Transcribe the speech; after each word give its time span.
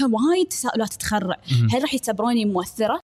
كان 0.00 0.10
وايد 0.12 0.48
تساؤلات 0.48 0.92
تخرع. 0.92 1.36
هل 1.72 1.82
راح 1.82 1.94
يعتبروني 1.94 2.44
مؤثرة؟ 2.44 3.00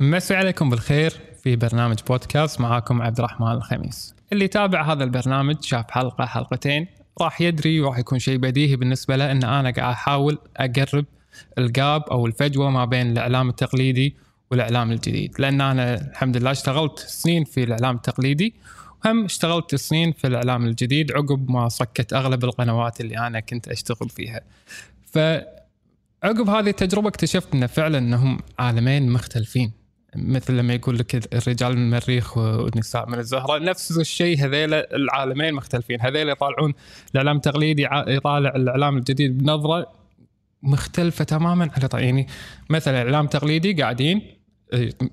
مسي 0.00 0.34
عليكم 0.34 0.70
بالخير 0.70 1.10
في 1.42 1.56
برنامج 1.56 1.96
بودكاست. 2.08 2.60
معاكم 2.60 3.02
عبد 3.02 3.18
الرحمن 3.18 3.52
الخميس. 3.52 4.14
اللي 4.32 4.48
تابع 4.48 4.92
هذا 4.92 5.04
البرنامج 5.04 5.56
شاف 5.62 5.90
حلقة 5.90 6.26
حلقتين 6.26 6.86
راح 7.20 7.40
يدري 7.40 7.80
وراح 7.80 7.98
يكون 7.98 8.18
شيء 8.18 8.38
بديهي 8.38 8.76
بالنسبة 8.76 9.16
له 9.16 9.32
إن 9.32 9.44
أنا 9.44 9.70
قاعد 9.70 9.92
أحاول 9.92 10.38
أقرب 10.56 11.04
الجاب 11.58 12.02
أو 12.02 12.26
الفجوة 12.26 12.70
ما 12.70 12.84
بين 12.84 13.12
الإعلام 13.12 13.48
التقليدي 13.48 14.16
والإعلام 14.50 14.92
الجديد. 14.92 15.34
لأن 15.38 15.60
أنا 15.60 15.94
الحمد 15.94 16.36
لله 16.36 16.50
اشتغلت 16.50 16.98
سنين 16.98 17.44
في 17.44 17.64
الإعلام 17.64 17.96
التقليدي 17.96 18.54
وهم 19.04 19.24
اشتغلت 19.24 19.74
سنين 19.74 20.12
في 20.12 20.26
الإعلام 20.26 20.66
الجديد 20.66 21.12
عقب 21.12 21.50
ما 21.50 21.68
صكت 21.68 22.12
أغلب 22.12 22.44
القنوات 22.44 23.00
اللي 23.00 23.18
أنا 23.18 23.40
كنت 23.40 23.68
أشتغل 23.68 24.08
فيها. 24.08 24.40
ف 25.12 25.18
عقب 26.22 26.48
هذه 26.48 26.68
التجربة 26.68 27.08
اكتشفت 27.08 27.54
إن 27.54 27.66
فعلا 27.66 27.98
إنهم 27.98 28.38
عالمين 28.58 29.10
مختلفين. 29.12 29.72
مثل 30.16 30.56
لما 30.56 30.74
يقول 30.74 30.98
لك 30.98 31.34
الرجال 31.34 31.76
من 31.76 31.82
المريخ 31.82 32.36
والنساء 32.38 33.08
من 33.08 33.18
الزهرة 33.18 33.58
نفس 33.58 33.98
الشيء 33.98 34.44
هذيلا 34.44 34.96
العالمين 34.96 35.54
مختلفين. 35.54 36.00
هذيلا 36.00 36.32
يطالعون 36.32 36.74
الإعلام 37.14 37.36
التقليدي 37.36 37.88
يطالع 38.06 38.50
الإعلام 38.56 38.96
الجديد 38.96 39.38
بنظرة 39.38 39.99
مختلفة 40.62 41.24
تماما. 41.24 41.70
على 41.76 42.04
يعني 42.04 42.26
مثلا 42.70 42.98
إعلام 42.98 43.26
تقليدي 43.26 43.82
قاعدين 43.82 44.40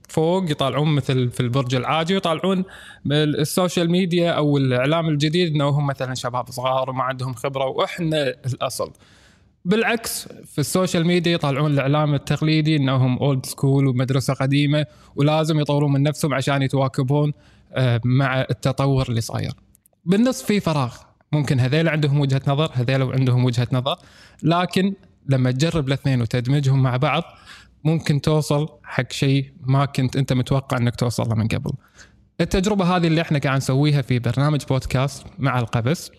فوق 0.09 0.51
يطالعون 0.51 0.95
مثل 0.95 1.29
في 1.31 1.39
البرج 1.39 1.75
العاجي 1.75 2.15
يطالعون 2.15 2.63
السوشيال 3.11 3.91
ميديا 3.91 4.31
أو 4.31 4.57
الإعلام 4.57 5.09
الجديد 5.09 5.55
إنه 5.55 5.69
هم 5.69 5.87
مثلا 5.87 6.15
شباب 6.15 6.49
صغار 6.49 6.89
وما 6.89 7.03
عندهم 7.03 7.33
خبرة 7.33 7.65
وإحنا 7.65 8.33
الأصل. 8.45 8.93
بالعكس 9.65 10.27
في 10.27 10.59
السوشيال 10.59 11.07
ميديا 11.07 11.31
يطلعون 11.31 11.71
الإعلام 11.73 12.13
التقليدي 12.13 12.75
إنهم 12.75 13.17
old 13.17 13.45
school 13.45 13.87
ومدرسة 13.87 14.33
قديمة 14.33 14.85
ولازم 15.15 15.59
يطورون 15.59 15.91
من 15.91 16.03
نفسهم 16.03 16.33
عشان 16.33 16.61
يتواكبون 16.61 17.33
آه، 17.73 18.01
مع 18.05 18.41
التطور 18.41 19.09
اللي 19.09 19.21
صاير. 19.21 19.51
بالنص 20.05 20.43
في 20.43 20.59
فراغ. 20.59 20.95
ممكن 21.31 21.59
هذيل 21.59 21.89
عندهم 21.89 22.19
وجهة 22.19 22.41
نظر 22.47 22.71
هذيل 22.73 23.01
عندهم 23.01 23.45
وجهة 23.45 23.67
نظر 23.71 23.95
لكن 24.43 24.93
لما 25.29 25.51
تجرب 25.51 25.87
الاثنين 25.87 26.21
وتدمجهم 26.21 26.83
مع 26.83 26.97
بعض 26.97 27.23
ممكن 27.83 28.21
توصل 28.21 28.69
حق 28.83 29.11
شيء 29.11 29.53
ما 29.59 29.85
كنت 29.85 30.15
أنت 30.15 30.33
متوقع 30.33 30.77
إنك 30.77 30.95
توصل 30.95 31.29
له 31.29 31.35
من 31.35 31.47
قبل. 31.47 31.71
التجربة 32.41 32.95
هذه 32.95 33.07
اللي 33.07 33.21
إحنا 33.21 33.39
قاعد 33.39 33.57
نسويها 33.57 34.01
في 34.01 34.19
برنامج 34.19 34.63
بودكاست 34.69 35.25
مع 35.39 35.59
القبس 35.59 36.11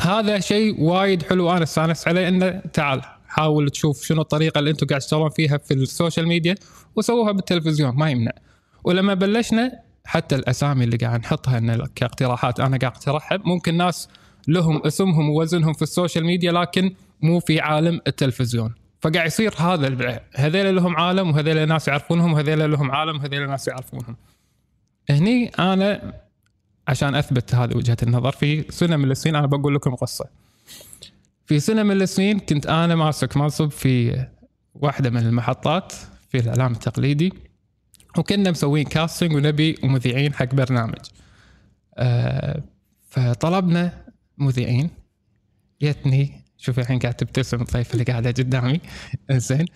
هذا 0.00 0.40
شيء 0.40 0.80
وايد 0.80 1.22
حلو 1.22 1.52
أنا 1.52 1.62
استانست 1.62 2.08
عليه 2.08 2.28
إنه 2.28 2.62
تعال 2.72 3.02
حاول 3.28 3.70
تشوف 3.70 4.04
شنو 4.04 4.22
الطريقة 4.22 4.58
اللي 4.58 4.70
أنتم 4.70 4.86
قاعد 4.86 5.00
تشتغلون 5.00 5.30
فيها 5.30 5.58
في 5.58 5.74
السوشيال 5.74 6.28
ميديا 6.28 6.54
وسووها 6.96 7.32
بالتلفزيون 7.32 7.96
ما 7.96 8.10
يمنع 8.10 8.32
ولما 8.84 9.14
بلشنا 9.14 9.72
حتى 10.04 10.34
الأسامي 10.34 10.84
اللي 10.84 10.96
قاعد 10.96 11.20
نحطها 11.20 11.58
إن 11.58 11.86
كاقتراحات 11.94 12.60
أنا 12.60 12.78
قاعد 12.78 12.92
أقترحها 12.92 13.38
ممكن 13.44 13.76
ناس 13.76 14.08
لهم 14.48 14.86
اسمهم 14.86 15.30
ووزنهم 15.30 15.72
في 15.72 15.82
السوشيال 15.82 16.24
ميديا 16.24 16.52
لكن 16.52 16.94
مو 17.22 17.40
في 17.40 17.60
عالم 17.60 18.00
التلفزيون. 18.06 18.74
فقاعد 19.00 19.26
يصير 19.26 19.54
هذا 19.58 20.20
هذيل 20.34 20.76
لهم 20.76 20.96
عالم 20.96 21.30
وهذيل 21.30 21.68
ناس 21.68 21.88
يعرفونهم 21.88 22.32
وهذيل 22.32 22.70
لهم 22.70 22.90
عالم 22.90 23.16
وهذيل 23.16 23.48
ناس 23.48 23.68
يعرفونهم. 23.68 24.16
هني 25.10 25.48
أنا 25.48 26.20
عشان 26.88 27.14
أثبت 27.14 27.54
هذه 27.54 27.76
وجهة 27.76 27.96
النظر 28.02 28.32
في 28.32 28.64
سنه 28.70 28.96
من 28.96 29.10
السنين 29.10 29.36
أنا 29.36 29.46
بقول 29.46 29.74
لكم 29.74 29.94
قصة. 29.94 30.24
في 31.46 31.60
سنه 31.60 31.82
من 31.82 32.02
السنين 32.02 32.38
كنت 32.38 32.66
أنا 32.66 32.94
ماسك 32.94 33.36
منصب 33.36 33.70
في 33.70 34.26
واحدة 34.74 35.10
من 35.10 35.26
المحطات 35.26 35.92
في 36.28 36.38
الإعلام 36.38 36.72
التقليدي 36.72 37.32
وكنا 38.18 38.50
مسوين 38.50 38.84
كاستنج 38.84 39.32
ونبي 39.32 39.76
مذيعين 39.82 40.34
حق 40.34 40.54
برنامج. 40.54 40.98
أه 41.98 42.62
فطلبنا 43.08 44.04
مذيعين 44.38 44.90
يتني 45.80 46.39
شوف 46.60 46.78
الحين 46.78 46.98
قاعد 46.98 47.14
تبتسم 47.14 47.60
الضيفه 47.60 47.92
اللي 47.92 48.04
قاعدة 48.04 48.30
قدامي. 48.30 48.80
زين 49.30 49.66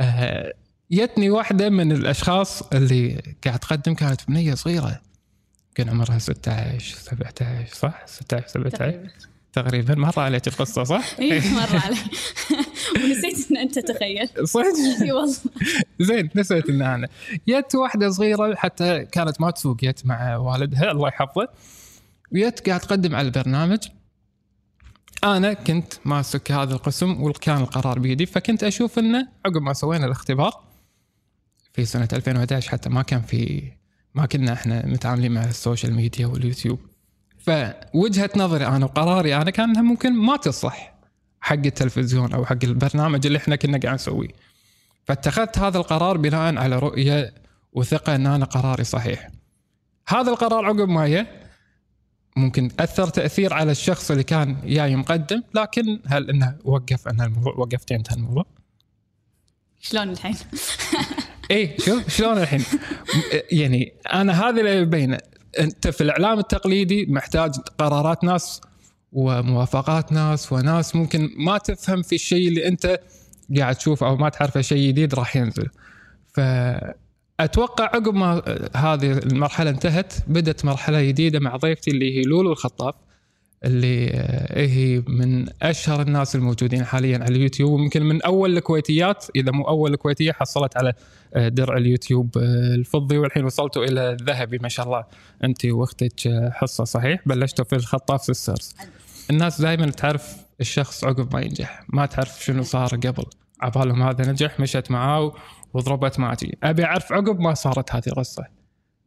أه 0.00 0.52
يتني 0.90 1.30
واحدة 1.30 1.68
من 1.70 1.92
الأشخاص 1.92 2.62
اللي 2.62 3.22
قاعد 3.44 3.58
تقدم 3.58 3.94
كانت 3.94 4.20
بنية 4.28 4.54
صغيرة. 4.54 5.00
كان 5.74 5.88
عمرها 5.88 6.18
16 6.18 6.96
17 6.96 7.74
صح؟ 7.74 8.06
16 8.06 8.48
17 8.48 9.10
تقريبا. 9.52 9.94
مر 9.94 10.20
عليك 10.20 10.48
القصة 10.48 10.84
صح؟ 10.84 11.14
اي 11.20 11.40
مر 11.50 11.76
علي 11.84 11.96
ونسيت 12.96 13.50
إن 13.50 13.56
أنت 13.56 13.78
تخيل. 13.78 14.28
صدق؟ 14.44 14.64
إي 15.02 15.12
والله. 15.12 15.36
زين 16.00 16.30
نسيت 16.34 16.68
إن 16.68 16.82
أنا. 16.82 17.08
جت 17.48 17.74
واحدة 17.74 18.10
صغيرة 18.10 18.54
حتى 18.54 19.04
كانت 19.04 19.40
ما 19.40 19.50
تسوق 19.50 19.76
جت 19.76 20.06
مع 20.06 20.36
والدها 20.36 20.90
الله 20.90 21.08
يحفظه. 21.08 21.48
وجت 22.32 22.68
قاعد 22.68 22.80
تقدم 22.80 23.14
على 23.14 23.26
البرنامج. 23.26 23.78
أنا 25.24 25.52
كنت 25.52 25.92
ماسك 26.04 26.52
هذا 26.52 26.74
القسم 26.74 27.22
وكان 27.22 27.56
القرار 27.60 27.98
بيدي 27.98 28.26
فكنت 28.26 28.64
أشوف 28.64 28.98
إنه 28.98 29.28
عقب 29.46 29.62
ما 29.62 29.72
سوينا 29.72 30.06
الاختبار 30.06 30.64
في 31.72 31.84
سنة 31.84 32.08
2011 32.12 32.70
حتى 32.70 32.88
ما 32.88 33.02
كان 33.02 33.22
في 33.22 33.72
ما 34.14 34.26
كنا 34.26 34.52
إحنا 34.52 34.86
متعاملين 34.86 35.32
مع 35.32 35.44
السوشيال 35.44 35.94
ميديا 35.94 36.26
واليوتيوب. 36.26 36.80
فوجهة 37.38 38.30
نظري 38.36 38.66
أنا 38.66 38.84
وقراري 38.84 39.36
أنا 39.36 39.50
كان 39.50 39.70
إنها 39.70 39.82
ممكن 39.82 40.12
ما 40.12 40.36
تصلح 40.36 40.94
حق 41.40 41.54
التلفزيون 41.66 42.32
أو 42.32 42.44
حق 42.44 42.64
البرنامج 42.64 43.26
اللي 43.26 43.38
إحنا 43.38 43.56
كنا 43.56 43.78
قاعد 43.78 43.94
نسويه. 43.94 44.28
فاتخذت 45.04 45.58
هذا 45.58 45.78
القرار 45.78 46.16
بناء 46.16 46.56
على 46.56 46.78
رؤية 46.78 47.34
وثقة 47.72 48.14
إن 48.14 48.26
أنا 48.26 48.44
قراري 48.44 48.84
صحيح. 48.84 49.30
هذا 50.08 50.30
القرار 50.30 50.64
عقب 50.64 50.88
ما 50.88 51.06
ممكن 52.36 52.70
أثر 52.80 53.08
تأثير 53.08 53.54
على 53.54 53.72
الشخص 53.72 54.10
اللي 54.10 54.24
كان 54.24 54.56
جاي 54.64 54.96
مقدم 54.96 55.42
لكن 55.54 56.00
هل 56.06 56.30
إنه 56.30 56.56
وقف 56.64 57.08
انه 57.08 57.24
الموضوع 57.24 57.54
وقفت 57.56 57.92
انتهى 57.92 58.16
الموضوع؟ 58.16 58.46
شلون 59.80 60.10
الحين؟ 60.10 60.36
اي 61.50 61.76
شوف 61.78 62.08
شلون 62.08 62.38
الحين 62.38 62.64
يعني 63.52 63.92
أنا 64.12 64.48
هذا 64.48 64.60
اللي 64.60 64.76
يبينه 64.76 65.18
أنت 65.58 65.88
في 65.88 66.00
الإعلام 66.00 66.38
التقليدي 66.38 67.06
محتاج 67.06 67.54
قرارات 67.78 68.24
ناس 68.24 68.60
وموافقات 69.12 70.12
ناس 70.12 70.52
وناس 70.52 70.96
ممكن 70.96 71.30
ما 71.36 71.58
تفهم 71.58 72.02
في 72.02 72.14
الشيء 72.14 72.48
اللي 72.48 72.68
أنت 72.68 73.00
قاعد 73.56 73.74
تشوفه 73.74 74.06
أو 74.06 74.16
ما 74.16 74.28
تعرفه 74.28 74.60
شيء 74.60 74.88
جديد 74.88 75.14
راح 75.14 75.36
ينزل 75.36 75.68
فاتوقع 77.42 77.84
عقب 77.84 78.14
ما 78.14 78.42
هذه 78.76 79.18
المرحلة 79.18 79.70
انتهت 79.70 80.14
بدت 80.26 80.64
مرحلة 80.64 81.02
جديدة 81.02 81.40
مع 81.40 81.56
ضيفتي 81.56 81.90
اللي 81.90 82.18
هي 82.18 82.22
لولو 82.22 82.52
الخطاف 82.52 82.94
اللي 83.64 84.10
آه، 84.10 84.66
هي 84.66 85.02
من 85.08 85.46
أشهر 85.62 86.02
الناس 86.02 86.34
الموجودين 86.34 86.84
حاليا 86.84 87.18
على 87.18 87.36
اليوتيوب 87.36 87.72
ويمكن 87.72 88.02
من 88.02 88.22
أول 88.22 88.56
الكويتيات 88.56 89.26
إذا 89.36 89.50
مو 89.50 89.68
أول 89.68 89.92
الكويتية 89.92 90.32
حصلت 90.32 90.76
على 90.76 90.92
آه، 91.34 91.48
درع 91.48 91.76
اليوتيوب 91.76 92.38
آه، 92.38 92.74
الفضي 92.74 93.18
والحين 93.18 93.44
وصلتوا 93.44 93.84
إلى 93.84 94.10
الذهبي 94.10 94.58
ما 94.58 94.68
شاء 94.68 94.86
الله. 94.86 95.04
أنت 95.44 95.66
واختك 95.66 96.50
حصة 96.52 96.84
صحيح؟ 96.84 97.20
بلشتوا 97.26 97.64
في 97.64 97.76
الخطاف 97.76 98.22
sisters 98.22 98.74
الناس 99.30 99.60
دائما 99.60 99.90
تعرف 99.90 100.36
الشخص 100.60 101.04
عقب 101.04 101.34
ما 101.34 101.40
ينجح 101.40 101.84
ما 101.88 102.06
تعرف 102.06 102.44
شنو 102.44 102.62
صار 102.62 102.88
قبل. 102.88 103.24
عبالهم 103.60 104.02
هذا 104.02 104.32
نجح 104.32 104.60
مشت 104.60 104.90
معاه 104.90 105.32
وضربت 105.74 106.18
معتي 106.18 106.56
أبي 106.62 106.84
أعرف 106.84 107.12
عقب 107.12 107.40
ما 107.40 107.54
صارت 107.54 107.94
هذه 107.94 108.06
القصة 108.06 108.44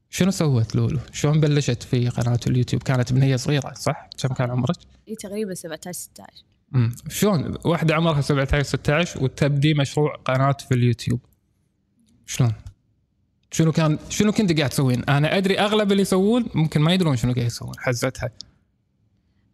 شنو 0.09 0.31
سوت 0.31 0.75
لولو؟ 0.75 0.99
شلون 1.11 1.39
بلشت 1.39 1.83
في 1.83 2.09
قناة 2.09 2.39
اليوتيوب؟ 2.47 2.83
كانت 2.83 3.13
بنيه 3.13 3.35
صغيرة 3.35 3.73
صح؟ 3.73 4.09
كم 4.17 4.33
كان 4.33 4.51
عمرك؟ 4.51 4.75
إي 5.07 5.15
تقريبا 5.15 5.53
17 5.53 5.91
16 5.91 6.33
امم 6.75 6.95
شلون 7.09 7.57
واحدة 7.65 7.95
عمرها 7.95 8.21
17 8.21 8.63
16 8.63 9.23
وتبدي 9.23 9.73
مشروع 9.73 10.15
قناة 10.15 10.57
في 10.69 10.75
اليوتيوب؟ 10.75 11.19
شلون؟ 12.25 12.53
شنو 13.51 13.71
كان 13.71 13.97
شنو 14.09 14.31
كنت 14.31 14.57
قاعد 14.57 14.69
تسوين؟ 14.69 15.03
أنا 15.03 15.37
أدري 15.37 15.59
أغلب 15.59 15.91
اللي 15.91 16.01
يسوون 16.01 16.45
ممكن 16.53 16.81
ما 16.81 16.93
يدرون 16.93 17.15
شنو 17.15 17.33
قاعد 17.33 17.45
يسوون 17.45 17.73
حزتها 17.77 18.29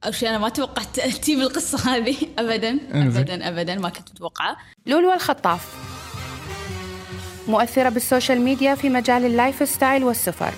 أول 0.06 0.16
شيء 0.16 0.30
أنا 0.30 0.38
ما 0.38 0.50
توقعت 0.50 1.00
تجيب 1.22 1.40
القصة 1.40 1.96
هذه 1.96 2.16
ابدا 2.38 2.80
ابدا 2.92 3.48
ابدا 3.48 3.76
ما 3.76 3.90
كنت 3.90 4.12
متوقعة 4.12 4.58
لولو 4.86 5.14
الخطاف 5.14 5.91
مؤثرة 7.48 7.90
بالسوشيال 7.90 8.42
ميديا 8.42 8.76
في 8.76 8.90
مجال 8.90 9.26
ال 9.26 9.70
lifestyle 9.70 10.04
والسفر. 10.04 10.54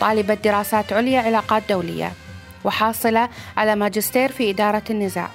طالبة 0.00 0.34
دراسات 0.34 0.92
عليا 0.92 1.20
علاقات 1.20 1.62
دولية 1.68 2.12
وحاصلة 2.64 3.28
على 3.56 3.76
ماجستير 3.76 4.32
في 4.32 4.50
إدارة 4.50 4.82
النزاع. 4.90 5.28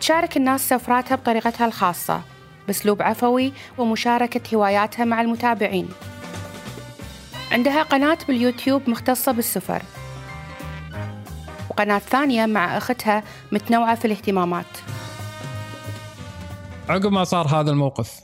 تشارك 0.00 0.36
الناس 0.36 0.68
سفراتها 0.68 1.14
بطريقتها 1.14 1.66
الخاصة 1.66 2.20
بأسلوب 2.66 3.02
عفوي 3.02 3.52
ومشاركة 3.78 4.56
هواياتها 4.56 5.04
مع 5.04 5.20
المتابعين. 5.20 5.88
عندها 7.52 7.82
قناة 7.82 8.18
باليوتيوب 8.28 8.90
مختصة 8.90 9.32
بالسفر. 9.32 9.82
وقناة 11.70 11.98
ثانية 11.98 12.46
مع 12.46 12.76
أختها 12.76 13.22
متنوعة 13.52 13.94
في 13.94 14.04
الاهتمامات. 14.04 14.66
عقب 16.88 17.12
ما 17.12 17.24
صار 17.24 17.46
هذا 17.46 17.70
الموقف 17.70 18.20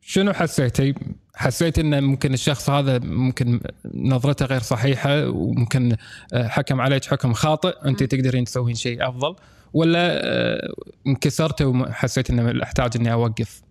شنو 0.00 0.32
حسيتي؟ 0.32 0.94
حسيت 1.34 1.78
إن 1.78 2.02
ممكن 2.02 2.34
الشخص 2.34 2.70
هذا 2.70 2.98
ممكن 2.98 3.60
نظرته 3.94 4.44
غير 4.44 4.62
صحيحة 4.62 5.28
وممكن 5.28 5.96
آه، 6.32 6.48
حكم 6.48 6.80
عليك 6.80 7.04
حكم 7.04 7.32
خاطئ 7.32 7.88
أنت 7.88 8.02
تقدرين 8.02 8.44
تسوين 8.44 8.74
شيء 8.74 9.08
أفضل 9.08 9.36
ولا 9.72 10.26
آه، 10.26 10.72
انكسرت 11.06 11.62
وحسيت 11.62 12.30
انه 12.30 12.62
أحتاج 12.62 12.96
إني 12.96 13.12
أوقف؟ 13.12 13.62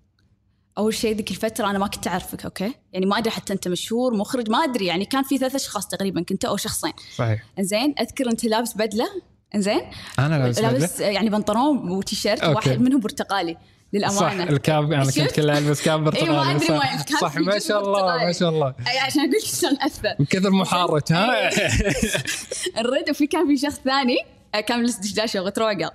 أول 0.77 0.93
شيء 0.93 1.15
ذيك 1.15 1.31
الفترة 1.31 1.69
أنا 1.69 1.79
ما 1.79 1.87
كنت 1.87 2.07
أعرفك 2.07 2.45
okay؟ 2.45 2.73
يعني 2.93 3.05
ما 3.05 3.17
أدري 3.17 3.31
حتى 3.31 3.53
أنت 3.53 3.67
مشهور 3.67 4.13
مخرج 4.13 4.49
ما 4.49 4.57
أدري 4.57 4.85
يعني 4.85 5.05
كان 5.05 5.23
في 5.23 5.37
ثلاث 5.37 5.55
أشخاص 5.55 5.87
تقريبا 5.87 6.21
كنت 6.23 6.45
أو 6.45 6.57
شخصين. 6.57 6.93
صحيح. 7.15 7.43
زين 7.59 7.95
أذكر 7.99 8.29
أنت 8.29 8.45
لابس 8.45 8.77
بدلة 8.77 9.07
زين 9.55 9.81
أنا 10.19 10.35
لابس 10.35 10.59
لابس 10.59 10.99
يعني 10.99 11.29
بنطلون 11.29 11.91
وتيشيرت. 11.91 12.43
واحد 12.43 12.81
منهم 12.81 12.99
برتقالي. 12.99 13.57
للأمانة 13.93 14.19
صح 14.19 14.31
ال 14.31 14.46
cap 14.46 14.91
أنا 14.93 15.03
كنت 15.03 15.13
شفت؟ 15.13 15.35
كله 15.35 15.57
البس 15.57 15.81
cap 15.81 16.15
إيه، 16.15 16.25
ما 16.29 16.43
برتقالي 16.53 16.55
أدري 16.93 17.17
صح, 17.21 17.35
وين. 17.35 17.45
ما 17.45 17.59
شاء 17.59 17.83
الله 17.83 18.25
ما. 18.25 18.31
شاء 18.31 18.49
الله 18.49 18.73
عشان 19.05 19.21
أقول 19.21 19.31
لك 19.31 19.45
شلون 19.45 19.77
أثر 19.81 20.15
من 20.19 20.25
كثر 20.25 20.49
محارة 20.49 21.03
ها 21.11 21.49
الرد 22.81 23.09
وفي 23.09 23.27
كان 23.27 23.47
في 23.47 23.57
شخص 23.57 23.79
ثاني 23.85 24.17
كان 24.67 24.79
لابس 24.81 24.95
دشداشه 24.95 25.41
وغترة 25.41 25.91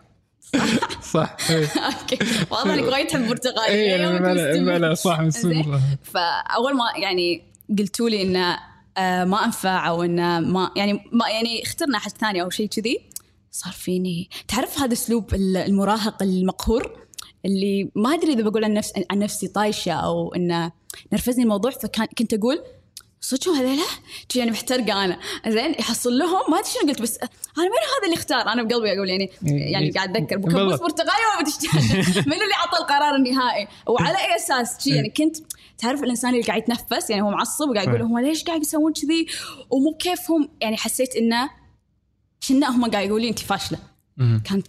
صح 1.12 1.36
إيه. 1.50 1.66
okay 1.76 2.18
واضح 2.50 2.70
انك 2.70 2.92
وايد 2.92 3.06
تحب 3.06 3.28
برتقالي 3.28 3.68
اي 3.68 3.74
إيه، 3.74 4.00
يعني. 4.00 4.64
بلا 4.64 4.94
صح. 4.94 5.20
مستمر 5.20 5.80
فأول 6.02 6.74
ما 6.76 6.84
يعني 6.96 7.42
قلتوا 7.78 8.08
لي 8.08 8.22
إنه 8.22 8.58
آه، 8.98 9.24
ما 9.24 9.44
أنفع 9.44 9.88
أو 9.88 10.02
إنه 10.02 10.40
ما 10.40 10.70
يعني 10.76 10.92
ما 11.12 11.28
يعني 11.28 11.62
اخترنا 11.62 11.98
أحد 11.98 12.10
ثاني 12.10 12.42
أو 12.42 12.50
شيء 12.50 12.66
كذي 12.68 13.00
صار 13.50 13.72
فيني 13.72 14.30
تعرف 14.48 14.78
هذا 14.78 14.92
أسلوب 14.92 15.34
ال- 15.34 15.56
المراهق 15.56 16.22
المقهور 16.22 17.02
اللي 17.44 17.90
ما 17.94 18.14
أدري 18.14 18.32
إذا 18.32 18.42
بقول 18.42 18.64
عن 18.64 18.74
نفس 18.74 18.92
عن 19.10 19.18
نفسي 19.18 19.48
طايشة 19.48 19.92
أو 19.92 20.34
إنه 20.34 20.72
نرفزني 21.12 21.42
الموضوع 21.42 21.70
فكان 21.70 22.06
كنت 22.06 22.34
أقول 22.34 22.62
صدق 23.22 23.48
هذيلا 23.48 23.82
يعني 24.34 24.50
محترقة 24.50 25.04
أنا. 25.04 25.18
زين 25.48 25.70
يحصل 25.70 26.18
لهم 26.18 26.50
ما 26.50 26.58
أدري 26.58 26.70
شنو. 26.70 26.88
قلت 26.88 27.02
بس 27.02 27.18
أنا 27.58 27.66
من 27.66 27.82
هذا 27.92 28.04
اللي 28.04 28.14
اختار؟ 28.14 28.52
أنا 28.52 28.62
بقلبي 28.62 28.92
أقول 28.92 29.10
يعني 29.10 29.30
يعني 29.42 29.90
قاعد 29.90 30.16
اتذكر 30.16 30.36
بكبوس. 30.36 30.80
برتقالي 30.80 31.22
وما 31.38 31.44
من 32.26 32.32
اللي 32.32 32.54
عطى 32.54 32.78
القرار 32.80 33.16
النهائي؟ 33.16 33.68
وعلى 33.86 34.18
أي 34.18 34.36
أساس؟ 34.36 34.84
شي 34.84 34.90
يعني 34.90 35.10
كنت 35.10 35.36
تعرف 35.78 36.02
الإنسان 36.02 36.30
اللي 36.30 36.42
قاعد 36.42 36.62
يتنفس؟ 36.62 37.10
يعني 37.10 37.22
هو 37.22 37.30
معصب 37.30 37.68
وقاعد 37.68 37.88
يقول. 37.88 38.02
هم 38.02 38.18
ليش 38.18 38.44
قاعد 38.44 38.62
يسوون 38.62 38.92
كذي؟ 38.92 39.26
ومو 39.70 39.90
بكيفهم. 39.90 40.48
يعني 40.60 40.76
حسيت 40.76 41.16
إنه 41.16 41.50
كنا 42.48 42.70
هم 42.70 42.90
قاعد 42.90 43.06
يقولوا 43.06 43.20
لي 43.20 43.28
انت 43.28 43.38
فاشله. 43.38 43.78
كانت 44.18 44.66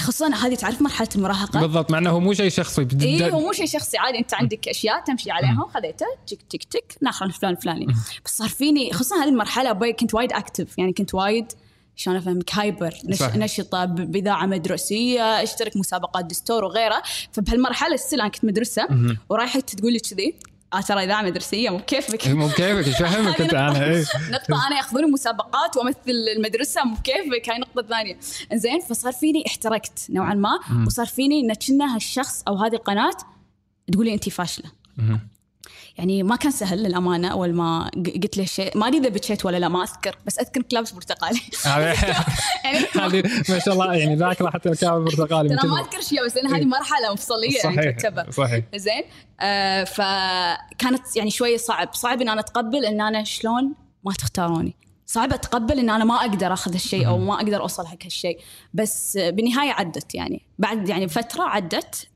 خصوصا 0.00 0.28
هذه 0.34 0.54
تعرف 0.54 0.82
مرحلة 0.82 1.08
المراهقة؟ 1.16 1.60
بالضبط 1.60 1.90
مع 1.90 1.98
إنه 1.98 2.10
هو 2.10 2.20
مو 2.20 2.32
شيء 2.32 2.48
شخصي 2.50 2.84
بد- 2.84 3.02
اي 3.02 3.30
هو 3.32 3.40
مو 3.40 3.52
شيء 3.52 3.66
شخصي 3.66 3.98
عادي 3.98 4.18
أنت 4.18 4.34
عندك 4.34 4.68
أشياء 4.68 5.04
تمشي 5.04 5.30
عليها 5.30 5.62
وخذيتها 5.64 6.08
تك 6.26 6.38
تك 6.50 6.64
تك 6.64 6.94
ناخذ 7.02 7.30
فلان 7.30 7.54
فلاني. 7.54 7.86
بس 8.24 8.36
صار 8.36 8.48
فيني 8.48 8.92
خصوصا 8.92 9.16
هذه 9.16 9.28
المرحلة 9.28 9.70
أبوي 9.70 9.92
كنت 9.92 10.14
وايد 10.14 10.32
active 10.32 10.78
يعني 10.78 10.92
كنت 10.92 11.14
وايد 11.14 11.52
شلون 11.96 12.16
أفهمك 12.16 12.54
hyper 12.54 12.94
نش... 13.04 13.22
نشطة 13.22 13.84
بإذاعة 13.84 14.46
مدرسية 14.46 15.42
أشترك 15.42 15.76
مسابقات 15.76 16.24
دستور 16.24 16.64
وغيرها 16.64 17.02
فبهالمرحلة 17.32 17.94
السل 17.94 18.20
أنا 18.20 18.28
كنت 18.28 18.44
مدرسة 18.44 18.88
ورايحة 19.28 19.60
تقول 19.60 19.92
لي 19.92 19.98
كذي 19.98 20.34
آه 20.74 20.80
ترى 20.80 21.04
إذاعة 21.04 21.22
مدرسية 21.22 21.70
مو 21.70 21.76
بكيفك. 21.76 22.28
مو 22.28 22.46
بكيفك 22.46 22.86
إيش 22.86 22.96
فهمك 22.96 23.40
انت 23.40 23.54
أنا؟ 23.54 23.84
إيه. 23.84 24.04
نقطة 24.30 24.66
أنا 24.66 24.76
ياخذوني 24.76 25.06
مسابقات 25.06 25.76
وأمثل 25.76 25.98
المدرسة 26.36 26.84
مو 26.84 26.94
بكيفك. 26.94 27.50
هاي 27.50 27.58
نقطة 27.58 27.88
ثانية. 27.88 28.18
زين 28.52 28.80
فصار 28.80 29.12
فيني 29.12 29.44
احترقت 29.46 30.06
نوعا 30.10 30.34
ما 30.34 30.58
وصار 30.86 31.06
فيني 31.06 31.40
إن 31.40 31.54
كنا 31.54 31.94
هالشخص 31.96 32.42
أو 32.48 32.56
هذه 32.56 32.74
القناة 32.74 33.16
تقولي 33.92 34.14
أنت 34.14 34.28
فاشلة. 34.28 34.70
مم. 34.96 35.20
يعني 35.98 36.22
ما 36.22 36.36
كان 36.36 36.50
سهل 36.50 36.82
للأمانة 36.82 37.28
أول 37.28 37.54
ما 37.54 37.90
قلت 38.22 38.36
له 38.36 38.42
الشيء 38.42 38.78
ما 38.78 38.86
أدري 38.88 38.98
إذا 38.98 39.08
بكيت 39.08 39.46
ولا 39.46 39.56
لا 39.56 39.68
ما 39.68 39.82
أذكر 39.82 40.18
بس 40.26 40.38
أذكر 40.38 40.60
إنك 40.60 40.74
لابس 40.74 40.92
برتقالي 40.92 41.40
يعني 42.94 43.22
ما 43.48 43.58
شاء 43.58 43.74
الله 43.74 43.94
يعني 43.94 44.16
ذاكره 44.16 44.50
حتى 44.50 44.68
الكاب 44.68 44.96
البرتقالي 44.96 45.56
ترى 45.56 45.68
ما 45.68 45.80
أذكر 45.80 46.00
شيء 46.00 46.24
بس 46.24 46.38
هذه 46.38 46.64
مرحلة 46.64 47.12
مفصلية 47.12 47.58
يعني 47.64 47.76
صحيح 47.76 47.96
تعتبر. 47.96 48.30
صحيح. 48.30 48.64
زين؟ 48.76 49.02
آه 49.40 49.84
فكانت 49.84 51.16
يعني 51.16 51.30
شوية 51.30 51.56
صعب. 51.56 51.94
صعب 51.94 52.20
إن 52.20 52.28
أنا 52.28 52.40
أتقبل 52.40 52.84
إن 52.84 53.00
أنا 53.00 53.24
شلون 53.24 53.74
ما 54.04 54.12
تختاروني. 54.12 54.74
صعب 55.06 55.32
أتقبل 55.32 55.78
إن 55.78 55.90
أنا 55.90 56.04
ما 56.04 56.14
أقدر 56.14 56.52
آخذ 56.52 56.72
هالشيء 56.72 57.06
أو 57.06 57.18
ما 57.18 57.34
أقدر 57.34 57.60
أوصل 57.60 57.86
حق 57.86 58.04
هالشيء. 58.04 58.38
بس 58.74 59.18
بالنهاية 59.22 59.70
عدت 59.70 60.14
يعني. 60.14 60.42
بعد 60.58 60.88
يعني 60.88 61.08
فترة 61.08 61.42
عدت 61.42 62.08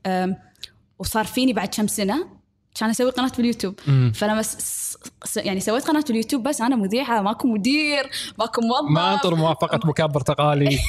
وصار 0.99 1.25
فيني 1.25 1.53
بعد 1.53 1.67
كم 1.67 1.87
سنة 1.87 2.42
كان 2.75 2.89
أسوي 2.89 3.09
قناة 3.11 3.31
باليوتيوب 3.37 3.79
مم. 3.87 4.11
فلما 4.15 4.41
س... 4.41 4.97
س... 5.23 5.37
يعني 5.37 5.59
سويت 5.59 5.83
قناة 5.87 6.03
باليوتيوب 6.07 6.43
بس 6.43 6.61
أنا 6.61 6.75
مذيعة 6.75 7.21
ماكو 7.21 7.47
مدير 7.47 8.09
ماكو 8.39 8.61
موظف. 8.61 8.91
ما 8.91 9.13
انطر 9.13 9.35
موافقة 9.35 9.79
مو 9.89 10.00
كاب 10.00 10.11
برتقالي. 10.11 10.65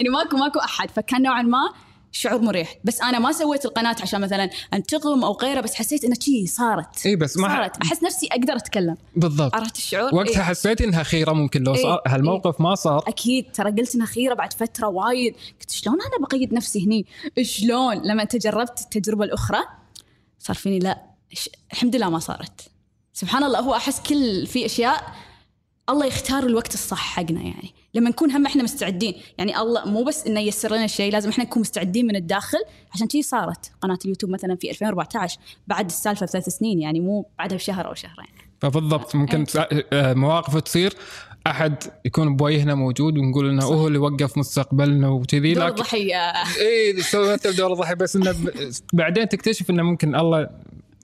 يعني 0.00 0.08
ماكو 0.12 0.36
ماكو 0.36 0.58
أحد. 0.58 0.90
فكان 0.90 1.22
نوعا 1.22 1.42
ما 1.42 1.58
شعور 2.12 2.40
مريح. 2.40 2.74
بس 2.84 3.00
أنا 3.00 3.18
ما 3.18 3.32
سويت 3.32 3.64
القناة 3.64 3.96
عشان 4.02 4.20
مثلا 4.20 4.50
أنتقم 4.74 5.24
أو 5.24 5.32
غيره 5.32 5.60
بس 5.60 5.74
حسيت 5.74 6.04
انه 6.04 6.16
شي 6.20 6.46
صارت. 6.46 7.06
إي 7.06 7.16
بس 7.16 7.36
ما 7.36 7.48
صارت. 7.48 7.82
أحس 7.82 8.02
نفسي 8.02 8.28
أقدر 8.32 8.56
أتكلم. 8.56 8.96
بالضبط. 9.16 9.54
عرفت 9.54 9.76
الشعور؟ 9.76 10.14
وقتها 10.14 10.38
إيه. 10.38 10.42
حسيت 10.42 10.80
إنها 10.80 11.02
خيره 11.02 11.32
ممكن 11.32 11.62
لو 11.62 11.74
إيه. 11.74 11.82
صار 11.82 12.02
هالموقف 12.06 12.60
ما 12.60 12.74
صار. 12.74 13.04
أكيد. 13.08 13.52
ترى 13.52 13.70
قلت 13.70 13.94
إنها 13.94 14.06
خيره 14.06 14.34
بعد 14.34 14.52
فترة 14.52 14.86
وايد. 14.88 15.34
قلت 15.60 15.70
شلون 15.70 15.98
أنا 16.00 16.26
بقيد 16.26 16.54
نفسي 16.54 16.86
هني؟ 16.86 17.06
شلون؟ 17.42 17.96
لما 17.96 18.22
انت 18.22 18.36
جربت 18.36 18.80
التجربة 18.80 19.24
الأخرى 19.24 19.58
صار 20.46 20.56
فيني 20.56 20.78
لا 20.78 21.02
الحمد 21.72 21.96
لله 21.96 22.10
ما 22.10 22.18
صارت. 22.18 22.60
سبحان 23.12 23.44
الله 23.44 23.60
هو 23.60 23.74
أحس 23.74 24.00
كل 24.00 24.46
في 24.46 24.66
أشياء 24.66 25.14
الله 25.90 26.06
يختار 26.06 26.42
الوقت 26.46 26.74
الصح 26.74 26.98
حقنا 27.16 27.40
يعني. 27.42 27.74
لما 27.94 28.10
نكون 28.10 28.30
هم 28.30 28.46
إحنا 28.46 28.62
مستعدين 28.62 29.14
يعني 29.38 29.58
الله 29.58 29.84
مو 29.84 30.04
بس 30.04 30.26
إنه 30.26 30.40
ييسر 30.40 30.74
لنا 30.74 30.84
الشيء 30.84 31.12
لازم 31.12 31.28
إحنا 31.30 31.44
نكون 31.44 31.60
مستعدين 31.60 32.06
من 32.06 32.16
الداخل. 32.16 32.58
عشان 32.94 33.06
كذي 33.06 33.22
صارت 33.22 33.72
قناة 33.80 33.98
اليوتيوب 34.04 34.32
مثلا 34.32 34.56
في 34.56 34.70
2014 34.70 35.38
بعد 35.66 35.86
السالفة 35.86 36.26
بثلاث 36.26 36.48
سنين 36.48 36.80
يعني 36.80 37.00
مو 37.00 37.26
بعدها 37.38 37.56
بشهر 37.56 37.86
أو 37.88 37.94
شهرين. 37.94 38.26
فبالضبط 38.60 39.14
ممكن 39.14 39.44
تس- 39.44 39.56
آه، 39.92 40.14
مواقف 40.14 40.56
تصير. 40.56 40.94
أحد 41.46 41.74
يكون 42.04 42.36
بوجهنا 42.36 42.74
موجود 42.74 43.18
ونقول 43.18 43.48
إنه 43.50 43.64
هو 43.64 43.86
اللي 43.86 43.98
وقف 43.98 44.38
مستقبلنا 44.38 45.08
وكذي 45.08 45.54
دور 45.54 45.64
لكن 45.64 45.74
الضحيه 45.74 46.16
اي 46.60 47.02
سويت 47.02 47.46
دور 47.46 47.72
الضحيه 47.72 47.94
بس 47.94 48.16
إنه 48.16 48.34
بعدين 48.92 49.28
تكتشف 49.28 49.70
إنه 49.70 49.82
ممكن 49.82 50.14
الله 50.16 50.48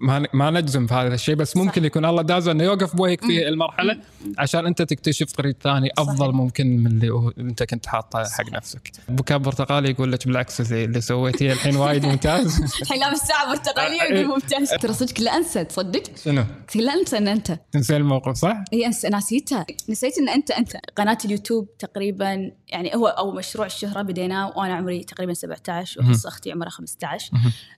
ما 0.01 0.27
ما 0.33 0.51
نجزم 0.51 0.87
في 0.87 0.95
هذا 0.95 1.15
الشيء 1.15 1.35
بس 1.35 1.57
ممكن 1.57 1.85
يكون 1.85 2.05
الله 2.05 2.23
داز 2.23 2.49
أنه 2.49 2.65
يوقف 2.65 2.97
بوجهك 2.97 3.25
في 3.25 3.49
المرحلة 3.49 4.01
عشان 4.39 4.67
أنت 4.67 4.83
تكتشف 4.83 5.33
طريق 5.33 5.57
ثاني 5.63 5.91
أفضل 5.99 6.19
صحيح. 6.19 6.35
ممكن 6.35 6.77
من 6.77 6.87
اللي 6.87 7.33
أنت 7.39 7.63
كنت 7.63 7.87
حاطه 7.87 8.25
حق 8.25 8.53
نفسك. 8.53 8.93
بكاء 9.09 9.39
برتقالي 9.39 9.91
يقول 9.91 10.13
لك 10.13 10.27
بالعكس 10.27 10.73
اللي 10.73 11.01
سويتيه 11.01 11.53
الحين 11.53 11.77
وايد 11.77 12.07
ممتاز 12.07 12.61
الحين 12.83 13.01
لابس 13.01 13.19
ساعة 13.19 13.49
برتقالية. 13.49 14.03
ويقول 14.03 14.29
ممتاز 14.35 14.71
ترى 14.71 14.93
صدق 14.93 15.21
لا 15.21 15.37
أنسى 15.37 15.65
تصدق 15.65 16.03
شنو؟ 16.25 16.45
لا 16.75 16.95
أنسى 16.95 17.19
إن 17.19 17.29
أنت 17.29 17.59
تنسى 17.73 17.97
الموقف 17.97 18.37
صح؟ 18.37 18.65
هي 18.73 18.87
أنس... 18.87 19.05
نسيتها 19.05 19.67
نسيت 19.89 20.19
إن 20.19 20.29
أنت 20.29 20.51
أنت 20.51 20.77
قناة 20.97 21.19
اليوتيوب 21.25 21.69
تقريبا 21.79 22.53
يعني 22.73 22.95
هو 22.95 23.07
أو 23.07 23.33
مشروع 23.33 23.67
الشهرة 23.67 24.03
بديناه 24.03 24.59
وأنا 24.59 24.75
عمري 24.75 25.05
تقريبا 25.05 25.35
17 25.35 26.01
وحصه 26.01 26.29
أختي 26.29 26.53
عمرها 26.53 26.71
15 26.71 27.33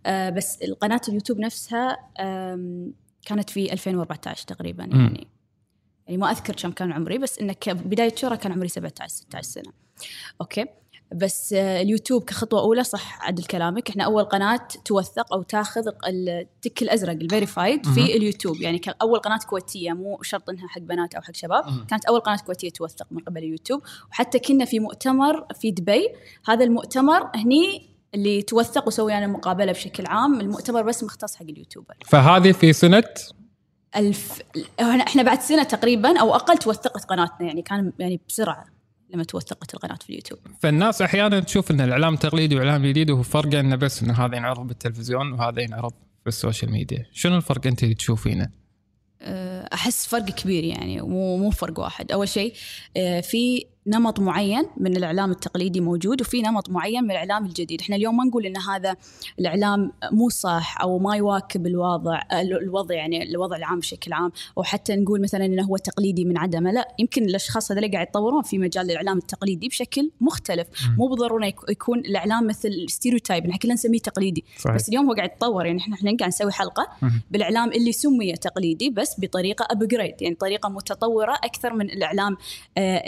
آه 0.07 0.31
بس 0.31 0.63
القناة 0.63 1.01
اليوتيوب 1.09 1.41
نفسها 1.41 1.97
كانت 3.27 3.51
في 3.51 3.73
2014 3.73 4.47
تقريبا. 4.47 4.85
يعني. 4.85 5.29
يعني 6.07 6.19
ما 6.19 6.31
أذكر 6.31 6.55
كم 6.55 6.71
كان 6.71 6.93
عمري 6.93 7.19
بس 7.19 7.39
إنه 7.39 7.53
كبدايه 7.53 8.15
شهرة 8.17 8.35
كان 8.35 8.53
عمري 8.53 8.69
17 8.69 9.09
16 9.09 9.43
سنة. 9.43 9.73
okay. 10.41 10.67
بس 11.15 11.53
آه، 11.53 11.83
اليوتيوب 11.83 12.25
كخطوة 12.25 12.61
أولى 12.61 12.85
صح 12.85 13.27
عدل 13.27 13.45
كلامك. 13.45 13.91
إحنا 13.91 14.05
أول 14.05 14.25
قناة 14.25 14.69
توثق 14.85 15.33
أو 15.33 15.43
تاخذ 15.43 15.83
التك 16.09 16.83
الأزرق 16.83 17.13
ال 17.13 17.20
verified. 17.20 17.87
في 17.87 18.17
اليوتيوب. 18.17 18.61
يعني 18.61 18.79
كاول 18.79 19.19
قناة 19.19 19.39
كويتية 19.39 19.93
مو 19.93 20.23
شرط 20.23 20.51
إنها 20.51 20.69
حق 20.69 20.81
بنات 20.81 21.15
أو 21.15 21.23
حق 21.23 21.35
شباب. 21.35 21.65
كانت 21.89 22.05
أول 22.05 22.21
قناة 22.21 22.37
كويتية 22.37 22.71
توثق 22.71 23.07
من 23.11 23.21
قبل 23.21 23.39
اليوتيوب. 23.39 23.83
وحتى 24.11 24.39
كنا 24.39 24.65
في 24.65 24.81
مؤتمر 24.81 25.47
في 25.61 25.71
دبي. 25.71 26.09
هذا 26.49 26.65
المؤتمر 26.65 27.31
هني 27.35 27.93
اللي 28.15 28.43
توثق 28.43 28.87
وسوي 28.87 29.19
أنا 29.19 29.27
مقابلة 29.27 29.73
بشكل 29.73 30.07
عام. 30.07 30.41
المؤتمر 30.41 30.83
بس 30.83 31.05
مختص 31.05 31.37
حق 31.37 31.43
ال 31.43 31.49
YouTuber 31.49 31.95
فهذه 32.07 32.53
في 32.53 32.73
سنة؟ 32.73 33.05
ألف 33.97 34.43
إحنا 34.81 35.23
بعد 35.23 35.41
سنة 35.41 35.63
تقريبا 35.63 36.21
أو 36.21 36.35
أقل 36.35 36.59
توثقت 36.59 37.05
قناتنا. 37.05 37.47
يعني 37.47 37.63
كان 37.63 37.93
يعني 37.99 38.21
بسرعة. 38.29 38.65
لما 39.13 39.25
توثقت 39.25 39.75
القناة 39.75 39.97
في 39.97 40.11
اليوتيوب. 40.11 40.41
فالناس 40.61 41.03
أحيانا 41.03 41.41
تشوف 41.41 41.71
إن 41.71 41.81
الإعلام 41.81 42.15
التقليدي 42.15 42.57
والاعلام 42.57 42.85
الجديد 42.85 43.11
وهو 43.11 43.23
فرقه 43.23 43.61
إنه 43.61 43.77
بس 43.77 44.03
إنه 44.03 44.25
هذا 44.25 44.37
ينعرض 44.37 44.67
بالتلفزيون 44.67 45.33
وهذا 45.33 45.63
ينعرض 45.63 45.93
في 46.23 46.29
السوشيال 46.29 46.73
ميديا، 46.73 47.07
شنو 47.13 47.37
الفرق 47.37 47.67
أنت 47.67 47.83
اللي 47.83 47.95
تشوفينه؟ 47.95 48.49
أه، 49.23 49.69
أحس 49.75 50.07
فرق 50.07 50.25
كبير 50.25 50.65
يعني 50.65 51.01
مو 51.01 51.37
مو 51.37 51.51
فرق 51.51 51.79
واحد. 51.81 52.13
أول 52.13 52.29
شيء 52.29 52.55
أه، 52.97 53.21
في 53.21 53.67
نمط 53.87 54.21
معين 54.21 54.65
من 54.77 54.97
الإعلام 54.97 55.31
التقليدي 55.31 55.81
موجود 55.81 56.21
وفي 56.21 56.43
نمط 56.43 56.71
معين 56.71 57.05
من 57.05 57.11
الإعلام 57.11 57.47
الجديد، 57.47 57.81
إحنا 57.81 57.97
اليوم 57.97 58.17
ما 58.17 58.25
نقول 58.25 58.47
إن 58.47 58.57
هذا 58.57 58.97
الإعلام 59.39 59.93
مو 60.13 60.29
صح 60.29 60.81
أو 60.83 60.99
ما 60.99 61.17
يواكب 61.17 61.67
الوضع 61.67 62.21
الوضع 62.33 62.95
يعني 62.95 63.23
الوضع 63.23 63.57
العام 63.57 63.79
بشكل 63.79 64.13
عام 64.13 64.33
أو 64.59 64.63
حتى 64.63 64.97
نقول 64.97 65.23
مثلا 65.23 65.45
إنه 65.45 65.63
هو 65.63 65.77
تقليدي 65.77 66.25
من 66.25 66.39
عدمه، 66.39 66.73
لا 66.73 66.89
يمكن 66.99 67.25
الأشخاص 67.25 67.73
هذول 67.73 67.91
قاعد 67.93 68.07
يتطورون 68.07 68.43
في 68.43 68.59
مجال 68.59 68.91
الإعلام 68.91 69.19
التقليدي 69.19 69.69
بشكل 69.69 70.11
مختلف، 70.21 70.67
مو 70.99 71.09
بالضرورة 71.09 71.47
يكون 71.47 71.99
الإعلام 71.99 72.47
مثل 72.47 72.87
stereotype 72.89 73.45
إحنا 73.45 73.57
كلنا 73.57 73.75
نسميه 73.75 73.99
تقليدي، 73.99 74.45
صحيح. 74.59 74.77
بس 74.77 74.89
اليوم 74.89 75.07
هو 75.07 75.13
قاعد 75.13 75.31
يتطور 75.31 75.67
يعني 75.67 75.79
إحنا 75.79 75.95
إحنا 75.95 76.17
قاعد 76.19 76.29
نسوي 76.29 76.53
حلقة 76.53 76.89
بالإعلام 77.31 77.73
اللي 77.73 77.93
سمي 77.93 78.33
تقليدي 78.33 78.91
بس 78.91 79.15
بطريقة 79.19 79.67
upgraded 79.71 80.23
يعني 80.23 80.35
طريقة 80.35 80.69
متطورة 80.69 81.35
أكثر 81.35 81.75
من 81.75 81.91
الإعلام 81.91 82.37
آه، 82.79 83.03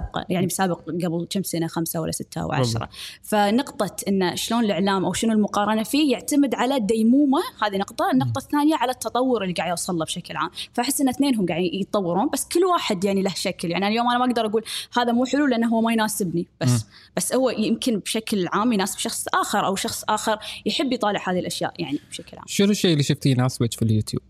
بسابقه 0.00 0.26
يعني 0.28 0.46
بسابق 0.46 0.80
قبل 0.80 1.26
كم 1.30 1.42
سنة 1.42 1.66
خمسة 1.66 2.00
ولا 2.00 2.12
ستة 2.12 2.40
أو 2.40 2.52
عشرة. 2.52 2.88
فنقطة 3.22 3.96
إن 4.08 4.36
شلون 4.36 4.64
الإعلام 4.64 5.04
أو 5.04 5.12
شنو 5.12 5.32
المقارنة 5.32 5.82
فيه 5.82 6.12
يعتمد 6.12 6.54
على 6.54 6.76
الديمومه 6.76 7.40
هذه 7.62 7.76
نقطة. 7.76 8.10
النقطة 8.10 8.38
الثانية 8.38 8.74
على 8.74 8.92
التطور 8.92 9.42
اللي 9.42 9.54
قاعد 9.54 9.70
يوصل 9.70 9.96
له 9.96 10.04
بشكل 10.04 10.36
عام. 10.36 10.50
فأحس 10.72 11.00
إن 11.00 11.08
اثنينهم 11.08 11.46
قاعد 11.46 11.62
يتطورون 11.62 12.28
بس 12.32 12.48
كل 12.48 12.64
واحد 12.64 13.04
يعني 13.04 13.22
له 13.22 13.34
شكل. 13.34 13.70
يعني 13.70 13.88
اليوم 13.88 14.10
أنا 14.10 14.18
ما 14.18 14.24
أقدر 14.24 14.46
أقول 14.46 14.64
هذا 14.96 15.12
مو 15.12 15.24
حلو 15.24 15.46
لأنه 15.46 15.68
هو 15.68 15.80
ما 15.80 15.92
يناسبني 15.92 16.46
بس 16.60 16.86
بس 17.16 17.34
هو 17.34 17.50
يمكن 17.50 17.98
بشكل 17.98 18.48
عام 18.52 18.72
يناسب 18.72 18.98
شخص 18.98 19.28
آخر 19.34 19.66
أو 19.66 19.76
شخص 19.76 20.04
آخر 20.08 20.38
يحب 20.66 20.92
يطالع 20.92 21.30
هذه 21.30 21.38
الأشياء 21.38 21.74
يعني 21.78 21.98
بشكل 22.10 22.36
عام. 22.36 22.46
شنو 22.46 22.70
الشيء 22.70 22.92
اللي 22.92 23.02
شفتيه 23.02 23.30
يناسبك 23.30 23.72
في 23.72 23.82
اليوتيوب؟ 23.82 24.22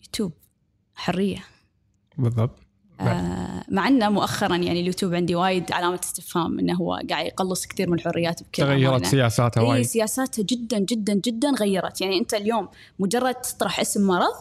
يوتيوب. 0.00 0.32
حرية. 0.94 1.44
بالضبط. 2.18 2.63
آه 3.00 3.64
مع 3.68 3.88
إنه 3.88 4.08
مؤخرا 4.08 4.56
يعني 4.56 4.80
اليوتيوب 4.80 5.14
عندي 5.14 5.34
وايد 5.34 5.72
علامه 5.72 6.00
استفهام 6.04 6.58
إنه 6.58 6.74
هو 6.74 7.00
قاعد 7.10 7.26
يقلص 7.26 7.66
كثير 7.66 7.90
من 7.90 7.98
الحريات 7.98 8.42
بكل 8.42 8.62
تغيرت. 8.62 9.06
سياساتها 9.06 9.62
اي 9.62 9.68
وايد. 9.68 9.86
سياساتها 9.86 10.42
جدا 10.42 10.78
جدا 10.78 11.14
جدا 11.14 11.50
غيرت. 11.50 12.00
يعني 12.00 12.18
أنت 12.18 12.34
اليوم 12.34 12.68
مجرد 12.98 13.34
تطرح 13.34 13.80
اسم 13.80 14.06
مرض 14.06 14.34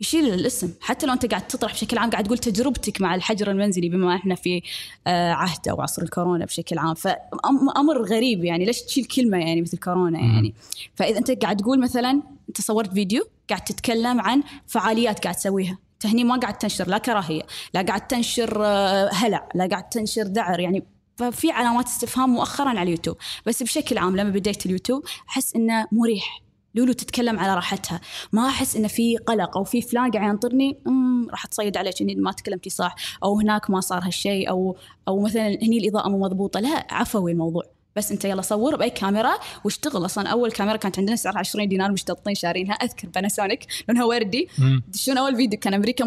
يشيل 0.00 0.34
الاسم. 0.34 0.70
حتى 0.80 1.06
لو 1.06 1.12
أنت 1.12 1.26
قاعد 1.26 1.46
تطرح 1.46 1.72
بشكل 1.72 1.98
عام 1.98 2.10
قاعد 2.10 2.24
تقول 2.24 2.38
تجربتك 2.38 3.00
مع 3.00 3.14
الحجر 3.14 3.50
المنزلي 3.50 3.88
بما 3.88 4.16
إحنا 4.16 4.34
في 4.34 4.62
آه، 5.06 5.32
عهد 5.32 5.68
أو 5.68 5.80
عصر 5.80 6.02
الكورونا 6.02 6.44
بشكل 6.44 6.78
عام. 6.78 6.94
فامر 6.94 8.02
غريب 8.02 8.44
يعني. 8.44 8.64
ليش 8.64 8.82
تشيل 8.82 9.04
كلمة 9.04 9.38
يعني 9.38 9.62
مثل 9.62 9.78
كورونا 9.78 10.18
يعني؟ 10.18 10.54
فإذا 10.94 11.18
أنت 11.18 11.30
قاعد 11.30 11.56
تقول 11.56 11.80
مثلا 11.80 12.22
أنت 12.48 12.60
صورت 12.60 12.92
فيديو 12.92 13.24
قاعد 13.50 13.64
تتكلم 13.64 14.20
عن 14.20 14.42
فعاليات 14.66 15.22
قاعد 15.22 15.34
تسويها. 15.34 15.78
انت 16.04 16.14
هني 16.14 16.24
ما 16.24 16.36
قاعد 16.36 16.58
تنشر 16.58 16.88
لا 16.88 16.98
كراهية 16.98 17.42
لا 17.74 17.82
قاعد 17.82 18.06
تنشر 18.06 18.64
آه، 18.64 19.10
هلع 19.12 19.48
لا 19.54 19.66
قاعد 19.66 19.88
تنشر 19.88 20.22
دعر 20.22 20.60
يعني 20.60 20.84
ففي 21.16 21.50
علامات 21.50 21.86
استفهام 21.86 22.30
مؤخرا 22.30 22.68
على 22.68 22.82
اليوتيوب. 22.82 23.16
بس 23.46 23.62
بشكل 23.62 23.98
عام 23.98 24.16
لما 24.16 24.30
بديت 24.30 24.66
اليوتيوب 24.66 25.04
أحس 25.28 25.56
إنه 25.56 25.86
مريح. 25.92 26.42
لولو 26.74 26.92
تتكلم 26.92 27.38
على 27.38 27.54
راحتها. 27.54 28.00
ما 28.32 28.48
أحس 28.48 28.76
إنه 28.76 28.88
في 28.88 29.16
قلق 29.16 29.56
أو 29.56 29.64
في 29.64 29.82
فلان 29.82 30.10
قاعد 30.10 30.28
ينطرني 30.28 30.78
أمم، 30.86 31.30
راح 31.30 31.46
تصيد 31.46 31.76
عليك 31.76 32.02
إني 32.02 32.14
ما 32.14 32.32
تكلمتي 32.32 32.70
صح 32.70 32.94
أو 33.24 33.40
هناك 33.40 33.70
ما 33.70 33.80
صار 33.80 34.02
هالشيء 34.04 34.50
أو 34.50 34.76
أو 35.08 35.20
مثلا 35.20 35.46
هني 35.46 35.78
الإضاءة 35.78 36.08
مو 36.08 36.18
مضبوطة. 36.18 36.60
لا 36.60 36.86
عفوي 36.90 37.32
الموضوع. 37.32 37.62
بس 37.96 38.12
انت 38.12 38.24
يلا 38.24 38.42
صور 38.42 38.76
بأي 38.76 38.90
كاميرا 38.90 39.32
واشتغل 39.64 40.04
أصلا 40.04 40.28
أول 40.28 40.52
كاميرا 40.52 40.76
كانت 40.76 40.98
عندنا 40.98 41.16
سعرها 41.16 41.38
20 41.38 41.68
دينار 41.68 41.92
مشتطين 41.92 42.34
شارينها. 42.34 42.74
أذكر 42.74 43.08
باناسونيك 43.08 43.66
لونها 43.88 44.04
وردي. 44.04 44.48
تدشون 44.92 45.18
أول 45.18 45.36
فيديو 45.36 45.58
كان 45.58 45.74
أمريكا 45.74 46.04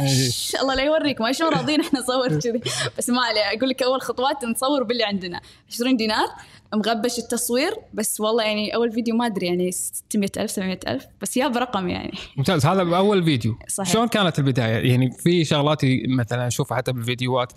مغبش 0.00 0.56
الله 0.62 0.74
لا 0.74 0.82
يوريك 0.82 1.20
ما 1.20 1.32
شلون 1.32 1.54
راضيين 1.54 1.80
إحنا 1.80 2.00
نصور 2.00 2.40
كذي؟ 2.40 2.60
بس 2.98 3.10
ما 3.10 3.22
عليه. 3.22 3.58
أقول 3.58 3.68
لك 3.68 3.82
أول 3.82 4.02
خطوات 4.02 4.44
نصور 4.44 4.82
باللي 4.82 5.04
عندنا. 5.04 5.40
20 5.72 5.96
دينار. 5.96 6.26
مغبش 6.74 7.18
التصوير. 7.18 7.72
بس 7.94 8.20
والله 8.20 8.44
يعني 8.44 8.74
أول 8.74 8.92
فيديو 8.92 9.16
ما 9.16 9.26
أدري 9.26 9.46
يعني 9.46 9.72
600000 9.72 10.50
700000 10.50 11.06
بس 11.22 11.36
يا 11.36 11.48
برقم 11.48 11.88
يعني. 11.88 12.12
ممتاز. 12.36 12.66
هذا 12.66 12.82
باول 12.82 13.24
فيديو. 13.24 13.58
صحيح. 13.68 13.92
شلون 13.92 14.08
كانت 14.08 14.38
البداية؟ 14.38 14.90
يعني 14.90 15.10
في 15.10 15.44
شغلات 15.44 15.80
مثلا 16.08 16.46
أشوفها 16.46 16.76
حتى 16.76 16.92
بالفيديوهات 16.92 17.52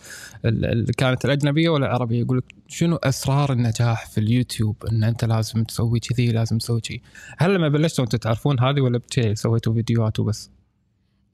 اللي 0.46 0.94
كانت 0.98 1.26
الأجنبية 1.26 1.70
ولا 1.70 1.86
العربية؟ 1.86 2.20
يقول 2.20 2.38
لك 2.38 2.56
شنو 2.68 2.96
أسرار 2.96 3.52
النجاح 3.52 4.06
في 4.06 4.18
اليوتيوب؟ 4.18 4.76
إن 4.92 5.04
أنت 5.04 5.26
لازم 5.26 5.64
تسوي 5.64 6.00
كذي 6.00 6.32
لازم 6.32 6.58
تسوي 6.58 6.82
كذي 6.82 7.02
هل 7.38 7.54
لما 7.54 7.70
بلشتوا 7.70 8.04
أنتم 8.04 8.18
تعرفون 8.18 8.60
هذه 8.60 8.82
ولا 8.82 9.02
بشيء 9.10 9.34
سويتوا 9.34 9.74
فيديوهات 9.74 10.20
وبس؟ 10.20 10.57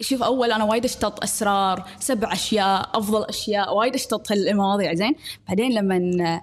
شوف 0.02 0.24
أول 0.24 0.52
أنا 0.52 0.64
وايد 0.64 0.86
أشتط 0.86 1.24
أسرار 1.24 1.84
سبع 2.00 2.34
أشياء 2.34 2.90
أفضل 2.94 3.24
أشياء 3.24 3.76
وايد 3.76 3.96
أشتط 3.96 4.32
هالمواضيع 4.32 4.94
زين؟ 4.94 5.16
بعدين 5.48 5.72
لما 5.72 6.42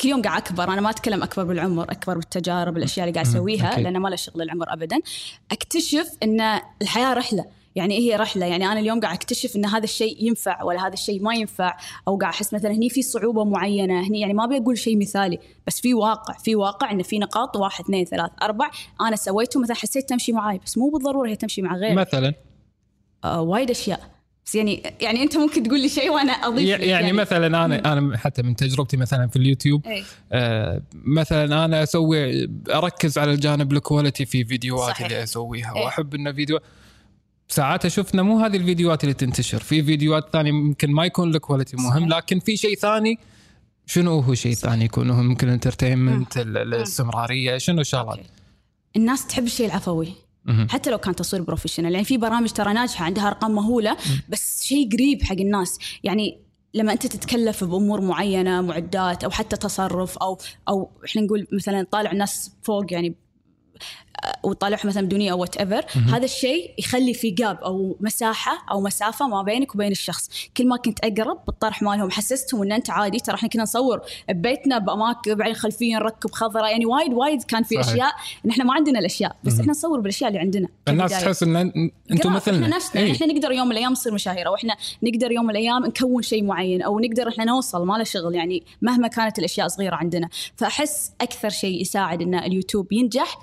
كل 0.00 0.08
يوم 0.08 0.22
قاعد 0.22 0.42
أكبر 0.42 0.64
أنا 0.64 0.80
ما 0.80 0.90
أتكلم 0.90 1.22
أكبر 1.22 1.44
بالعمر 1.44 1.82
أكبر 1.82 2.14
بالتجارب 2.14 2.76
الأشياء 2.76 3.08
اللي 3.08 3.14
قاعد 3.20 3.26
أسويها. 3.26 3.80
لأن 3.80 3.98
ما 3.98 4.08
له 4.08 4.16
شغل 4.16 4.42
العمر 4.42 4.72
ابدا. 4.72 5.00
أكتشف 5.52 6.10
إن 6.22 6.60
الحياة 6.82 7.14
رحلة. 7.14 7.44
يعني 7.76 7.98
هي 7.98 8.16
رحلة؟ 8.16 8.46
يعني 8.46 8.66
أنا 8.66 8.80
اليوم 8.80 9.00
قاعد 9.00 9.14
أكتشف 9.14 9.56
إن 9.56 9.66
هذا 9.66 9.84
الشيء 9.84 10.24
ينفع 10.26 10.62
ولا 10.62 10.86
هذا 10.86 10.92
الشيء 10.92 11.22
ما 11.22 11.34
ينفع 11.34 11.76
أو 12.08 12.16
قاعد 12.18 12.32
أحس 12.32 12.54
مثلا 12.54 12.70
هني 12.70 12.90
في 12.90 13.02
صعوبة 13.02 13.44
معينة 13.44 14.08
هني 14.08 14.20
يعني 14.20 14.34
ما 14.34 14.44
أبي 14.44 14.56
أقول 14.56 14.78
شيء 14.78 14.98
مثالي 14.98 15.38
بس 15.66 15.80
في 15.80 15.94
واقع 15.94 16.34
في 16.34 16.56
واقع 16.56 16.90
انه 16.90 17.02
في 17.02 17.18
نقاط 17.18 17.56
واحد 17.56 17.84
اثنين 17.84 18.04
ثلاث 18.04 18.30
أربع 18.42 18.70
أنا 19.00 19.16
سويته 19.16 19.60
مثلا 19.60 19.76
حسيت 19.76 20.08
تمشي 20.08 20.32
معاي 20.32 20.60
بس 20.66 20.78
مو 20.78 20.88
بالضرورة 20.88 21.28
هي 21.28 21.36
تمشي 21.36 21.62
مع 21.62 21.76
غيري. 21.76 21.94
مثلا. 21.94 22.34
وايد 23.24 23.70
أشياء 23.70 24.14
بس 24.46 24.54
يعني 24.54 24.82
يعني 25.00 25.22
أنت 25.22 25.36
ممكن 25.36 25.62
تقول 25.62 25.80
لي 25.80 25.88
شيء 25.88 26.10
وأنا 26.10 26.32
أضيف 26.32 26.80
لك 26.80 26.80
يعني 26.80 27.12
مثلا 27.12 27.46
أنا 27.46 27.92
أنا 27.92 28.18
حتى 28.18 28.42
من 28.42 28.56
تجربتي 28.56 28.96
مثلا 28.96 29.28
في 29.28 29.36
اليوتيوب 29.36 29.86
إيه. 29.86 30.02
آه 30.32 30.82
مثلا 30.92 31.64
أنا 31.64 31.82
أسوي 31.82 32.50
أركز 32.70 33.18
على 33.18 33.32
الجانب 33.32 33.72
ال 33.72 33.78
quality 33.78 34.24
في 34.26 34.44
فيديوهات 34.44 34.94
صحيح. 34.94 35.06
اللي 35.06 35.22
أسويها 35.22 35.76
إيه. 35.76 35.84
وأحب 35.84 36.14
إن 36.14 36.34
فيديو 36.34 36.58
ساعات 37.48 37.86
شفنا 37.86 38.22
مو 38.22 38.38
هذه 38.38 38.56
الفيديوهات 38.56 39.04
اللي 39.04 39.14
تنتشر 39.14 39.58
في 39.58 39.82
فيديوهات 39.82 40.28
ثانية 40.32 40.52
ممكن 40.52 40.90
ما 40.90 41.04
يكون 41.04 41.34
ال 41.34 41.39
quality 41.39 41.76
مهم. 41.76 42.08
لكن 42.08 42.40
في 42.40 42.56
شيء 42.56 42.76
ثاني 42.76 43.18
شنو 43.86 44.20
هو 44.20 44.34
شيء 44.34 44.54
ثاني 44.54 44.84
يكون 44.84 45.10
ممكن 45.10 45.48
ال 45.48 45.54
entertainment 45.54 46.36
الاستمرارية 46.36 47.58
شنو 47.58 47.82
okay. 47.94 48.22
الناس 48.96 49.26
تحب 49.26 49.44
الشيء 49.44 49.66
العفوي. 49.66 50.23
حتى 50.68 50.90
لو 50.90 50.98
كان 50.98 51.14
تصوير 51.14 51.42
professional. 51.42 51.92
يعني 51.92 52.04
في 52.04 52.16
برامج 52.16 52.50
ترى 52.50 52.72
ناجحة 52.72 53.04
عندها 53.04 53.28
أرقام 53.28 53.54
مهولة 53.54 53.96
بس 54.28 54.64
شيء 54.64 54.92
قريب 54.92 55.22
حق 55.22 55.36
الناس. 55.36 55.78
يعني 56.04 56.40
لما 56.74 56.92
أنت 56.92 57.06
تتكلف 57.06 57.64
بأمور 57.64 58.00
معينة 58.00 58.60
معدات 58.60 59.24
أو 59.24 59.30
حتى 59.30 59.56
تصرف 59.56 60.18
أو 60.18 60.38
أو 60.68 60.90
إحنا 61.04 61.22
نقول 61.22 61.46
مثلا 61.52 61.86
طالع 61.90 62.12
الناس 62.12 62.52
فوق 62.62 62.92
يعني 62.92 63.14
وطالعهم 64.42 64.88
مثلا 64.88 65.06
بدونيه 65.06 65.32
أو 65.32 65.40
whatever 65.40 65.84
هذا 65.94 66.24
الشيء 66.24 66.74
يخلي 66.78 67.14
في 67.14 67.30
gap 67.30 67.58
أو 67.64 67.96
مساحة 68.00 68.66
أو 68.70 68.80
مسافة 68.80 69.28
ما 69.28 69.42
بينك 69.42 69.74
وبين 69.74 69.92
الشخص. 69.92 70.30
كل 70.56 70.68
ما 70.68 70.76
كنت 70.76 70.98
أقرب 71.04 71.38
بالطرح 71.46 71.82
مالهم 71.82 72.10
حسستهم 72.10 72.62
إن 72.62 72.72
أنت 72.72 72.90
عادي. 72.90 73.18
ترى 73.18 73.34
إحنا 73.34 73.48
كنا 73.48 73.62
نصور 73.62 74.00
ببيتنا 74.28 74.78
بأماكن 74.78 75.34
بعدين 75.34 75.54
خلفيا 75.54 75.98
نركب 75.98 76.30
خضرة 76.30 76.68
يعني 76.68 76.86
وايد 76.86 77.12
وايد 77.12 77.42
كان 77.42 77.62
في 77.62 77.74
صحيح. 77.74 77.88
أشياء 77.88 78.12
إن 78.44 78.50
إحنا 78.50 78.64
ما 78.64 78.74
عندنا 78.74 78.98
الأشياء. 78.98 79.36
بس 79.44 79.60
إحنا 79.60 79.70
نصور 79.70 80.00
بالأشياء 80.00 80.28
اللي 80.28 80.40
عندنا 80.40 80.68
الناس. 80.88 81.10
تحس 81.10 81.42
إن 81.42 81.56
أنتم 82.10 82.32
مثلنا. 82.32 82.64
إحنا 82.64 82.76
نفسنا. 82.76 83.02
إيه. 83.02 83.12
إحنا 83.12 83.26
نقدر 83.26 83.52
يوم 83.52 83.66
من 83.66 83.72
الأيام 83.72 83.92
نصير 83.92 84.14
مشاهير 84.14 84.46
أو 84.46 84.54
إحنا 84.54 84.76
نقدر 85.02 85.32
يوم 85.32 85.44
من 85.44 85.50
الأيام 85.50 85.86
نكون 85.86 86.22
شيء 86.22 86.44
معين 86.44 86.82
أو 86.82 87.00
نقدر 87.00 87.28
إحنا 87.28 87.44
نوصل 87.44 87.86
ما 87.86 87.98
له 87.98 88.04
شغل 88.04 88.34
يعني 88.34 88.62
مهما 88.82 89.08
كانت 89.08 89.38
الأشياء 89.38 89.68
صغيرة 89.68 89.94
عندنا. 89.94 90.28
فأحس 90.56 91.12
أكثر 91.20 91.48
شيء 91.48 91.80
يساعد 91.80 92.22
إن 92.22 92.34
اليوتيوب 92.34 92.92
ينجح 92.92 93.38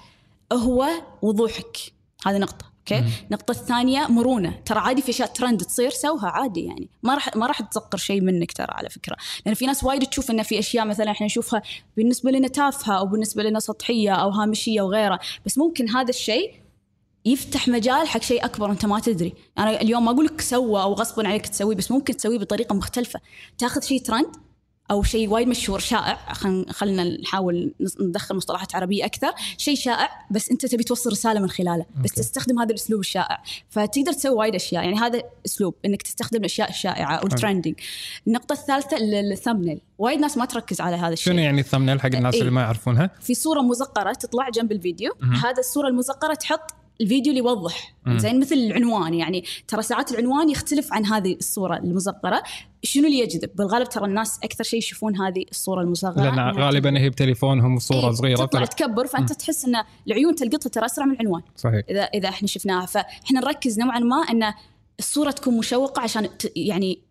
هو 0.52 0.88
وضوحك. 1.22 1.78
هذه 2.26 2.38
نقطة 2.38 2.72
okay؟ 2.80 3.04
النقطه 3.26 3.52
الثانية 3.52 4.08
مرونة. 4.08 4.60
ترى 4.66 4.80
عادي 4.80 5.02
في 5.02 5.10
اشياء 5.10 5.28
ترند 5.28 5.62
تصير 5.62 5.90
سوها 5.90 6.28
عادي 6.28 6.66
يعني. 6.66 6.90
ما 7.04 7.14
راح 7.14 7.36
ما 7.36 7.46
راح 7.46 7.62
تصغر 7.62 7.98
شيء 7.98 8.22
منك 8.22 8.52
ترى 8.52 8.68
على 8.70 8.90
فكرة. 8.90 9.16
لأن 9.46 9.56
في 9.56 9.66
ناس 9.66 9.84
وايد 9.84 10.04
تشوف 10.04 10.32
ان 10.32 10.44
في 10.44 10.60
أشياء 10.60 10.86
مثلا 10.86 11.12
إحنا 11.12 11.26
نشوفها 11.26 11.62
بالنسبة 11.98 12.32
لنا 12.32 12.48
تافهة 12.48 12.98
أو 12.98 13.06
بالنسبة 13.06 13.44
لنا 13.44 13.60
سطحية 13.60 14.12
أو 14.12 14.30
هامشية 14.30 14.82
وغيرها. 14.82 15.20
بس 15.46 15.58
ممكن 15.58 15.90
هذا 15.90 16.10
الشيء 16.10 16.54
يفتح 17.26 17.68
مجال 17.68 18.08
حق 18.08 18.22
شيء 18.22 18.46
أكبر 18.46 18.72
أنت 18.72 18.86
ما 18.86 19.00
تدري. 19.00 19.34
أنا 19.58 19.82
اليوم 19.82 20.06
ما 20.06 20.12
أقول 20.12 20.26
لك 20.26 20.42
سوه 20.42 20.82
أو 20.82 20.94
غصبا 20.94 21.28
عليك 21.28 21.48
تسويه 21.48 21.76
بس 21.76 21.92
ممكن 21.92 22.18
تسويه 22.18 22.40
بطريقة 22.40 22.76
مختلفة. 22.76 23.20
تاخذ 23.58 23.82
شيء 23.82 24.02
ترند 24.02 24.36
أو 24.92 25.04
شيء 25.04 25.30
وايد 25.30 25.48
مشهور 25.48 25.80
شائع. 25.80 26.34
خل... 26.34 26.66
خلينا 26.70 27.04
نحاول 27.04 27.74
ندخل 28.00 28.36
مصطلحات 28.36 28.76
عربية 28.76 29.06
أكثر. 29.06 29.32
شيء 29.58 29.76
شائع 29.76 30.10
بس 30.32 30.50
أنت 30.50 30.66
تبي 30.66 30.84
توصل 30.84 31.12
رسالة 31.12 31.40
من 31.40 31.50
خلاله. 31.50 31.86
بس 32.04 32.10
okay. 32.10 32.22
تستخدم 32.22 32.60
هذا 32.60 32.70
الأسلوب 32.70 33.00
الشائع. 33.00 33.44
فتقدر 33.70 34.14
تسوي 34.14 34.36
وايد 34.36 34.56
أشياء. 34.56 34.84
يعني 34.84 34.98
هذا 34.98 35.24
أسلوب 35.46 35.76
إنك 35.86 36.02
تستخدم 36.02 36.40
الأشياء 36.40 36.70
الشائعة 36.70 37.16
أو 37.16 37.28
ال 37.28 37.33
trending 37.33 37.76
النقطة 38.28 38.54
الثالثة 38.54 38.98
الثمنيل 39.32 39.82
وايد 39.98 40.20
ناس 40.20 40.38
ما 40.38 40.46
تركز 40.46 40.82
على 40.82 40.96
هذا 40.96 41.14
الشيء. 41.14 41.34
شنو 41.34 41.42
يعني 41.42 41.62
الثمنيل 41.62 42.02
حق 42.02 42.10
الناس 42.14 42.34
إيه. 42.34 42.42
اللي 42.42 42.52
ما 42.52 42.62
يعرفونها؟ 42.62 43.10
في 43.22 43.34
صورة 43.34 43.62
مزقرة 43.62 44.14
تطلع 44.14 44.50
جنب 44.50 44.72
الفيديو. 44.72 45.14
هذا 45.22 45.60
الصورة 45.60 45.88
المزقرة 45.88 46.34
تحط 46.34 46.74
الفيديو 47.02 47.34
اللي 47.34 47.44
يوضح. 47.44 47.96
زين 48.08 48.40
مثل 48.40 48.56
العنوان 48.56 49.14
يعني 49.14 49.44
ترى 49.68 49.82
ساعات 49.82 50.12
العنوان 50.12 50.50
يختلف 50.50 50.94
عن 50.94 51.06
هذه 51.06 51.34
الصورة 51.34 51.78
المزقره 51.78 52.44
شنو 52.84 53.08
اللي 53.08 53.20
يجذب؟ 53.20 53.50
بالغالب 53.56 53.90
ترى 53.90 54.06
الناس 54.06 54.40
أكثر 54.44 54.64
شيء 54.64 54.80
يشوفون 54.80 55.22
هذه 55.22 55.46
الصورة 55.52 55.82
المصغرة. 55.82 56.24
لأن 56.24 56.40
إنها 56.40 56.52
غالبا 56.52 57.00
هي 57.00 57.10
بتليفونهم 57.10 57.80
صورة 57.80 58.06
إيه، 58.06 58.12
صغيرة 58.12 58.46
تطلع 58.46 58.66
تكبر 58.66 59.08
فأنت 59.08 59.34
تحس 59.34 59.66
إن 59.66 59.76
العيون 60.08 60.36
تلقطها 60.36 60.70
ترى 60.70 60.86
أسرع 60.86 61.06
من 61.06 61.14
العنوان. 61.14 61.42
صحيح. 61.56 61.86
إذا 61.90 62.02
إذا 62.02 62.30
إحنا 62.30 62.48
شفناها. 62.48 62.86
فإحنا 62.86 63.40
نركز 63.40 63.80
نوعا 63.80 64.00
ما 64.00 64.16
إن 64.16 64.54
الصورة 65.00 65.32
تكون 65.32 65.58
مشوقة 65.58 66.02
عشان 66.02 66.30
يعني 66.56 67.02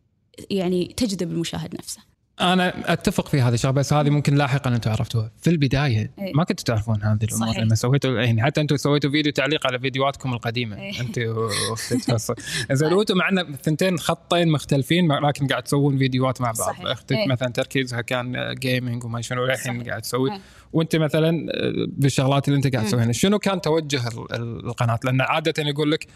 يعني 0.50 0.94
تجذب 0.96 1.30
المشاهد 1.30 1.74
نفسه. 1.74 2.09
أنا 2.40 2.92
أتفق 2.92 3.28
في 3.28 3.40
هذا 3.40 3.54
الشيء 3.54 3.70
بس 3.70 3.92
هذه 3.92 4.10
ممكن 4.10 4.34
لاحقا 4.34 4.74
أنتم 4.74 4.90
عرفتوها 4.90 5.30
في 5.42 5.50
البداية 5.50 6.10
إيه. 6.18 6.32
ما 6.34 6.44
كنتوا 6.44 6.64
تعرفون 6.64 7.02
هذه 7.02 7.18
الأمور 7.24 7.48
صحيح. 7.48 7.58
لما 7.58 7.74
سويتوا 7.74 8.20
يعني 8.20 8.42
حتى 8.42 8.60
أنتم 8.60 8.76
سويتوا 8.76 9.10
فيديو 9.10 9.32
تعليق 9.32 9.66
على 9.66 9.78
فيديوهاتكم 9.78 10.32
القديمة 10.32 10.76
إيه. 10.76 11.00
انت. 11.00 11.20
زين 12.72 12.92
وأنتم 12.92 13.16
معنا 13.16 13.40
الثنتين 13.40 13.98
خطين 13.98 14.48
مختلفين 14.48 15.12
لكن 15.12 15.46
قاعد 15.46 15.62
تسوون 15.62 15.98
فيديوهات 15.98 16.40
مع 16.40 16.46
بعض 16.58 16.66
صحيح. 16.68 16.86
أختك 16.86 17.16
إيه. 17.16 17.28
مثلا 17.28 17.48
تركيزها 17.48 18.00
كان 18.00 18.54
جيمنج 18.54 19.04
وما 19.04 19.20
شنو 19.20 19.44
الحين. 19.44 19.82
قاعد 19.82 20.02
تسوي 20.02 20.32
إيه. 20.32 20.40
وأنت 20.72 20.96
مثلا 20.96 21.46
بالشغلات 21.88 22.48
اللي 22.48 22.56
أنت 22.56 22.74
قاعد 22.74 22.86
تسويها 22.86 23.12
شنو 23.12 23.38
كان 23.38 23.60
توجه 23.60 24.08
ال- 24.08 24.32
ال- 24.34 24.66
القناة 24.66 24.98
لأن 25.04 25.20
عادة 25.20 25.62
يقول 25.62 25.90
لك 25.92 26.06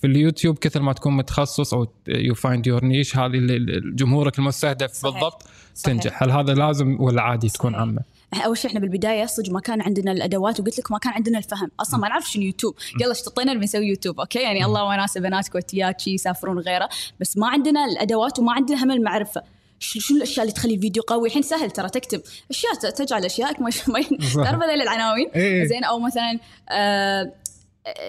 في 0.00 0.06
اليوتيوب 0.06 0.58
كثر 0.58 0.82
ما 0.82 0.92
تكون 0.92 1.16
متخصص 1.16 1.74
أو 1.74 1.86
you 2.08 2.34
find 2.34 2.66
your 2.66 2.84
niche 2.84 3.16
هذه 3.16 3.26
اللي 3.26 3.56
اللي 3.56 3.80
جمهورك 3.94 4.38
المستهدف 4.38 4.92
صحيح. 4.92 5.14
بالضبط 5.14 5.42
صحيح. 5.74 5.94
تنجح. 5.94 6.22
هل 6.22 6.30
هذا 6.30 6.54
لازم 6.54 6.96
ولا 7.00 7.22
عادي 7.22 7.48
تكون 7.48 7.70
صحيح. 7.70 7.80
عامة؟ 7.80 8.00
أول 8.44 8.58
شيء 8.58 8.70
إحنا 8.70 8.80
بالبداية 8.80 9.26
صدق 9.26 9.50
ما 9.52 9.60
كان 9.60 9.80
عندنا 9.82 10.12
الأدوات 10.12 10.60
وقلت 10.60 10.78
لك 10.78 10.90
ما 10.92 10.98
كان 10.98 11.12
عندنا 11.12 11.38
الفهم. 11.38 11.70
أصلا 11.80 12.00
ما 12.00 12.08
نعرف 12.08 12.30
شنو 12.30 12.42
يوتيوب. 12.42 12.74
يلا 13.00 13.12
اشتطينا 13.12 13.54
بنسوي 13.54 13.86
يوتيوب 13.86 14.20
okay؟ 14.20 14.38
يعني 14.42 14.64
الله 14.64 14.84
وناس 14.84 15.18
بنات 15.18 15.48
كويتيات 15.48 16.00
شي 16.00 16.10
يسافرون 16.10 16.58
غيره 16.58 16.88
بس 17.20 17.36
ما 17.36 17.48
عندنا 17.48 17.84
الأدوات 17.84 18.38
وما 18.38 18.52
عندنا 18.52 18.84
هم 18.84 18.90
المعرفة. 18.90 19.42
ش- 19.80 19.98
شو 19.98 20.14
الأشياء 20.14 20.42
اللي 20.42 20.52
تخلي 20.54 20.74
الفيديو 20.74 21.02
قوي؟ 21.02 21.28
الحين 21.28 21.42
سهل 21.42 21.70
ترى 21.70 21.88
تكتب. 21.88 22.20
أشياء 22.50 22.74
تجعل 22.74 23.24
اشيائك 23.24 23.60
ما. 23.60 23.70
تعرف 24.44 24.62
العناوين؟ 24.62 25.28
إيه. 25.34 25.64
زين 25.64 25.84
أو 25.84 25.98
مثلا 25.98 26.38
آه 26.70 27.32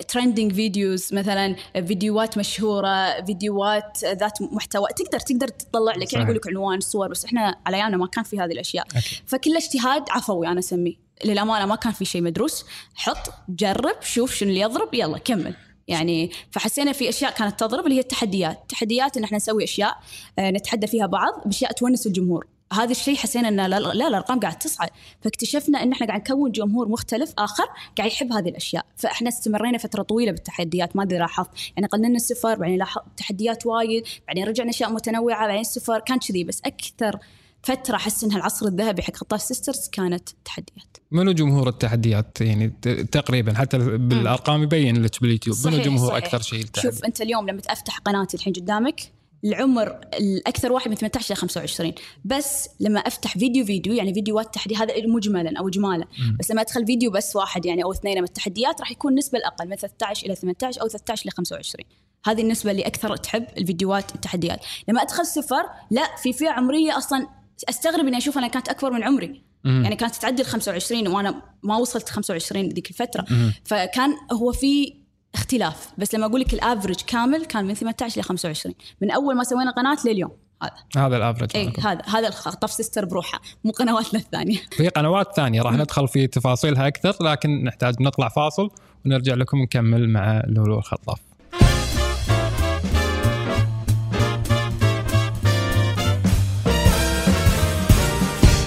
trending 0.07 0.53
videos 0.53 1.13
مثلا 1.13 1.55
فيديوهات 1.73 2.37
مشهورة 2.37 3.25
فيديوهات 3.25 3.97
ذات 4.03 4.41
محتوى. 4.41 4.87
تقدر 4.95 5.19
تقدر 5.19 5.47
تطلع 5.47 5.95
لك. 5.95 6.13
يعني 6.13 6.25
يقول 6.25 6.35
لك 6.35 6.47
عنوان 6.47 6.79
صور 6.79 7.07
بس 7.07 7.25
إحنا 7.25 7.55
على 7.65 7.77
ايامنا 7.77 7.97
ما 7.97 8.07
كان 8.07 8.23
في 8.23 8.39
هذه 8.39 8.51
الأشياء. 8.51 8.85
أكيد. 8.87 9.19
فكل 9.25 9.55
اجتهاد 9.55 10.03
عفوي 10.09 10.47
أنا 10.47 10.59
أسميه. 10.59 10.95
للأمانة 11.25 11.65
ما 11.65 11.75
كان 11.75 11.93
في 11.93 12.05
شيء 12.05 12.21
مدروس. 12.21 12.65
حط 12.95 13.33
جرب 13.49 14.01
شوف 14.01 14.35
شنو 14.35 14.49
اللي 14.49 14.61
يضرب 14.61 14.93
يلا 14.93 15.17
كمل. 15.17 15.53
يعني 15.87 16.31
فحسينا 16.51 16.91
في 16.91 17.09
أشياء 17.09 17.31
كانت 17.31 17.59
تضرب 17.59 17.83
اللي 17.85 17.95
هي 17.95 17.99
التحديات. 17.99 18.57
التحديات 18.61 19.17
إن 19.17 19.23
إحنا 19.23 19.37
نسوي 19.37 19.63
أشياء 19.63 19.97
آه، 20.39 20.51
نتحدى 20.51 20.87
فيها 20.87 21.05
بعض 21.05 21.33
بأشياء 21.45 21.71
تونس 21.71 22.07
الجمهور. 22.07 22.47
هذا 22.73 22.91
الشيء 22.91 23.15
حسينا 23.15 23.47
ان 23.47 23.55
لا, 23.55 23.79
لا 23.79 24.07
الأرقام 24.07 24.39
قاعد 24.39 24.59
تصعد. 24.59 24.89
فاكتشفنا 25.21 25.83
إن 25.83 25.91
إحنا 25.91 26.07
قاعد 26.07 26.19
نكون 26.19 26.51
جمهور 26.51 26.87
مختلف 26.89 27.33
آخر 27.37 27.65
قاعد 27.97 28.11
يحب 28.11 28.33
هذه 28.33 28.49
الأشياء. 28.49 28.85
فإحنا 28.97 29.29
استمرينا 29.29 29.77
فترة 29.77 30.01
طويلة 30.01 30.31
بالتحديات 30.31 30.95
ما 30.95 31.03
أدري 31.03 31.17
لاحظت. 31.17 31.49
يعني 31.75 31.87
قللنا 31.87 32.15
السفر 32.15 32.55
بعدين 32.55 32.77
لاحظت 32.77 33.05
تحديات 33.17 33.65
وايد 33.65 34.03
بعدين 34.27 34.43
رجعنا 34.43 34.69
أشياء 34.69 34.91
متنوعة 34.91 35.47
بعدين 35.47 35.61
السفر 35.61 35.99
كان 35.99 36.19
كذي. 36.19 36.43
بس 36.43 36.61
أكثر 36.65 37.19
فترة 37.63 37.95
أحس 37.95 38.23
إنها 38.23 38.37
العصر 38.37 38.65
الذهبي 38.65 39.01
حق 39.01 39.15
خطاف 39.15 39.41
سيسترز 39.41 39.89
كانت 39.91 40.29
تحديات. 40.45 40.97
منو 41.11 41.31
جمهور 41.31 41.69
التحديات؟ 41.69 42.41
يعني 42.41 42.67
تقريبا 43.11 43.53
حتى 43.53 43.77
بالأرقام 43.77 44.63
يبين 44.63 45.03
لك 45.03 45.21
باليوتيوب. 45.21 45.57
منو 45.65 45.77
جمهور 45.77 46.09
صحيح. 46.09 46.23
أكثر 46.23 46.41
شيء 46.41 46.65
شوف 46.75 47.05
أنت 47.05 47.21
اليوم 47.21 47.49
لما 47.49 47.61
افتح 47.69 47.97
قناتي 47.97 48.37
الحين 48.37 48.53
قدامك 48.53 49.18
العمر 49.45 49.99
الأكثر 50.19 50.71
واحد 50.71 50.89
من 50.89 50.95
18 50.95 51.33
ل 51.33 51.37
25 51.37 51.93
بس 52.25 52.69
لما 52.79 52.99
أفتح 52.99 53.37
فيديو 53.37 53.65
فيديو 53.65 53.93
يعني 53.93 54.13
فيديوهات 54.13 54.53
تحدي 54.53 54.75
هذا 54.75 54.93
مجملا 55.07 55.59
أو 55.59 55.67
اجمالا 55.67 56.05
بس 56.39 56.51
لما 56.51 56.61
أدخل 56.61 56.85
فيديو 56.85 57.11
بس 57.11 57.35
واحد 57.35 57.65
يعني 57.65 57.83
أو 57.83 57.91
اثنين 57.91 58.17
من 58.17 58.23
التحديات 58.23 58.79
راح 58.79 58.91
يكون 58.91 59.11
النسبة 59.11 59.37
الأقل 59.37 59.69
من 59.69 59.75
13 59.75 60.25
إلى 60.25 60.35
18 60.35 60.81
أو 60.81 60.87
13 60.87 61.29
ل 61.29 61.31
25 61.31 61.85
هذه 62.25 62.41
النسبة 62.41 62.71
اللي 62.71 62.81
أكثر 62.81 63.15
تحب 63.15 63.45
الفيديوهات 63.57 64.15
التحديات. 64.15 64.59
لما 64.87 65.01
أدخل 65.01 65.25
سفر 65.25 65.63
لا 65.91 66.15
في 66.15 66.33
فئة 66.33 66.49
عمرية 66.49 66.97
أصلا 66.97 67.27
أستغرب 67.69 68.07
إني 68.07 68.17
أشوف 68.17 68.37
انها 68.37 68.47
كانت 68.47 68.69
أكبر 68.69 68.91
من 68.91 69.03
عمري. 69.03 69.43
يعني 69.83 69.95
كانت 69.95 70.15
تعدي 70.15 70.41
ال 70.41 70.47
25 70.47 71.07
وأنا 71.07 71.41
ما 71.63 71.77
وصلت 71.77 72.09
25 72.09 72.69
ذيك 72.69 72.89
الفترة. 72.89 73.25
فكان 73.65 74.15
هو 74.31 74.51
في 74.51 74.93
اختلاف. 75.33 75.91
بس 75.97 76.15
لما 76.15 76.25
أقول 76.25 76.41
لك 76.41 76.53
الافرج 76.53 77.01
كامل 77.07 77.45
كان 77.45 77.65
من 77.65 77.73
18 77.73 78.21
ل 78.21 78.23
25 78.23 78.75
من 79.01 79.11
أول 79.11 79.35
ما 79.35 79.43
سوينا 79.43 79.71
قناة 79.71 79.97
لليوم. 80.05 80.31
هذا. 80.63 81.05
هذا 81.05 81.17
ال 81.17 81.21
average 81.21 81.49
إي. 81.55 81.73
هذا. 81.79 82.01
هذا 82.05 82.27
الخطف 82.27 82.71
سيستر 82.71 83.05
بروحه. 83.05 83.41
مو 83.63 83.71
قنواتنا 83.71 84.19
الثانية. 84.19 84.59
في 84.77 84.89
قنوات 84.89 85.35
ثانية. 85.35 85.61
راح 85.61 85.73
ندخل 85.73 86.07
في 86.07 86.27
تفاصيلها 86.27 86.87
أكثر 86.87 87.15
لكن 87.21 87.63
نحتاج 87.63 88.01
نطلع 88.01 88.29
فاصل 88.29 88.69
ونرجع 89.05 89.33
لكم 89.33 89.57
نكمل 89.57 90.09
مع 90.09 90.43
لولو 90.47 90.77
الخطاف 90.77 91.19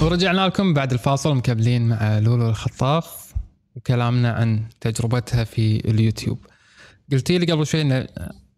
ورجعنا 0.03 0.47
لكم 0.47 0.73
بعد 0.73 0.91
الفاصل 0.91 1.35
مكملين 1.35 1.87
مع 1.87 2.19
لولو 2.19 2.49
الخطاف 2.49 3.33
وكلامنا 3.75 4.31
عن 4.31 4.63
تجربتها 4.81 5.43
في 5.43 5.89
اليوتيوب. 5.89 6.45
قلتي 7.11 7.37
لي 7.37 7.51
قبل 7.51 7.67
شوي 7.67 7.81
انه 7.81 8.07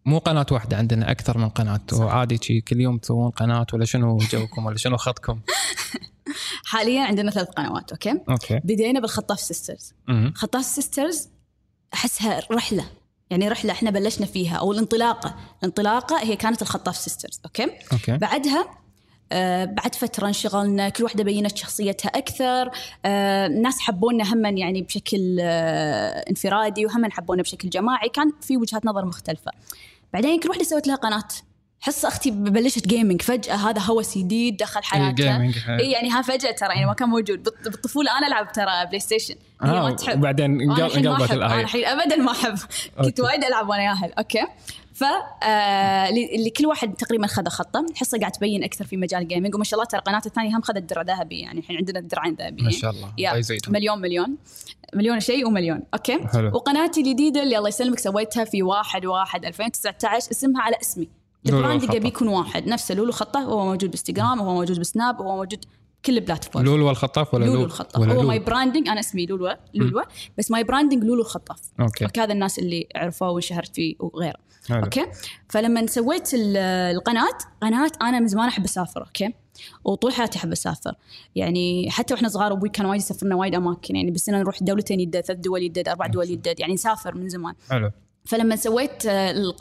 مو 0.06 0.18
قناة 0.18 0.46
واحدة 0.52 0.78
عندنا 0.78 1.12
أكثر 1.12 1.38
من 1.38 1.50
قناة. 1.50 1.82
وعادي 1.94 2.40
شي 2.42 2.62
كل 2.62 2.82
يوم 2.82 2.98
تسوون 2.98 3.32
قناة 3.32 3.68
ولا 3.74 3.86
شنو 3.86 4.18
جوكم 4.18 4.66
ولا 4.66 4.78
شنو 4.78 4.98
خطكم؟ 4.98 5.40
حاليا 6.72 7.04
عندنا 7.04 7.32
ثلاث 7.32 7.48
قنوات 7.48 7.92
okay؟ 7.92 8.20
okay. 8.30 8.60
بدينا 8.64 9.00
بالخطاف 9.00 9.40
سيسترز. 9.40 9.94
خطاف 10.36 10.66
سيسترز 10.66 11.30
أحسها 11.94 12.42
رحلة 12.52 12.86
يعني 13.30 13.48
رحلة 13.48 13.72
إحنا 13.72 13.90
بلشنا 13.90 14.26
فيها 14.26 14.56
أو 14.56 14.72
الانطلاقة. 14.72 15.36
الانطلاقة 15.60 16.24
هي 16.24 16.36
كانت 16.36 16.62
الخطاف 16.62 16.98
سيسترز 16.98 17.40
okay؟ 17.46 17.68
okay. 17.92 18.18
بعدها 18.18 18.85
بعد 19.66 19.96
فترة 19.96 20.28
انشغلنا 20.28 20.90
كل 20.90 21.04
واحدة 21.04 21.24
بينت 21.24 21.58
شخصيتها 21.58 22.10
أكثر. 22.10 22.72
آه 23.06 23.48
الناس 23.48 23.80
حبونا 23.80 24.34
هما 24.34 24.50
يعني 24.50 24.82
بشكل 24.82 25.38
آه 25.42 26.26
انفرادي 26.30 26.86
وهم 26.86 27.12
حبونا 27.12 27.42
بشكل 27.42 27.70
جماعي. 27.70 28.10
كان 28.10 28.32
في 28.42 28.58
وجهات 28.58 28.86
نظر 28.86 29.06
مختلفة. 29.06 29.52
بعدين 30.14 30.40
كل 30.40 30.50
واحدة 30.50 30.64
سوت 30.64 30.88
لها 30.88 30.96
قناة. 30.96 31.24
حس 31.82 32.06
أختي 32.06 32.32
بلشت 32.32 32.88
gaming 32.88 33.22
فجأة 33.22 33.56
هذا 33.56 33.82
هوس 33.82 34.18
جديد 34.18 34.58
دخل 34.58 34.84
حياتها. 34.84 35.12
gaming 35.12 35.56
اي 35.70 35.92
يعني 35.92 36.10
ها 36.10 36.22
فجأة 36.22 36.52
ترى 36.52 36.70
يعني 36.74 36.86
ما 36.86 36.94
كان 36.94 37.10
موجود. 37.10 37.44
بالط- 37.44 37.64
بالطفولة 37.70 38.18
أنا 38.18 38.28
ألعب 38.28 38.52
ترى 38.52 38.86
بلاي 38.86 39.00
ستيشن 39.00 39.36
هي 39.64 39.70
ما 39.72 39.88
آه 39.88 39.92
تحب. 39.96 40.20
وبعدين 40.20 40.62
أنا 40.62 40.64
انقل- 40.64 40.84
الحين 40.86 41.04
ما 41.04 41.12
انقلبت 41.12 41.32
أحب. 41.32 41.42
أنا 41.42 41.62
الحين 41.62 41.86
ابدا 41.86 42.16
ما 42.16 42.32
أحب. 42.32 42.56
كنت. 43.02 43.20
وايد 43.20 43.44
ألعب 43.44 43.70
وأنا 43.70 43.84
ياهل. 43.84 44.14
أوكي. 44.14 44.46
ف 44.96 45.04
آه، 45.44 46.10
اللي 46.10 46.50
كل 46.50 46.66
واحد 46.66 46.94
تقريبا 46.94 47.28
خذ 47.28 47.48
خطه. 47.48 47.86
حصة 47.96 48.20
قاعد 48.20 48.32
تبين 48.32 48.64
أكثر 48.64 48.86
في 48.86 48.98
مجال 48.98 49.22
ال 49.22 49.27
gaming 49.27 49.56
وما 49.56 49.64
شاء 49.64 49.80
الله 49.80 49.90
ترى 49.90 50.02
قناتي 50.02 50.30
الثانية 50.30 50.58
هم 50.58 50.62
خذت 50.62 50.78
درع 50.78 51.02
ذهبي. 51.02 51.40
يعني 51.40 51.60
الحين 51.60 51.78
عندنا 51.78 52.00
درعين 52.00 52.36
ذهبيين. 52.36 52.66
ما 52.66 52.72
شاء 52.72 52.92
الله. 52.92 53.38
يزيدهم. 53.38 53.74
مليون 53.74 54.02
مليون. 54.02 54.38
مليون 54.94 55.20
شيء 55.20 55.48
ومليون. 55.48 55.84
أوكي؟ 55.94 56.28
حلو. 56.28 56.48
وقناتي 56.56 57.02
الجديدة 57.02 57.44
اللي 57.44 57.58
الله 57.58 57.70
يسلمك 57.70 58.00
سويتها 58.00 58.44
في 58.46 58.64
1 58.64 59.06
1 59.06 59.46
2019 59.46 60.32
اسمها 60.32 60.62
على 60.62 60.76
اسمي. 60.82 61.08
البراند. 61.46 61.84
يبي 61.84 62.08
يكون 62.08 62.28
واحد. 62.28 62.68
نفسه 62.68 62.96
لولو 62.96 63.12
الخطاف. 63.12 63.40
هو 63.40 63.66
موجود 63.66 63.90
بإنستغرام 63.90 64.42
وهو 64.42 64.54
موجود 64.54 64.80
بسناب 64.80 65.20
وهو 65.20 65.36
موجود 65.36 65.66
كل 66.06 66.18
ال 66.18 66.23
platform. 66.23 66.66
لولو 66.66 66.90
الخطاف 66.90 67.34
ولا 67.34 67.46
لولو 67.46 67.64
الخطاف. 67.64 68.02
ولا 68.02 68.12
هو 68.12 68.16
لولو؟ 68.16 68.28
ماي 68.28 68.40
براندنج 68.40 68.88
أنا 68.88 69.00
اسمي 69.00 69.26
لولو 69.26 69.56
لولو. 69.74 70.04
بس 70.38 70.52
my 70.52 70.64
branding 70.64 71.04
لولو 71.04 71.22
الخطاف. 71.22 71.60
أوكي. 71.80 72.06
أوكي 72.06 72.22
هذا 72.22 72.34
الناس 72.34 72.60
اللي 72.60 72.88
عرفوه 72.96 73.30
وانشهرت 73.30 73.76
فيه 73.76 73.96
وغيره. 74.00 74.38
حلو. 74.70 74.84
أوكي؟ 74.84 75.06
فلما 75.50 75.88
سويت 75.88 76.34
ال- 76.34 76.58
القناة 76.96 77.38
قناة 77.62 77.92
أنا 78.02 78.20
من 78.20 78.28
زمان 78.28 78.48
أحب 78.48 78.64
أسافر 78.64 79.02
أوكي؟ 79.02 79.34
وطول 79.84 80.14
حياتي 80.14 80.38
أحب 80.40 80.52
أسافر. 80.52 80.96
يعني 81.36 81.92
حتى 81.92 82.14
وإحنا 82.14 82.28
صغار 82.28 82.52
أبوي 82.52 82.70
كان 82.70 82.86
وايد 82.86 83.02
يسافرنا 83.02 83.36
وايد 83.36 83.56
أماكن. 83.56 83.96
يعني 83.96 84.12
بالسنه 84.12 84.40
نروح 84.40 84.64
دولتين 84.64 85.00
يدد 85.00 85.22
ثلاث 85.22 85.40
دول 85.40 85.64
يدد 85.64 85.88
أربع 85.88 86.08
دول 86.08 86.30
يدد 86.30 86.60
يعني 86.60 86.74
نسافر 86.74 87.16
من 87.16 87.30
زمان. 87.30 87.54
حلو. 87.70 87.92
فلما 88.26 88.56
سويت 88.56 89.06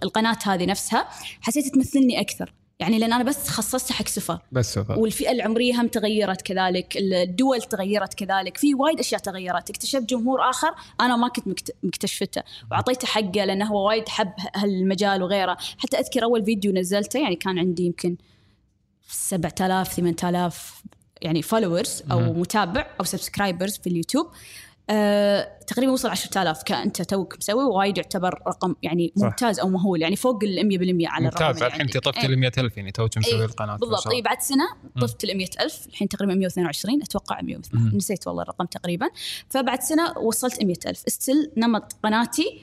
القناة 0.05 0.39
هذه 0.45 0.67
نفسها 0.67 1.09
حسيت 1.41 1.75
تمثلني 1.75 2.21
أكثر. 2.21 2.55
يعني 2.81 2.99
لأن 2.99 3.13
أنا 3.13 3.25
بس 3.25 3.49
خصصتها 3.49 3.95
حق 3.95 4.09
سفر. 4.09 4.39
بس 4.53 4.75
سفر. 4.75 4.99
والفئة 4.99 5.31
العمرية 5.31 5.81
هم 5.81 5.89
تغيرت 5.89 6.43
كذلك 6.43 6.97
الدول 6.97 7.63
تغيرت 7.63 8.15
كذلك 8.15 8.57
في 8.57 8.75
وايد 8.75 8.99
أشياء 8.99 9.21
تغيرت. 9.21 9.71
اكتشفت 9.71 10.03
جمهور 10.03 10.51
آخر 10.51 10.75
أنا 11.01 11.17
ما 11.17 11.29
كنت 11.29 11.49
مكت- 11.49 11.75
مكتشفته. 11.83 12.43
وعطيته 12.71 13.07
حقه 13.07 13.45
لأنه 13.45 13.65
هو 13.67 13.89
وايد 13.89 14.09
حب 14.09 14.33
هالمجال 14.57 15.23
وغيره. 15.23 15.57
حتى 15.79 15.99
أذكر 15.99 16.23
أول 16.25 16.45
فيديو 16.45 16.73
نزلته 16.73 17.19
يعني 17.21 17.37
كان 17.37 17.59
عندي 17.59 17.83
يمكن 17.87 18.17
7000 19.09 19.93
8000 19.93 20.83
يعني 21.23 21.43
followers 21.43 22.03
أو. 22.11 22.21
متابع 22.33 22.87
أو 23.01 23.05
subscribers 23.05 23.79
في 23.79 23.87
اليوتيوب. 23.87 24.27
أه 24.91 25.59
تقريبا 25.67 25.93
وصل 25.93 26.09
10000 26.09 26.63
كانت 26.63 27.03
توك 27.03 27.37
مسوي، 27.39 27.65
وايد 27.65 27.97
يعتبر 27.99 28.43
رقم 28.49 28.75
يعني. 28.83 29.13
ممتاز 29.17 29.61
أو 29.61 29.69
مهول 29.69 30.03
يعني 30.03 30.17
فوق 30.17 30.45
ال 30.45 31.05
100% 31.05 31.11
على 31.13 31.29
الرقم 31.29 31.45
ممتاز 31.45 31.57
اللي 31.57 31.67
الحين. 31.67 31.81
أنت 31.81 31.99
طفت 31.99 32.19
إيه. 32.19 32.27
ال 32.27 32.39
100000 32.39 32.77
يعني 32.77 32.93
توك 32.93 33.19
مسوي 33.19 33.35
إيه، 33.35 33.45
القناة 33.45 33.77
بالضبط. 33.77 34.07
اي 34.09 34.23
بعد 34.23 34.41
سنة 34.41 34.65
طفت 35.01 35.25
ال 35.25 35.37
100000 35.37 35.87
الحين 35.87 36.09
تقريبا 36.09 36.35
122 36.35 37.03
أتوقع 37.03 37.41
102 37.43 37.83
مم. 37.83 37.97
نسيت 37.97 38.27
والله 38.27 38.43
الرقم 38.43 38.65
تقريبا 38.65 39.07
فبعد 39.49 39.83
سنة 39.83 40.19
وصلت 40.19 40.63
100000 40.63 40.99
style 41.07 41.51
نمط 41.57 41.97
قناتي 42.03 42.61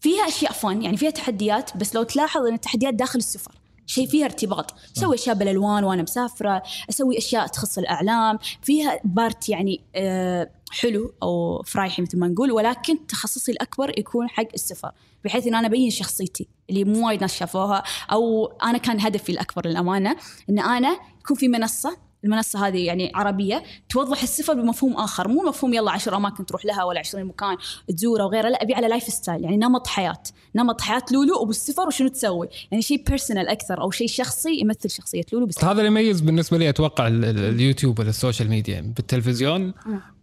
فيها 0.00 0.28
أشياء 0.28 0.52
fun 0.52 0.82
يعني 0.82 0.96
فيها 0.96 1.10
تحديات 1.10 1.76
بس 1.76 1.94
لو 1.94 2.02
تلاحظ 2.02 2.46
إن 2.46 2.54
التحديات 2.54 2.94
داخل 2.94 3.18
السفر 3.18 3.52
شيء 3.86 4.06
فيها 4.06 4.24
ارتباط. 4.24 4.74
أسوي 4.96 5.14
أشياء 5.14 5.36
بالألوان 5.36 5.84
وأنا 5.84 6.02
مسافرة 6.02 6.62
أسوي 6.90 7.18
أشياء 7.18 7.46
تخص 7.46 7.78
الأعلام 7.78 8.38
فيها 8.62 9.00
part 9.04 9.48
يعني 9.48 9.80
آه 9.94 10.50
حلو 10.70 11.12
أو 11.22 11.62
فرايحي 11.62 12.02
مثل 12.02 12.18
ما 12.18 12.28
نقول 12.28 12.52
ولكن 12.52 13.06
تخصصي 13.06 13.52
الأكبر 13.52 13.98
يكون 13.98 14.28
حق 14.28 14.48
السفر 14.54 14.92
بحيث 15.24 15.46
إن 15.46 15.54
أنا 15.54 15.66
أبين 15.66 15.90
شخصيتي 15.90 16.48
اللي 16.70 16.84
مو 16.84 17.06
وايد 17.06 17.20
ناس 17.20 17.36
شافوها 17.36 17.82
أو 18.12 18.46
أنا 18.46 18.78
كان 18.78 19.00
هدفي 19.00 19.32
الأكبر 19.32 19.66
للأمانة 19.66 20.16
إن 20.50 20.58
أنا 20.58 20.98
يكون 21.20 21.36
في 21.36 21.48
منصة 21.48 21.96
المنصة 22.24 22.66
هذه 22.66 22.86
يعني 22.86 23.12
عربية 23.14 23.62
توضح 23.88 24.22
السفر 24.22 24.54
بمفهوم 24.54 24.92
آخر 24.96 25.28
مو 25.28 25.42
مفهوم 25.42 25.74
يلا 25.74 25.90
عشر 25.90 26.16
أماكن 26.16 26.46
تروح 26.46 26.64
لها 26.64 26.84
ولا 26.84 27.00
عشرين 27.00 27.24
مكان 27.26 27.56
تزوره 27.88 28.24
وغيره 28.24 28.48
لا 28.48 28.62
أبي 28.62 28.74
على 28.74 28.88
lifestyle 28.88 29.44
يعني 29.44 29.56
نمط 29.56 29.86
حياة 29.86 30.22
نمط 30.54 30.80
حياة 30.80 31.02
لولو 31.12 31.42
وبالسفر 31.42 31.86
وشنو 31.86 32.08
تسوي 32.08 32.48
يعني 32.70 32.82
شيء 32.82 33.04
personal 33.08 33.48
أكثر 33.48 33.80
أو 33.80 33.90
شيء 33.90 34.08
شخصي 34.08 34.60
يمثل 34.60 34.90
شخصية 34.90 35.22
لولو 35.32 35.46
بالسفر 35.46 35.66
هذا 35.66 35.72
اللي 35.72 35.86
يميز 35.86 36.20
بالنسبة 36.20 36.58
لي 36.58 36.68
أتوقع 36.68 37.06
ال- 37.08 37.24
ال- 37.24 37.38
اليوتيوب 37.38 37.98
ولا 37.98 38.08
ال 38.08 38.14
social 38.14 38.48
media 38.50 38.80
بالتلفزيون 38.96 39.72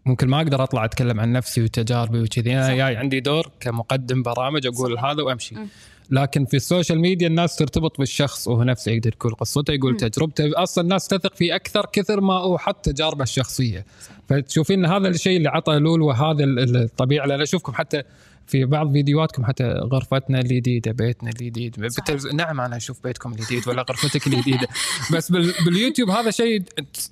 ممكن 0.05 0.27
ما 0.27 0.37
أقدر 0.37 0.63
أطلع 0.63 0.85
أتكلم 0.85 1.19
عن 1.19 1.31
نفسي 1.31 1.63
وتجاربي 1.63 2.21
وكذي 2.21 2.53
أنا. 2.57 2.75
جاي 2.75 2.95
عندي 2.95 3.19
دور 3.19 3.51
كمقدم 3.59 4.23
برامج 4.23 4.67
أقول. 4.67 4.99
هذا 4.99 5.23
وأمشي 5.23 5.55
مم. 5.55 5.67
لكن 6.11 6.45
في 6.45 6.57
ال 6.57 6.63
social 6.63 6.99
media 6.99 7.27
الناس 7.27 7.55
ترتبط 7.55 7.97
بالشخص 7.97 8.47
وهو 8.47 8.63
نفسه 8.63 8.91
يقدر 8.91 9.11
يقول 9.15 9.35
قصته 9.35 9.73
يقول. 9.73 9.97
تجربته. 9.97 10.51
أصلا 10.55 10.83
الناس 10.83 11.07
تثق 11.07 11.35
فيه 11.35 11.55
أكثر 11.55 11.85
كثر 11.93 12.21
ما 12.21 12.33
هو 12.33 12.57
حط 12.57 12.85
تجاربه 12.85 13.23
الشخصية. 13.23 13.85
فتشوفين 14.29 14.85
هذا 14.85 15.07
الشيء 15.07 15.37
اللي 15.37 15.49
عطى 15.49 15.73
لولو 15.73 16.11
هذا 16.11 16.43
ال- 16.43 16.59
ال- 16.59 16.77
الطبيعة 16.77 17.25
لأن 17.25 17.41
أشوفكم 17.41 17.73
حتى 17.73 18.03
في 18.51 18.65
بعض 18.65 18.91
فيديوهاتكم 18.91 19.45
حتى 19.45 19.63
غرفتنا 19.63 20.39
الجديدة 20.39 20.91
بيتنا 20.91 21.29
الجديد. 21.29 21.75
بالتلفز... 21.79 22.27
نعم 22.27 22.61
أنا 22.61 22.77
أشوف 22.77 23.03
بيتكم 23.03 23.31
الجديد 23.31 23.67
ولا 23.67 23.81
غرفتك 23.89 24.27
الجديدة. 24.27 24.67
بس 25.13 25.31
بال... 25.31 25.53
باليوتيوب 25.65 26.09
هذا 26.09 26.31
شيء 26.31 26.63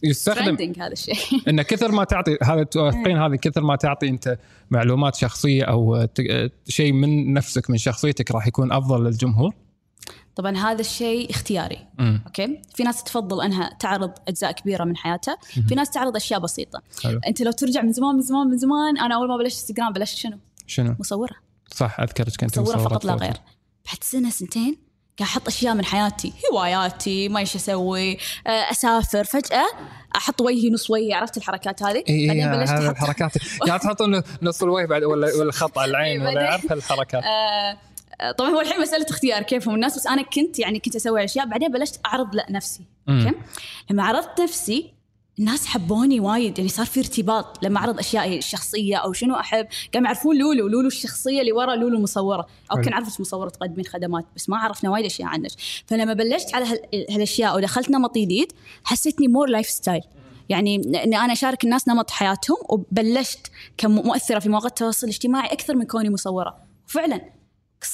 يستخدم. 0.03 0.73
هذا 0.79 0.91
الشيء. 0.93 1.15
إن 1.47 1.61
كثر 1.61 1.91
ما 1.91 2.03
تعطي 2.03 2.37
هذا 2.43 2.63
توافقين 2.63 3.17
هذا 3.17 3.35
كثر 3.35 3.61
ما 3.61 3.75
تعطي 3.75 4.07
أنت 4.09 4.37
معلومات 4.71 5.15
شخصية 5.15 5.63
أو 5.63 6.05
ت- 6.05 6.51
شيء 6.67 6.91
من 6.93 7.33
نفسك 7.33 7.69
من 7.69 7.77
شخصيتك 7.77 8.31
راح 8.31 8.47
يكون 8.47 8.71
أفضل 8.71 9.03
للجمهور. 9.03 9.53
طبعا 10.35 10.57
هذا 10.57 10.81
الشيء 10.81 11.29
اختياري. 11.29 11.77
امم 11.99 12.21
أوكي؟ 12.25 12.61
في 12.75 12.83
ناس 12.83 13.03
تفضل 13.03 13.41
أنها 13.45 13.77
تعرض 13.79 14.11
أجزاء 14.27 14.51
كبيرة 14.51 14.83
من 14.83 14.97
حياتها. 14.97 15.37
في 15.67 15.75
ناس 15.75 15.89
تعرض 15.89 16.15
أشياء 16.15 16.39
بسيطة. 16.39 16.81
حلو. 17.03 17.19
أنت 17.27 17.41
لو 17.41 17.51
ترجع 17.51 17.81
من 17.81 17.91
زمان 17.91 18.15
من 18.15 18.21
زمان 18.21 18.47
من 18.47 18.57
زمان 18.57 18.97
أنا 18.97 19.15
أول 19.15 19.27
ما 19.27 19.37
بلشت 19.37 19.69
انستغرام 19.69 19.93
بلشت 19.93 20.17
شنو؟ 20.17 20.37
شنو؟ 20.69 20.95
مصورة. 20.99 21.35
صح 21.75 21.99
أذكرك 21.99 22.35
كنت 22.39 22.59
مصورة 22.59 22.75
مصورة 22.75 22.89
فقط 22.89 23.05
لا. 23.05 23.13
غير. 23.13 23.33
بعد 23.85 24.03
سنة 24.03 24.29
سنتين 24.29 24.77
قاعد 25.19 25.29
أحط 25.31 25.47
أشياء 25.47 25.73
من 25.75 25.85
حياتي 25.85 26.33
هواياتي 26.53 27.29
ما 27.29 27.39
إيش 27.39 27.55
أسوي 27.55 28.17
آه، 28.47 28.49
أسافر. 28.49 29.23
فجأة 29.23 29.65
أحط 30.15 30.41
وجهي 30.41 30.69
نص 30.69 30.89
وجهي 30.91 31.13
عرفت 31.13 31.37
الحركات 31.37 31.83
هذه؟ 31.83 32.03
اي 32.09 32.27
بعدين 32.27 32.47
اي 32.49 32.57
بلشت 32.57 32.73
الحركات. 32.73 33.31
قاعد 33.67 33.79
تحطون 33.79 34.21
نص 34.41 34.63
الوجه 34.63 34.85
بعد 34.85 35.03
ولا 35.03 35.27
ولا 35.39 35.51
خط 35.51 35.77
على 35.77 35.91
العين 35.91 36.21
ولا 36.21 36.49
اعرف 36.51 36.71
هالحركات 36.71 37.23
آه، 37.23 37.77
آه، 38.21 38.31
طبعا 38.31 38.49
هو 38.49 38.61
الحين 38.61 38.81
مسألة 38.81 39.05
اختيار 39.09 39.43
كيفهم 39.43 39.75
الناس 39.75 39.95
بس 39.97 40.07
أنا 40.07 40.21
كنت 40.21 40.59
يعني 40.59 40.79
كنت 40.79 40.95
أسوي 40.95 41.23
أشياء 41.23 41.45
بعدين 41.45 41.71
بلشت 41.71 41.99
أعرض 42.05 42.35
لا 42.35 42.45
نفسي. 42.49 42.83
أوكي؟ 43.09 43.31
لما 43.89 44.03
عرضت 44.03 44.41
نفسي 44.41 44.93
الناس 45.39 45.65
حبوني 45.65 46.19
وايد 46.19 46.57
يعني 46.57 46.69
صار 46.69 46.85
في 46.85 46.99
ارتباط 46.99 47.63
لما 47.63 47.77
أعرض 47.79 47.99
اشيائي 47.99 48.37
الشخصيه 48.37 48.95
أو 48.95 49.13
شنو 49.13 49.35
أحب. 49.35 49.67
قاموا 49.93 50.07
يعرفون 50.07 50.37
لولو 50.37 50.67
لولو 50.67 50.87
الشخصية 50.87 51.39
اللي 51.41 51.51
ورا 51.51 51.75
لولو 51.75 51.97
المصوره 51.97 52.47
أو. 52.71 52.75
كان 52.81 52.93
عرفت 52.93 53.21
مصورة 53.21 53.49
تقدمين 53.49 53.85
خدمات 53.85 54.25
بس 54.35 54.49
ما 54.49 54.57
عرفنا 54.57 54.89
وايد 54.89 55.05
أشياء 55.05 55.27
عنك 55.29 55.51
فلما 55.87 56.13
بلشت 56.13 56.55
على 56.55 56.65
هال- 56.65 57.05
هالأشياء 57.11 57.55
ودخلت 57.57 57.89
نمط 57.91 58.17
جديد 58.17 58.51
حسيتني 58.83 59.27
more 59.27 59.47
lifestyle 59.49 60.01
يعني 60.49 60.75
ان 60.75 61.13
أنا 61.13 61.33
أشارك 61.33 61.63
الناس 61.63 61.87
نمط 61.87 62.11
حياتهم 62.11 62.57
وبلشت 62.69 63.47
كمؤثره 63.77 64.39
في 64.39 64.49
مواقع 64.49 64.67
التواصل 64.67 65.07
الاجتماعي 65.07 65.51
أكثر 65.53 65.75
من 65.75 65.83
كوني 65.85 66.09
مصورة. 66.09 66.57
وفعلا 66.87 67.21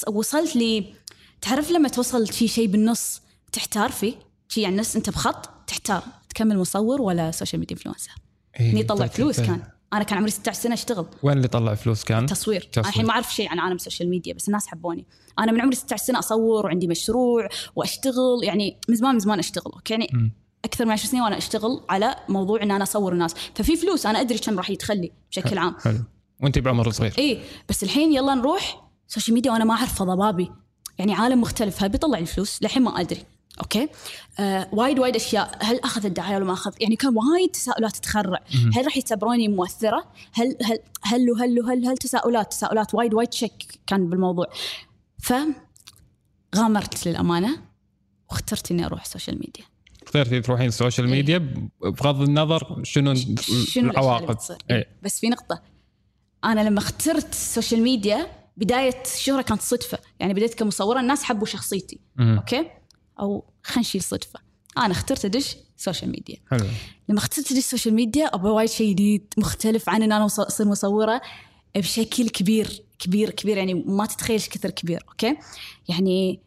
وصلت 0.08 0.56
لي 0.56 0.94
تعرف 1.42 1.72
لما 1.72 1.90
توصل 1.90 2.34
شيء 2.34 2.48
شيء 2.48 2.68
بالنص 2.68 3.22
تحتار 3.52 3.92
فيه؟ 3.92 4.14
شيء 4.50 4.64
يعني 4.64 4.72
الناس 4.74 4.96
أنت 4.96 5.10
بخط 5.10 5.50
تحتار. 5.68 6.04
تكمل 6.36 6.58
مصور 6.58 7.02
ولا 7.02 7.32
social 7.32 7.60
media 7.60 7.78
influencer 7.78 8.12
إي، 8.60 8.72
هني 8.72 8.84
طلع 8.84 9.00
طيب، 9.00 9.12
فلوس. 9.12 9.40
كان. 9.40 9.62
أنا 9.94 10.04
كان 10.04 10.18
عمري 10.18 10.32
16 10.32 10.60
سنة 10.60 10.74
أشتغل. 10.74 11.06
وين 11.24 11.38
اللي 11.38 11.48
طلع 11.48 11.76
فلوس 11.76 12.04
كان؟ 12.04 12.26
تصوير 12.26 12.62
تصوير. 12.62 12.86
أنا 12.86 12.90
الحين 12.90 13.06
ما 13.06 13.12
أعرف 13.12 13.34
شيء 13.34 13.50
عن 13.50 13.60
عالم 13.60 13.76
ال 13.76 13.81
social 13.81 14.10
media 14.10 14.34
بس 14.34 14.48
الناس 14.48 14.68
حبوني. 14.68 15.06
أنا 15.40 15.52
من 15.52 15.62
عمري 15.62 15.76
16 15.76 16.04
سنة 16.04 16.20
أصور 16.20 16.66
وعندي 16.66 16.88
مشروع 16.88 17.50
وأشتغل 17.76 18.44
يعني 18.44 18.78
من 18.90 18.96
زمان 18.96 19.14
من 19.14 19.20
زمان 19.20 19.40
أشتغل 19.40 19.72
أوكي؟ 19.74 19.94
يعني 19.94 20.10
مم. 20.14 20.32
أكثر 20.66 20.86
من 20.86 20.92
10 20.92 21.08
سنين 21.08 21.24
وأنا 21.24 21.38
أشتغل 21.38 21.82
على 21.90 22.16
موضوع 22.30 22.64
إن 22.64 22.72
أنا 22.72 22.84
أصور 22.84 23.14
الناس. 23.14 23.34
ففي 23.56 23.76
فلوس 23.76 24.06
أنا 24.06 24.22
أدري 24.22 24.38
كم 24.38 24.58
راح 24.58 24.70
يدخل 24.70 25.02
لي 25.02 25.12
بشكل 25.32 25.58
عام. 25.58 25.76
حلو. 25.84 26.00
وأنت 26.44 26.60
بعمر 26.60 26.92
صغير. 26.92 27.14
اي 27.18 27.42
بس 27.70 27.84
الحين 27.84 28.14
يلا 28.14 28.34
نروح 28.34 28.88
social 29.08 29.34
media 29.34 29.52
وأنا 29.52 29.66
ما 29.66 29.74
اعرف 29.74 30.04
ضبابي. 30.04 30.52
يعني 30.98 31.14
عالم 31.14 31.42
مختلف. 31.42 31.84
هل 31.84 31.90
بيطلع 31.90 32.20
لي 32.20 32.26
فلوس 32.26 32.62
للحين 32.62 32.84
ما 32.84 33.02
أدري. 33.02 33.24
أوكي؟ 33.60 33.90
آه 34.40 34.70
وايد 34.72 35.00
وايد 35.00 35.16
أشياء. 35.16 35.58
هل 35.62 35.80
أخذ 35.80 36.06
الدعاية 36.06 36.36
ولا 36.36 36.46
ما 36.46 36.54
أخذ؟ 36.54 36.74
يعني 36.80 36.96
كان 36.96 37.16
وايد 37.18 37.52
تساؤلات 37.52 37.96
تتخرع. 37.96 38.44
مهم. 38.56 38.74
هل 38.74 38.86
راح 38.86 38.98
يعتبروني 38.98 39.48
مؤثرة؟ 39.48 40.12
هل 40.34 40.58
هل 40.64 40.80
هل 41.02 41.32
وهل 41.32 41.60
وهل 41.60 41.86
هل 41.86 41.98
تساؤلات؟ 41.98 42.52
تساؤلات 42.52 42.96
وايد 42.96 43.14
وايد 43.14 43.34
شك 43.34 43.80
كان 43.88 44.10
بالموضوع. 44.10 44.48
ف 45.20 45.34
غامرت 46.56 47.08
للأمانة 47.08 47.62
واخترت 48.30 48.72
إني 48.72 48.86
أروح 48.86 49.06
social 49.06 49.40
media 49.40 49.64
اخترتي 50.04 50.42
تروحين 50.42 50.68
ال 50.68 50.74
social 50.74 51.10
media 51.10 51.70
بغض 51.82 52.22
النظر 52.22 52.80
شنو 52.84 53.16
شنو 53.68 53.92
العواقب؟ 53.92 54.38
إيه. 54.50 54.76
إيه. 54.76 54.88
بس 55.04 55.20
في 55.20 55.30
نقطة. 55.30 55.62
أنا 56.44 56.62
لما 56.62 56.80
اخترت 56.80 57.30
ال 57.34 57.41
social 57.41 57.82
media 57.82 58.28
بداية 58.58 59.02
الشهره 59.06 59.42
كانت 59.42 59.62
صدفة. 59.62 60.00
يعني 60.20 60.34
بديت 60.34 60.54
كمصورة 60.54 61.00
الناس 61.00 61.24
حبوا 61.24 61.46
شخصيتي. 61.46 62.00
مم. 62.16 62.38
أوكي؟ 62.38 62.66
أو 63.20 63.44
خلينا 63.64 63.82
نشيل 63.82 64.02
صدفة. 64.02 64.40
أنا 64.78 64.92
اخترت 64.92 65.26
أدش 65.26 65.58
social 65.78 66.12
media 66.12 66.38
حلو. 66.52 66.66
لما 67.10 67.20
اخترت 67.20 67.52
أدش 67.52 67.64
social 67.64 67.96
media 67.96 68.26
أبغى 68.26 68.52
وايد 68.52 68.70
شيء 68.70 68.92
جديد 68.92 69.34
مختلف 69.38 69.90
عن 69.90 70.04
إن 70.04 70.12
أنا 70.12 70.26
أصير 70.26 70.68
مصورة 70.68 71.22
بشكل 71.76 72.30
كبير 72.30 72.84
كبير 73.00 73.30
كبير. 73.30 73.58
يعني 73.58 73.74
ما 73.74 74.06
تتخيل 74.06 74.34
إيش 74.34 74.50
كثر 74.50 74.70
كبير 74.70 75.04
أوكي؟ 75.10 75.38
يعني 75.90 76.40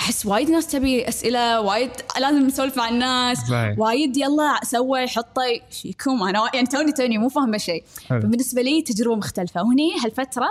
أحس 0.00 0.26
وايد 0.26 0.50
ناس 0.50 0.66
تبي 0.66 1.08
أسئلة 1.08 1.60
وايد 1.60 1.90
لازم 2.20 2.46
نسولف 2.46 2.76
مع 2.76 2.88
الناس. 2.88 3.38
صحيح. 3.38 3.78
وايد 3.78 4.16
يلا 4.16 4.60
سوي 4.64 5.06
حطي 5.08 5.60
شيكم 5.70 6.22
أنا 6.22 6.50
يعني 6.54 6.66
توني 6.66 6.92
توني 6.92 7.18
مو 7.18 7.28
فاهمة 7.28 7.58
شيء 7.58 7.84
حلو. 8.08 8.20
فبالنسبة 8.20 8.62
لي 8.62 8.82
تجربة 8.82 9.16
مختلفة. 9.16 9.62
وهني 9.62 9.90
هالفترة 10.04 10.48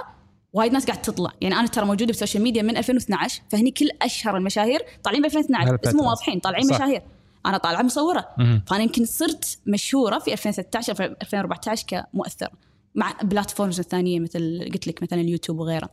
وايد 0.54 0.72
ناس 0.72 0.86
قاعد 0.86 1.02
تطلع. 1.02 1.32
يعني 1.42 1.56
أنا 1.56 1.68
ترى 1.68 1.86
موجودة 1.86 2.06
بالسوشيال 2.06 2.44
ميديا 2.44 2.62
من 2.62 2.78
2012 2.78 3.42
فهني 3.50 3.72
كل 3.72 3.90
أشهر 4.02 4.38
المشاهير 4.38 4.80
طالعين 5.04 5.22
ب 5.22 5.26
2012 5.26 5.72
هالفترة. 5.72 5.90
اسمهم 5.90 6.06
واضحين 6.06 6.40
طالعين 6.40 6.68
صح. 6.68 6.76
مشاهير. 6.76 7.02
أنا 7.46 7.58
طالعة 7.58 7.82
مصورة. 7.82 8.28
مهم. 8.38 8.62
فأنا 8.68 8.84
يمكن 8.84 9.06
صرت 9.06 9.60
مشهورة 9.66 10.20
في 10.20 10.34
2013 10.34 10.94
في 10.96 11.06
2014 11.06 11.86
كمؤثره 11.88 12.52
مع 12.96 13.14
platforms 13.24 13.80
الثانية 13.80 14.20
مثل 14.20 14.70
قلت 14.74 14.88
لك 14.88 15.04
مثلا 15.04 15.22
اليوتيوب 15.22 15.60
وغيره. 15.60 15.90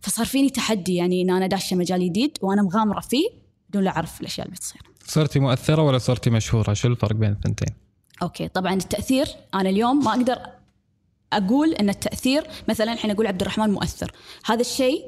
فصار 0.00 0.26
فيني 0.26 0.50
تحدي 0.50 0.94
يعني 0.94 1.22
إن 1.22 1.30
أنا 1.30 1.46
داشه 1.46 1.76
مجال 1.76 2.04
جديد 2.04 2.38
وأنا 2.42 2.62
مغامرة 2.62 3.00
فيه 3.00 3.28
بدون 3.70 3.84
لا 3.84 3.90
أعرف 3.90 4.20
الأشياء 4.20 4.46
اللي 4.46 4.56
بتصير. 4.56 4.80
صرتي 5.06 5.38
مؤثرة 5.38 5.82
ولا 5.82 5.98
صرتي 5.98 6.30
مشهورة؟ 6.30 6.72
شو 6.72 6.88
الفرق 6.88 7.12
بين 7.12 7.30
الثنتين؟ 7.30 7.74
أوكي 8.22 8.48
طبعا 8.48 8.74
التأثير 8.74 9.26
أنا 9.54 9.68
اليوم 9.68 10.04
ما 10.04 10.10
أقدر 10.10 10.38
أقول 11.36 11.72
إن 11.74 11.88
التأثير 11.88 12.46
مثلا 12.68 12.92
الحين 12.92 13.10
أقول 13.10 13.26
عبد 13.26 13.40
الرحمن 13.40 13.70
مؤثر. 13.70 14.12
هذا 14.44 14.60
الشيء 14.60 15.04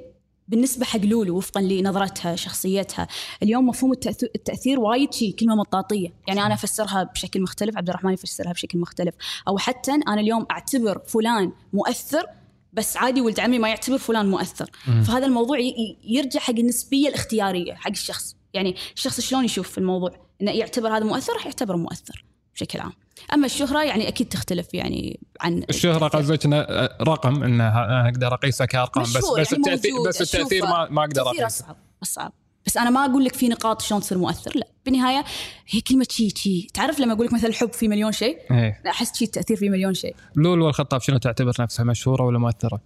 بالنسبة 0.49 0.85
حق 0.85 1.01
لولو 1.01 1.37
وفقا 1.37 1.61
لنظرتها 1.61 2.37
شخصيتها. 2.37 3.09
اليوم 3.43 3.67
مفهوم 3.67 3.93
التأثير 4.23 4.81
وايد 4.81 5.15
شيء 5.15 5.35
كلمة 5.35 5.55
مطاطية. 5.55 6.09
يعني 6.29 6.47
أنا 6.47 6.55
أفسرها 6.55 7.03
بشكل 7.03 7.43
مختلف 7.43 7.77
عبد 7.77 7.89
الرحمن 7.89 8.13
يفسرها 8.13 8.53
بشكل 8.53 8.79
مختلف. 8.79 9.15
أو 9.49 9.59
حتى 9.59 9.91
أنا 9.91 10.21
اليوم 10.21 10.47
أعتبر 10.51 10.99
فلان 11.07 11.53
مؤثر 11.73 12.27
بس 12.73 12.97
عادي 12.97 13.21
ولد 13.21 13.41
عمي 13.41 13.59
ما 13.59 13.69
يعتبر 13.69 13.99
فلان 13.99 14.27
مؤثر. 14.27 14.71
فهذا 15.07 15.27
الموضوع 15.27 15.59
يرجع 16.05 16.41
حق 16.41 16.55
النسبية 16.59 17.09
الاختيارية 17.09 17.75
حق 17.75 17.91
الشخص. 17.91 18.37
يعني 18.55 18.75
الشخص 18.95 19.21
شلون 19.21 19.45
يشوف 19.45 19.71
في 19.71 19.79
الموضوع؟ 19.79 20.11
إنه 20.43 20.51
يعتبر 20.51 20.97
هذا 20.97 21.05
مؤثر 21.05 21.33
راح 21.33 21.47
يعتبره 21.47 21.77
مؤثر. 21.77 22.25
بشكل 22.59 22.81
عام. 22.81 22.93
أما 23.35 23.47
الشهرة 23.47 23.85
يعني 23.85 24.09
أكيد 24.09 24.29
تختلف 24.29 24.75
يعني 24.75 25.21
عن 25.41 25.65
الشهرة 25.71 26.09
قصدك 26.09 26.45
انه 26.45 26.61
رقم 27.01 27.43
إنه 27.43 27.69
أقدر 28.09 28.35
اقيسها 28.35 28.67
كارقام 28.67 29.03
بس 29.03 29.17
بس 29.17 29.25
يعني 29.25 29.49
التاثير 29.53 29.93
بس 30.09 30.23
التأثير. 30.23 30.67
ما 30.67 30.89
ما 30.91 31.01
أقدر 31.03 31.25
تأثير 31.25 31.43
أقيسه. 31.43 31.65
أصعب 31.65 31.77
أصعب. 32.03 32.33
بس 32.67 32.77
أنا 32.77 32.91
ما 32.91 33.05
أقول 33.05 33.25
لك 33.25 33.35
في 33.35 33.49
نقاط 33.49 33.83
شلون 33.83 34.01
تصير 34.01 34.19
مؤثر 34.19 34.53
لا. 34.57 34.69
بالنهاية 34.85 35.25
هي 35.69 35.81
كلمة 35.81 36.07
شي 36.11 36.29
شي. 36.31 36.67
تعرف 36.75 37.01
لما 37.01 37.13
أقول 37.13 37.27
لك 37.27 37.33
مثلا 37.33 37.51
الحب 37.51 37.73
في 37.73 37.89
مليون 37.89 38.13
شيء؟ 38.13 38.39
إيه. 38.51 38.81
لا 38.85 38.91
أحس 38.91 39.19
شي 39.19 39.25
التأثير 39.25 39.57
في 39.57 39.69
مليون 39.69 39.95
شيء. 39.95 40.17
لولو 40.37 40.67
والخطاب 40.67 41.01
شنو 41.01 41.19
تعتبر 41.19 41.53
نفسها 41.61 41.85
مشهورة 41.85 42.23
ولا 42.23 42.39
مؤثرة؟ 42.39 42.81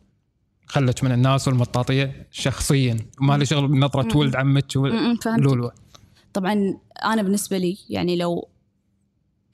خلك 0.67 1.05
من 1.05 1.13
الناس 1.13 1.49
والمطاطية 1.49 2.27
شخصيا. 2.31 2.97
ما 3.21 3.39
لي 3.39 3.47
شغل 3.47 3.69
بنظرة 3.69 4.17
ولد 4.17 4.37
عمك. 4.37 4.77
لولو 5.39 5.71
طبعا 6.33 6.79
أنا 7.05 7.23
بالنسبة 7.23 7.59
لي 7.59 7.79
يعني 7.91 8.17
لو 8.17 8.49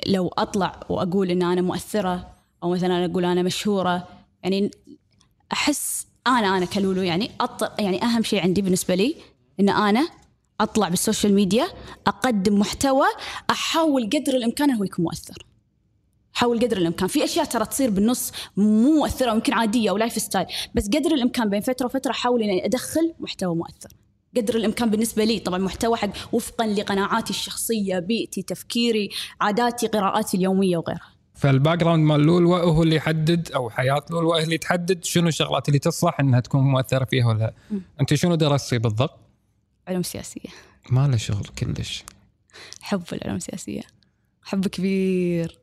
لو 0.09 0.29
أطلع 0.29 0.81
وأقول 0.89 1.31
إن 1.31 1.43
أنا 1.43 1.61
مؤثرة 1.61 2.31
أو 2.63 2.71
مثلا 2.71 2.87
أنا 2.97 3.05
أقول 3.05 3.25
أنا 3.25 3.43
مشهورة 3.43 4.09
يعني 4.43 4.71
أحس 5.53 6.07
أنا 6.27 6.57
أنا 6.57 6.67
كلولو 6.67 7.03
يعني 7.03 7.31
أط... 7.41 7.81
يعني 7.81 8.05
أهم 8.05 8.23
شيء 8.23 8.43
عندي 8.43 8.63
بالنسبة 8.63 8.95
لي 8.95 9.17
إن 9.61 9.69
أنا 9.69 10.09
أطلع 10.61 10.89
بالسوشيال 10.89 11.35
ميديا 11.35 11.69
أقدم 12.07 12.59
محتوى 12.59 13.07
أحاول 13.51 14.05
قدر 14.05 14.35
الإمكان 14.35 14.71
انه 14.71 14.85
يكون 14.85 15.05
مؤثر. 15.05 15.47
حاول 16.33 16.61
قدر 16.61 16.77
الإمكان. 16.77 17.09
في 17.09 17.25
أشياء 17.25 17.45
ترى 17.45 17.65
تصير 17.65 17.91
بالنص 17.91 18.33
مو 18.57 18.93
مؤثرة 18.99 19.33
ويمكن 19.33 19.53
عادية 19.53 19.91
و 19.91 20.13
lifestyle 20.13 20.47
بس 20.75 20.87
قدر 20.87 21.15
الإمكان 21.15 21.51
بين 21.51 21.61
فترة 21.61 21.87
وفترة 21.87 22.11
أحاول 22.11 22.43
إني 22.43 22.65
أدخل 22.65 23.15
محتوى 23.21 23.55
مؤثر. 23.55 23.89
قدر 24.37 24.57
الإمكان 24.57 24.91
بالنسبة 24.91 25.25
لي. 25.25 25.39
طبعا 25.39 25.59
محتوى 25.59 25.97
حق 25.97 26.11
وفقا 26.33 26.67
لقناعاتي 26.67 27.31
الشخصية 27.31 27.99
بيئتي 27.99 28.43
تفكيري 28.43 29.11
عاداتي 29.41 29.87
قراءاتي 29.87 30.37
اليومية 30.37 30.77
وغيرها. 30.77 31.13
فال 31.35 31.79
background 31.79 32.05
مال 32.05 32.21
لولو 32.21 32.55
هو 32.55 32.83
اللي 32.83 32.97
يحدد 32.97 33.53
أو 33.53 33.71
حياة 33.71 34.05
لولو 34.11 34.35
هي 34.35 34.45
اللي 34.45 34.59
تحدد 34.59 35.05
شنو 35.05 35.29
الشغلات 35.29 35.69
اللي 35.69 35.79
تصلح 35.79 36.21
إنها 36.21 36.41
تكون 36.41 36.61
مؤثرة 36.61 37.05
فيها 37.05 37.27
ولا 37.27 37.39
لا. 37.39 37.81
أنت 38.01 38.15
شنو 38.15 38.35
درستي 38.35 38.79
بالضبط؟ 38.79 39.19
علوم 39.89 40.03
سياسية. 40.03 40.51
ما 40.91 41.09
له 41.09 41.17
شغل 41.17 41.47
كلش. 41.47 42.05
حب 42.81 43.03
العلوم 43.13 43.37
السياسية. 43.37 43.83
حب 44.43 44.67
كبير. 44.67 45.59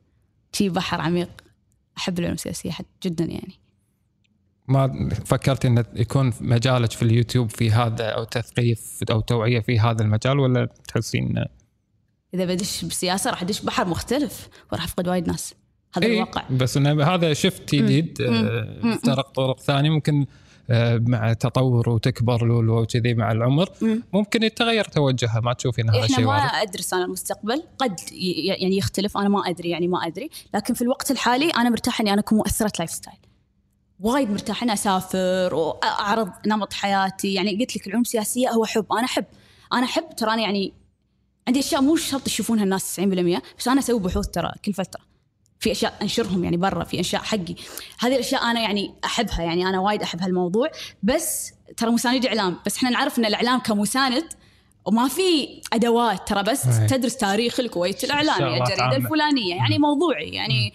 شي 0.52 0.68
بحر 0.68 1.00
عميق. 1.00 1.30
أحب 1.98 2.18
العلوم 2.18 2.34
السياسية 2.34 2.70
حد 2.70 2.84
جدا 3.02 3.24
يعني. 3.24 3.54
ما 4.68 5.08
فكرت 5.24 5.64
إن 5.64 5.84
يكون 5.94 6.32
مجالك 6.40 6.90
في 6.90 7.02
اليوتيوب 7.02 7.50
في 7.50 7.70
هذا 7.70 8.04
أو 8.04 8.24
تثقيف 8.24 9.00
أو 9.10 9.20
توعية 9.20 9.60
في 9.60 9.78
هذا 9.80 10.02
المجال 10.02 10.38
ولا 10.38 10.68
تحسين 10.88 11.44
إذا 12.34 12.44
بدش 12.44 12.84
بالسياسة 12.84 13.30
راح 13.30 13.42
ادش 13.42 13.60
بحر 13.60 13.86
مختلف 13.86 14.48
وراح 14.72 14.84
أفقد 14.84 15.08
وايد 15.08 15.28
ناس. 15.28 15.54
هذا 15.96 16.06
إيه، 16.06 16.14
الواقع. 16.14 16.42
بس 16.50 16.76
إنه 16.76 17.04
هذا 17.04 17.32
شفت 17.32 17.74
جديد 17.74 18.20
آه، 18.20 18.94
افترق 18.94 19.30
طرق 19.30 19.60
ثانية. 19.60 19.90
ممكن 19.90 20.26
آه، 20.70 21.02
مع 21.06 21.32
تطور 21.32 21.88
وتكبر 21.88 22.46
لولو 22.46 22.82
وكذي 22.82 23.14
مع 23.14 23.32
العمر 23.32 23.68
مم. 23.82 24.02
ممكن 24.12 24.42
يتغير 24.42 24.84
توجهها 24.84 25.40
ما 25.40 25.52
تشوفين 25.52 25.90
هذا 25.90 26.04
إحنا 26.04 26.16
شيء 26.16 26.26
ما 26.26 26.36
ادرس 26.36 26.94
أنا 26.94 27.04
المستقبل. 27.04 27.62
قد 27.78 27.96
يعني 28.12 28.76
يختلف. 28.76 29.18
أنا 29.18 29.28
ما 29.28 29.48
أدري 29.48 29.70
يعني 29.70 29.88
ما 29.88 30.06
أدري. 30.06 30.30
لكن 30.54 30.74
في 30.74 30.82
الوقت 30.82 31.10
الحالي 31.10 31.50
أنا 31.50 31.70
مرتاحة 31.70 32.02
إني 32.02 32.12
أنا 32.12 32.20
أكون 32.20 32.38
مؤثرة 32.38 32.72
lifestyle 32.78 33.18
وايد 34.00 34.30
مرتاحة 34.30 34.64
إني 34.64 34.72
أسافر 34.72 35.54
وأعرض 35.54 36.30
نمط 36.46 36.72
حياتي. 36.72 37.34
يعني 37.34 37.58
قلت 37.60 37.76
لك 37.76 37.86
العلوم 37.86 38.02
السياسية 38.02 38.50
هو 38.50 38.64
حب. 38.64 38.92
أنا 38.92 39.04
أحب. 39.04 39.24
أنا 39.72 39.84
أحب 39.84 40.16
ترى 40.16 40.32
أنا 40.32 40.42
يعني 40.42 40.72
عندي 41.48 41.60
أشياء 41.60 41.80
مو 41.80 41.96
شرط 41.96 42.26
يشوفونها 42.26 42.64
الناس 42.64 43.00
90% 43.00 43.40
بس 43.58 43.68
أنا 43.68 43.80
أسوي 43.80 44.00
بحوث 44.00 44.26
ترى 44.26 44.52
كل 44.64 44.72
فترة. 44.72 45.00
في 45.60 45.72
أشياء 45.72 45.94
أنشرهم 46.02 46.44
يعني 46.44 46.56
برا 46.56 46.84
في 46.84 47.00
أشياء 47.00 47.22
حقي. 47.22 47.54
هذه 47.98 48.14
الأشياء 48.14 48.42
أنا 48.42 48.60
يعني 48.60 48.94
أحبها 49.04 49.42
يعني 49.42 49.68
أنا 49.68 49.80
وايد 49.80 50.02
أحب 50.02 50.22
هالموضوع. 50.22 50.68
بس 51.02 51.52
ترى 51.76 51.90
مساند 51.90 52.26
إعلام. 52.26 52.56
بس 52.66 52.76
إحنا 52.76 52.90
نعرف 52.90 53.18
إن 53.18 53.24
الإعلام 53.24 53.58
كمساند 53.58 54.24
وما 54.84 55.08
في 55.08 55.60
أدوات 55.72 56.28
ترى 56.28 56.42
بس 56.42 56.66
أي. 56.66 56.86
تدرس 56.86 57.16
تاريخ 57.16 57.60
الكويت 57.60 58.04
الإعلامي 58.04 58.38
شغلات 58.38 58.70
الجريدة. 58.70 58.96
الفلانية. 58.96 59.54
يعني 59.54 59.78
موضوعي. 59.78 60.28
يعني 60.28 60.72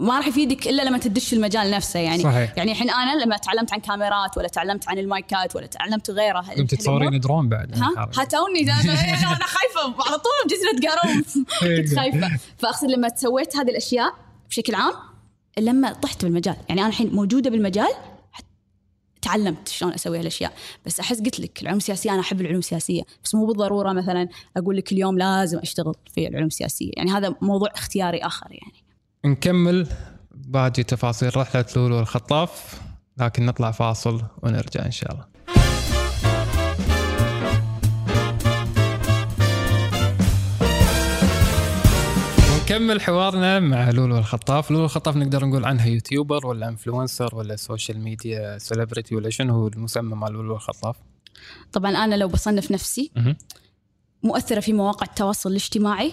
ما 0.00 0.18
راح 0.18 0.26
يفيدك 0.26 0.68
إلا 0.68 0.82
لما 0.82 0.98
تدش 0.98 1.32
المجال 1.32 1.70
نفسه 1.70 2.00
يعني. 2.00 2.22
صحيح. 2.22 2.52
يعني 2.56 2.72
الحين 2.72 2.90
أنا 2.90 3.24
لما 3.24 3.36
تعلمت 3.36 3.72
عن 3.72 3.80
كاميرات 3.80 4.38
ولا 4.38 4.48
تعلمت 4.48 4.88
عن 4.88 4.98
المايكات 4.98 5.56
ولا 5.56 5.66
تعلمت 5.66 6.10
غيره 6.10 6.44
كنت 6.56 6.74
تصورين 6.74 7.20
درون 7.20 7.48
بعد 7.48 7.74
ها؟ 7.74 8.10
هاتوني 8.18 8.62
أنا 8.62 8.92
أنا 9.36 9.46
خايفة 9.46 9.80
على 10.06 10.18
طول 10.18 10.50
جزيره 10.50 10.90
قارون 10.90 11.22
كنت 11.76 11.94
خايفة. 11.94 12.38
فأقصد 12.58 12.90
لما 12.90 13.08
سويت 13.16 13.56
هذه 13.56 13.70
الأشياء 13.70 14.14
بشكل 14.48 14.74
عام 14.74 14.92
لما 15.58 15.92
طحت 15.92 16.24
بالمجال. 16.24 16.56
يعني 16.68 16.80
أنا 16.80 16.88
الحين 16.88 17.14
موجودة 17.14 17.50
بالمجال 17.50 17.90
تعلمت 19.22 19.68
شلون 19.68 19.92
أسوي 19.92 20.18
هالأشياء. 20.18 20.52
بس 20.86 21.00
أحس 21.00 21.20
قلت 21.20 21.40
لك 21.40 21.62
العلوم 21.62 21.78
السياسية 21.78 22.10
أنا 22.10 22.20
أحب 22.20 22.40
العلوم 22.40 22.58
السياسية. 22.58 23.02
بس 23.24 23.34
مو 23.34 23.46
بالضرورة 23.46 23.92
مثلا 23.92 24.28
أقول 24.56 24.76
لك 24.76 24.92
اليوم 24.92 25.18
لازم 25.18 25.58
أشتغل 25.58 25.94
في 26.14 26.28
العلوم 26.28 26.46
السياسية. 26.46 26.90
يعني 26.96 27.10
هذا 27.10 27.34
موضوع 27.40 27.68
اختياري 27.74 28.18
آخر 28.18 28.46
يعني. 28.50 28.79
نكمل. 29.24 29.86
باقي 30.30 30.82
تفاصيل 30.82 31.36
رحلة 31.36 31.64
لولو 31.76 32.00
الخطاف 32.00 32.80
لكن 33.16 33.46
نطلع 33.46 33.70
فاصل 33.70 34.22
ونرجع 34.42 34.86
إن 34.86 34.90
شاء 34.90 35.12
الله. 35.12 35.30
نكمل 42.62 43.00
حوارنا 43.00 43.60
مع 43.60 43.90
لولو 43.90 44.18
الخطاف. 44.18 44.70
لولو 44.70 44.84
الخطاف 44.84 45.16
نقدر 45.16 45.46
نقول 45.46 45.64
عنها 45.64 45.86
YouTuber 45.86 46.46
ولا 46.46 46.68
influencer 46.68 47.36
ولا 47.36 47.56
social 47.56 48.00
media 48.00 48.58
celebrity 48.58 49.16
ولا 49.16 49.30
شنو 49.30 49.54
هو 49.54 49.68
المسمى 49.68 50.16
مال 50.16 50.32
لولو 50.32 50.54
الخطاف؟ 50.54 50.96
طبعا 51.72 51.90
أنا 51.90 52.14
لو 52.14 52.28
بصنف 52.28 52.70
نفسي. 52.70 53.12
مؤثرة 54.22 54.60
في 54.60 54.72
مواقع 54.72 55.06
التواصل 55.06 55.50
الاجتماعي 55.50 56.12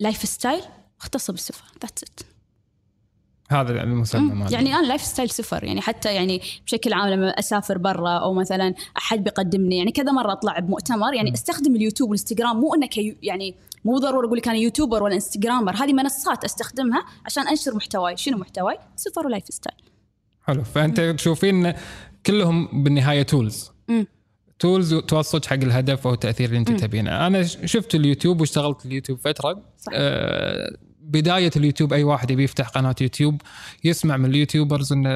lifestyle 0.00 0.62
مختصه 1.02 1.32
بالسفر 1.32 1.64
that's 1.82 2.02
it 2.02 2.20
هذا 3.50 3.82
المسمى 3.82 4.46
يعني 4.50 4.74
أنا 4.74 4.86
lifestyle 4.86 5.30
سفر 5.30 5.64
يعني 5.64 5.80
حتى 5.80 6.14
يعني 6.14 6.40
بشكل 6.66 6.92
عام 6.92 7.08
لما 7.08 7.28
أسافر 7.28 7.78
برا 7.78 8.10
أو 8.10 8.34
مثلا 8.34 8.74
أحد 8.96 9.24
بيقدمني. 9.24 9.78
يعني 9.78 9.92
كذا 9.92 10.12
مرة 10.12 10.32
أطلع 10.32 10.58
بمؤتمر. 10.58 11.14
يعني 11.14 11.34
أستخدم 11.34 11.76
اليوتيوب 11.76 12.10
والإنستغرام. 12.10 12.60
مو 12.60 12.74
أنك 12.74 12.96
يعني 13.22 13.54
مو 13.84 13.98
ضروري 13.98 14.26
أقول 14.26 14.38
لك 14.38 14.48
أنا 14.48 14.58
YouTuber 14.58 15.02
ولا 15.02 15.14
Instagrammer. 15.14 15.74
هذه 15.76 15.92
منصات 15.92 16.44
أستخدمها 16.44 17.04
عشان 17.26 17.48
أنشر 17.48 17.74
محتواي. 17.74 18.16
شنو 18.16 18.38
محتواي؟ 18.38 18.78
سفر 18.96 19.26
و 19.26 19.44
lifestyle 19.44 19.76
حلو. 20.42 20.64
فأنت 20.64 21.00
تشوفين 21.00 21.72
كلهم 22.26 22.82
بالنهاية 22.82 23.22
tools. 23.22 23.70
tools 24.58 24.94
توصلك 24.94 25.44
حق 25.44 25.54
الهدف 25.54 26.06
أو 26.06 26.14
التأثير 26.14 26.48
اللي 26.48 26.58
أنت 26.58 26.70
تبينه. 26.70 27.26
أنا 27.26 27.42
شفت 27.42 27.94
اليوتيوب 27.94 28.40
واشتغلت 28.40 28.86
اليوتيوب 28.86 29.18
فترة. 29.18 29.62
صح. 29.78 29.92
آه 29.94 30.76
بداية 31.04 31.50
اليوتيوب 31.56 31.92
أي 31.92 32.04
واحد 32.04 32.30
يبي 32.30 32.44
يفتح 32.44 32.68
قناة 32.68 32.94
يوتيوب 33.00 33.42
يسمع 33.84 34.16
من 34.16 34.30
ال 34.30 34.36
YouTubers 34.36 34.92
انه 34.92 35.10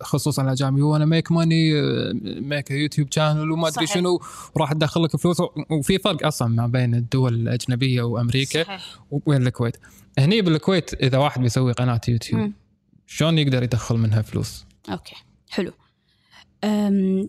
خصوصا 0.00 0.42
الاجانب 0.42 0.82
وأنا 0.82 1.04
make 1.04 1.32
money 1.32 1.82
make 2.40 2.70
YouTube 2.70 3.12
channel 3.12 3.50
وما 3.50 3.68
أدري. 3.68 3.86
شنو 3.86 4.20
وراح 4.54 4.72
تدخل 4.72 5.02
لك 5.02 5.16
فلوس 5.16 5.40
وفي 5.70 5.98
فرق 5.98 6.26
أصلا 6.26 6.48
ما 6.48 6.66
بين 6.66 6.94
الدول 6.94 7.34
الأجنبية 7.34 8.02
وأمريكا 8.02 8.62
صحيح. 8.62 8.98
وين 9.26 9.46
الكويت 9.46 9.76
هني 10.18 10.42
بالكويت 10.42 10.94
إذا 10.94 11.18
واحد 11.18 11.40
بيسوي 11.40 11.72
قناة 11.72 12.00
يوتيوب. 12.08 12.52
شلون 13.06 13.38
يقدر 13.38 13.62
يدخل 13.62 13.96
منها 13.96 14.22
فلوس؟ 14.22 14.64
أوكي 14.88 15.16
حلو 15.50 15.72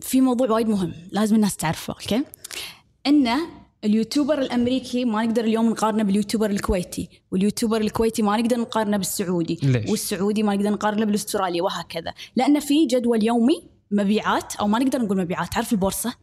في 0.02 0.20
موضوع 0.20 0.50
وايد 0.50 0.68
مهم 0.68 0.92
لازم 1.12 1.36
الناس 1.36 1.56
تعرفه 1.56 1.92
أوكي 1.92 2.24
ان 3.06 3.28
ال 3.86 3.92
YouTuber 3.92 4.38
الأمريكي 4.38 5.04
ما 5.04 5.24
نقدر 5.24 5.44
اليوم 5.44 5.70
نقارنه 5.70 6.02
بال 6.02 6.12
YouTuber 6.12 6.50
الكويتي 6.50 7.08
وال 7.32 7.42
YouTuber 7.42 7.80
الكويتي 7.80 8.22
ما 8.22 8.36
نقدر 8.36 8.56
نقارنه 8.60 8.96
بالسعودي 8.96 9.58
ليش؟ 9.62 9.90
والسعودي 9.90 10.42
ما 10.42 10.54
نقدر 10.54 10.70
نقارنه 10.70 11.04
بالاسترالي 11.04 11.60
وهكذا 11.60 12.14
لأن 12.36 12.60
في 12.60 12.86
جدول 12.86 13.24
يومي 13.24 13.62
مبيعات 13.90 14.56
أو 14.56 14.66
ما 14.66 14.78
نقدر 14.78 15.02
نقول 15.02 15.18
مبيعات 15.18 15.52
تعرف 15.52 15.72
البورصة 15.72 16.14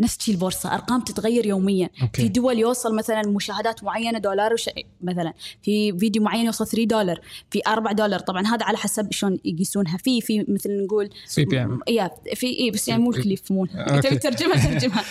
نفس 0.00 0.20
شي 0.20 0.32
البورصة 0.32 0.74
أرقام 0.74 1.00
تتغير 1.00 1.46
يوميا 1.46 1.90
أوكي. 2.02 2.22
في 2.22 2.28
دول 2.28 2.58
يوصل 2.58 2.96
مثلا 2.96 3.22
مشاهدات 3.26 3.84
معينة 3.84 4.18
دولار 4.18 4.52
وش... 4.52 4.70
مثلا 5.02 5.32
في 5.62 5.98
فيديو 5.98 6.22
معين 6.22 6.46
يوصل 6.46 6.66
3 6.66 6.84
دولار 6.84 7.20
في 7.50 7.60
4 7.66 7.92
دولار 7.92 8.20
طبعا 8.20 8.46
هذا 8.46 8.64
على 8.64 8.76
حسب 8.76 9.12
شلون 9.12 9.38
يقيسونها 9.44 9.96
في 9.96 10.20
في 10.20 10.44
مثل 10.48 10.84
نقول 10.84 11.10
CPM 11.26 11.80
يا 11.88 12.10
في 12.34 12.46
اي 12.46 12.70
بس 12.70 12.88
يعني 12.88 13.02
مو 13.02 13.10
الكل 13.10 13.32
يفهمونها 13.32 13.82
أوكي. 13.82 14.08
تبي 14.08 14.18
ترجمها 14.18 14.72
ترجمها 14.72 15.04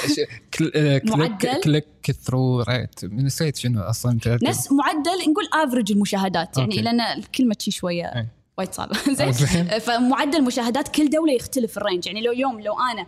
click 0.58 1.04
معدل؟ 1.04 1.60
click 1.60 1.86
through 2.22 2.60
rate 2.60 3.04
نسيت 3.04 3.56
شنو 3.56 3.80
أصلا. 3.80 4.18
نفس 4.26 4.72
معدل 4.72 5.30
نقول 5.30 5.48
average 5.52 5.92
المشاهدات 5.92 6.58
يعني 6.58 6.70
أوكي. 6.70 6.82
لأن 6.82 7.00
الكلمة 7.00 7.56
شي 7.58 7.70
شوية 7.70 8.04
أي. 8.04 8.26
وايد 8.58 8.72
صعبة 8.72 8.98
زين 9.18 9.32
زين. 9.32 9.64
فمعدل 9.86 10.44
مشاهدات 10.44 10.88
كل 10.88 11.10
دولة 11.10 11.32
يختلف 11.32 11.78
ال 11.78 11.83
range 11.83 12.06
يعني 12.06 12.20
لو 12.20 12.32
اليوم 12.32 12.60
لو 12.60 12.74
أنا 12.92 13.06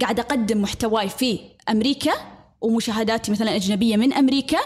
قاعد 0.00 0.20
أقدم 0.20 0.62
محتواي 0.62 1.08
في 1.08 1.38
أمريكا 1.68 2.12
ومشاهداتي 2.60 3.32
مثلا 3.32 3.56
أجنبية 3.56 3.96
من 3.96 4.12
أمريكا 4.12 4.58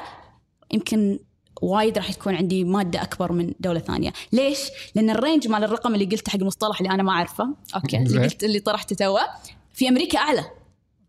يمكن 0.72 1.18
وايد 1.62 1.98
راح 1.98 2.12
تكون 2.12 2.34
عندي 2.34 2.64
مادة 2.64 3.02
أكبر 3.02 3.32
من 3.32 3.52
دولة 3.60 3.80
ثانية، 3.80 4.12
ليش؟ 4.32 4.58
لأن 4.94 5.10
ال 5.10 5.17
range 5.17 5.48
مال 5.48 5.64
الرقم 5.64 5.94
اللي 5.94 6.04
قلته 6.04 6.30
حق 6.30 6.38
المصطلح 6.38 6.80
اللي 6.80 6.92
أنا 6.92 7.02
ما 7.02 7.12
أعرفه، 7.12 7.48
أوكي 7.74 7.96
اللي. 7.96 8.22
قلت 8.22 8.44
اللي 8.44 8.60
طرحته 8.60 8.96
توه. 8.96 9.20
في 9.74 9.88
أمريكا 9.88 10.18
أعلى. 10.18 10.44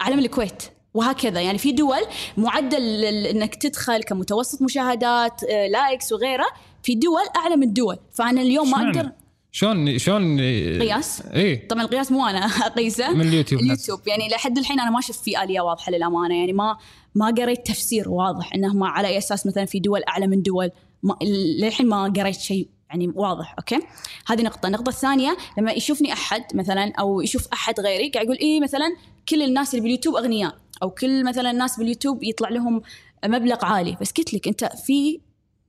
اعلى 0.01 0.15
من 0.15 0.23
الكويت. 0.23 0.63
وهكذا. 0.93 1.41
يعني 1.41 1.57
في 1.57 1.71
دول 1.71 2.01
معدل 2.37 3.05
إنك 3.05 3.55
تدخل 3.55 4.03
كمتوسط 4.03 4.61
مشاهدات 4.61 5.43
آه، 5.43 5.67
likes 5.67 6.11
وغيره 6.11 6.47
في 6.83 6.95
دول 6.95 7.21
أعلى 7.35 7.55
من 7.55 7.73
دول 7.73 7.97
فأنا 8.11 8.41
اليوم 8.41 8.71
ما؟ 8.71 8.87
أقدر 8.87 9.11
شلون 9.51 9.97
شلون 9.97 10.39
قياس؟ 10.79 11.21
اي 11.21 11.55
طبعا 11.55 11.83
القياس 11.83 12.11
مو 12.11 12.27
أنا 12.27 12.45
أقيسه. 12.67 13.13
من 13.13 13.21
اليوتيوب 13.21 13.61
نفسه. 13.61 13.73
اليوتيوب. 13.73 14.07
يعني 14.07 14.27
لحد 14.29 14.57
الحين 14.57 14.79
أنا 14.79 14.89
ما 14.91 15.01
شفت 15.01 15.19
في 15.23 15.43
آلية 15.43 15.61
واضحة 15.61 15.91
للأمانة. 15.91 16.35
يعني 16.39 16.53
ما 16.53 16.77
ما 17.15 17.25
قريت 17.37 17.67
تفسير 17.67 18.09
واضح 18.09 18.53
إنه 18.53 18.73
ما 18.73 18.87
على 18.87 19.07
أي 19.07 19.17
أساس 19.17 19.47
مثلا 19.47 19.65
في 19.65 19.79
دول 19.79 20.01
أعلى 20.09 20.27
من 20.27 20.41
دول. 20.41 20.71
ما 21.03 21.15
للحين 21.61 21.87
ما 21.87 22.13
قريت 22.17 22.39
شيء 22.39 22.67
يعني 22.89 23.11
واضح. 23.15 23.55
أوكي؟ 23.59 23.79
هذه 24.27 24.41
نقطة. 24.41 24.67
النقطة 24.67 24.89
الثانية 24.89 25.37
لما 25.57 25.71
يشوفني 25.71 26.13
أحد 26.13 26.43
مثلا 26.53 26.93
أو 26.99 27.21
يشوف 27.21 27.47
أحد 27.53 27.79
غيري 27.79 28.09
قاعد 28.09 28.25
يقول 28.25 28.37
إيه 28.37 28.61
مثلا 28.61 28.95
كل 29.29 29.41
الناس 29.41 29.69
اللي 29.73 29.81
باليوتيوب 29.81 30.15
أغنياء. 30.15 30.55
أو 30.83 30.89
كل 30.89 31.25
مثلا 31.25 31.51
الناس 31.51 31.77
باليوتيوب 31.79 32.23
يطلع 32.23 32.49
لهم 32.49 32.81
مبلغ 33.25 33.65
عالي. 33.65 33.97
بس 34.01 34.11
قلت 34.11 34.33
لك 34.33 34.47
أنت 34.47 34.69
في 34.85 35.19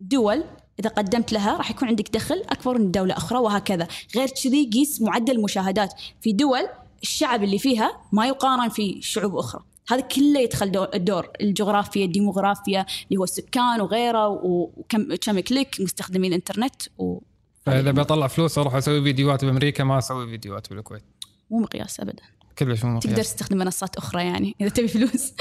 دول 0.01 0.45
إذا 0.81 0.91
قدمت 0.91 1.33
لها 1.33 1.57
راح 1.57 1.71
يكون 1.71 1.89
عندك 1.89 2.11
دخل 2.11 2.43
أكبر 2.49 2.79
من 2.79 2.91
دولة 2.91 3.17
أخرى 3.17 3.39
وهكذا. 3.39 3.89
غير 4.17 4.29
كذي 4.29 4.71
قيس 4.73 5.03
معدل 5.03 5.33
المشاهدات. 5.33 5.95
في 6.21 6.33
دول 6.33 6.69
الشعب 7.03 7.45
اللي 7.45 7.59
فيها 7.59 8.01
ما 8.13 8.27
يقارن 8.27 8.69
في 8.69 8.99
شعوب 9.03 9.37
أخرى. 9.37 9.65
هذا 9.89 10.01
كله 10.01 10.41
يدخل 10.41 10.71
دور 10.71 10.89
الدور. 10.95 11.29
الجغرافيا 11.41 12.05
الديموغرافيا 12.05 12.87
اللي 13.09 13.17
هو 13.17 13.25
السكان 13.25 13.81
وغيره 13.81 14.29
وكم 14.29 15.15
كم 15.15 15.41
click 15.41 15.77
مستخدمين 15.81 16.31
الانترنت 16.31 16.83
ومو 16.99 17.23
فإذا 17.67 17.91
بطلع 17.91 18.27
فلوس 18.27 18.59
أروح 18.59 18.75
أسوي 18.75 19.03
فيديوهات 19.03 19.45
بأمريكا 19.45 19.85
ما 19.85 19.99
أسوي 19.99 20.27
فيديوهات 20.27 20.71
بالكويت. 20.71 21.03
مقياس 21.51 22.01
ابدا. 22.01 22.23
مو 22.63 22.75
تقدر 22.75 23.13
مقياس 23.13 23.35
تستخدم 23.35 23.59
منصات 23.59 23.97
أخرى 23.97 24.23
يعني 24.25 24.55
إذا 24.61 24.69
تبي 24.69 24.89
فلوس. 24.89 25.33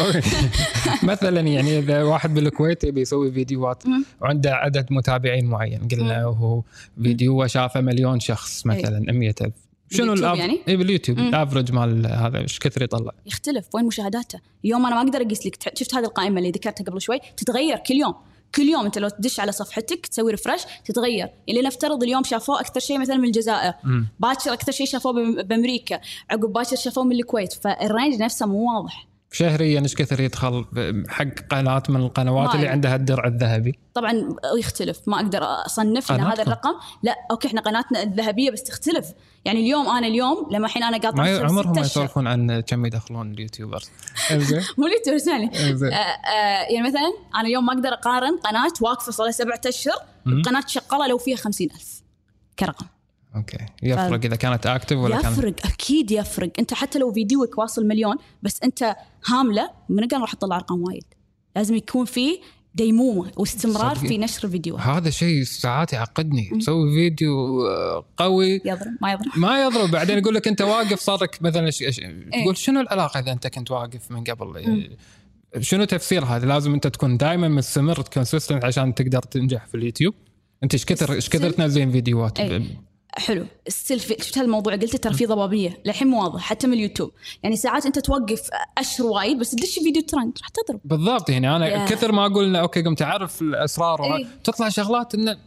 مثلا 1.04 1.40
يعني 1.42 1.80
إذا 1.80 2.04
واحد 2.04 2.34
بالكويت 2.34 2.84
يبي 2.84 3.02
يسوي 3.02 3.32
فيديوهات. 3.32 3.84
وعنده 4.22 4.56
عدد 4.56 4.86
متابعين 4.92 5.46
معين 5.46 5.88
قلنا 5.88 6.24
هو 6.24 6.64
فيديو 7.04 7.48
شافه 7.48 7.82
مليون 7.82 8.20
شخص 8.20 8.66
مثلا 8.66 9.00
100000 9.12 9.54
شنو 9.92 10.16
الأف- 10.16 10.38
يعني؟ 10.38 10.60
اي 10.68 10.78
باليوتيوب. 10.78 11.20
الأفرج 11.20 11.72
مال 11.72 12.06
هذا 12.06 12.38
إيش 12.38 12.60
كثر 12.60 12.82
يطلع. 12.82 13.12
يختلف 13.26 13.66
وين 13.74 13.86
مشاهداته. 13.86 14.40
اليوم 14.66 14.86
أنا 14.86 14.96
ما 14.96 15.02
أقدر 15.02 15.22
أقيس 15.22 15.46
لك 15.46 15.78
شفت 15.80 15.96
هذه 15.96 16.06
القائمة 16.06 16.38
اللي 16.38 16.52
ذكرتها 16.52 16.84
قبل 16.84 17.02
شوي؟ 17.02 17.20
تتغير 17.38 17.78
كل 17.78 17.94
يوم. 17.94 18.14
كل 18.56 18.64
يوم 18.64 18.86
انت 18.86 18.98
لو 18.98 19.10
تدش 19.10 19.40
على 19.40 19.52
صفحتك 19.52 20.06
تسوي 20.06 20.32
refresh 20.32 20.62
تتغير. 20.86 21.30
يعني 21.48 21.62
نفترض 21.62 22.04
اليوم 22.04 22.24
شافوه 22.24 22.60
أكثر 22.60 22.80
شيء 22.80 23.00
مثلا 23.00 23.18
من 23.18 23.26
الجزائر. 23.26 23.74
باكر 24.20 24.54
أكثر 24.54 24.72
شيء 24.72 24.88
شافوه 24.88 25.42
بأمريكا. 25.44 26.00
عقب 26.30 26.54
باكر 26.54 26.76
شافوه 26.76 27.04
من 27.04 27.16
الكويت. 27.16 27.54
فال 27.54 27.73
range 27.73 28.22
نفسه 28.22 28.46
مو 28.46 28.76
واضح. 28.76 29.08
شهريا 29.32 29.82
إيش 29.82 29.96
كثر 29.96 30.22
يدخل 30.22 30.66
حق 31.08 31.26
قناه 31.50 31.84
من 31.90 32.02
القنوات 32.02 32.56
اللي. 32.56 32.68
عندها 32.68 32.96
الدرع 32.96 33.28
الذهبي؟ 33.28 33.80
طبعا 33.94 34.30
يختلف. 34.58 35.00
ما 35.08 35.16
أقدر 35.16 35.44
أصنف 35.44 36.12
إن 36.12 36.20
هذا؟ 36.20 36.44
الرقم. 36.44 36.74
لا 37.04 37.16
أوكي 37.32 37.48
إحنا 37.48 37.62
قناتنا 37.62 38.04
الذهبية 38.04 38.52
بس 38.52 38.64
تختلف. 38.64 39.14
يعني 39.48 39.60
اليوم 39.60 39.88
أنا 39.88 40.08
اليوم 40.08 40.48
لما 40.52 40.66
الحين 40.68 40.84
أنا 40.84 40.98
قاطعه 40.98 41.38
صار 41.38 41.46
عمرهم 41.46 41.76
ما. 41.76 41.82
يسولفون 41.82 42.28
عن 42.28 42.60
كم 42.60 42.86
يدخلون 42.86 43.32
ال 43.32 43.38
YouTubers 43.38 43.90
مو 44.78 44.88
ترسلني 45.06 45.70
انزين. 45.70 45.94
آه، 45.94 45.98
آه، 45.98 46.74
يعني 46.74 46.88
مثلا 46.88 47.14
أنا 47.36 47.48
اليوم 47.48 47.66
ما 47.66 47.74
أقدر 47.74 47.94
أقارن 47.94 48.38
قناة 48.38 48.74
واقفه 48.82 49.12
صار 49.12 49.26
لها 49.26 49.32
سبعة 49.32 49.62
أشهر. 49.66 49.96
بقناة 50.26 50.64
شغالة 50.68 51.08
لو 51.08 51.18
فيها 51.18 51.36
خمسين 51.38 51.70
ألف 51.72 52.02
كرقم. 52.60 52.86
أوكي. 53.36 53.58
يفرق 53.84 54.26
إذا 54.26 54.36
كانت 54.36 54.68
active 54.68 54.98
ولا 54.98 55.22
كانت 55.22 55.38
يفرق 55.38 55.54
أكيد 55.66 56.12
يفرق. 56.12 56.52
أنت 56.60 56.74
حتى 56.74 57.00
لو 57.00 57.14
فيديوك 57.14 57.58
واصل 57.58 57.88
مليون 57.88 58.16
بس 58.44 58.60
أنت 58.64 58.96
هاملة 59.28 59.70
من 59.90 60.08
قال 60.08 60.22
راح 60.22 60.34
تطلع 60.34 60.56
أرقام 60.56 60.84
وايد. 60.84 61.06
لازم 61.56 61.76
يكون 61.76 62.06
في 62.06 62.40
ديمومه 62.78 63.32
واستمرار. 63.38 63.96
في 63.96 64.18
نشر 64.18 64.44
الفيديوهات. 64.44 64.88
هذا 64.88 65.10
شيء 65.10 65.44
ساعات 65.44 65.94
يعقدني. 65.94 66.50
مسوي 66.52 66.96
فيديو 66.96 67.62
قوي. 68.18 68.62
يضرب 68.66 68.98
ما 69.02 69.12
يضرب. 69.12 69.32
ما 69.38 69.64
يضرب. 69.64 69.92
بعدين 69.92 70.18
يقول 70.18 70.36
لك 70.36 70.48
أنت 70.48 70.62
واقف 70.62 71.00
صار 71.00 71.24
لك 71.24 71.42
مثلا 71.42 71.70
ش... 71.72 71.84
ش... 71.84 72.02
تقول 72.42 72.58
شنو 72.58 72.80
العلاقة 72.80 73.20
إذا 73.20 73.32
أنت 73.32 73.48
كنت 73.48 73.72
واقف 73.72 74.12
من 74.12 74.24
قبل؟ 74.24 74.90
شنو 75.60 75.86
تفسير 75.86 76.26
هذا؟ 76.26 76.46
لازم 76.46 76.74
أنت 76.74 76.88
تكون 76.88 77.18
دائما 77.18 77.48
مستمر 77.48 78.02
consistent 78.02 78.66
عشان 78.66 78.96
تقدر 78.96 79.22
تنجح 79.22 79.66
في 79.66 79.76
اليوتيوب. 79.76 80.14
أنت 80.64 80.74
إيش 80.74 80.86
كثر 80.86 81.14
إيش 81.14 81.30
كثر 81.30 81.50
تنزلين 81.50 81.92
فيديوهات؟ 81.92 82.40
إيه. 82.40 82.87
حلو. 83.18 83.46
still 83.68 84.02
شفت 84.02 84.38
هالموضوع؟ 84.38 84.76
قلت 84.76 84.96
ترى 84.96 85.14
في 85.14 85.26
ضبابية. 85.26 85.82
للحين 85.86 86.08
مو 86.08 86.24
واضح 86.24 86.42
حتى 86.42 86.68
من 86.68 86.74
اليوتيوب. 86.74 87.12
يعني 87.44 87.56
ساعات 87.56 87.86
أنت 87.86 88.00
توقف 88.00 88.50
اشهر 88.78 89.08
وايد 89.08 89.40
بس 89.40 89.52
تدش 89.52 89.80
فيديو 89.80 90.02
ترند 90.02 90.38
راح 90.42 90.50
تضرب. 90.50 90.80
بالضبط 90.86 91.30
يعني 91.30 91.56
أنا 91.56 91.68
يا. 91.68 91.86
كثر 91.86 92.12
ما 92.12 92.26
أقول 92.26 92.46
إنه 92.46 92.60
أوكي 92.60 92.82
قمت 92.82 93.02
أعرف 93.02 93.42
الأسرار 93.42 94.18
إيه. 94.18 94.28
تطلع 94.44 94.70
شغلات 94.70 95.16
انه 95.16 95.38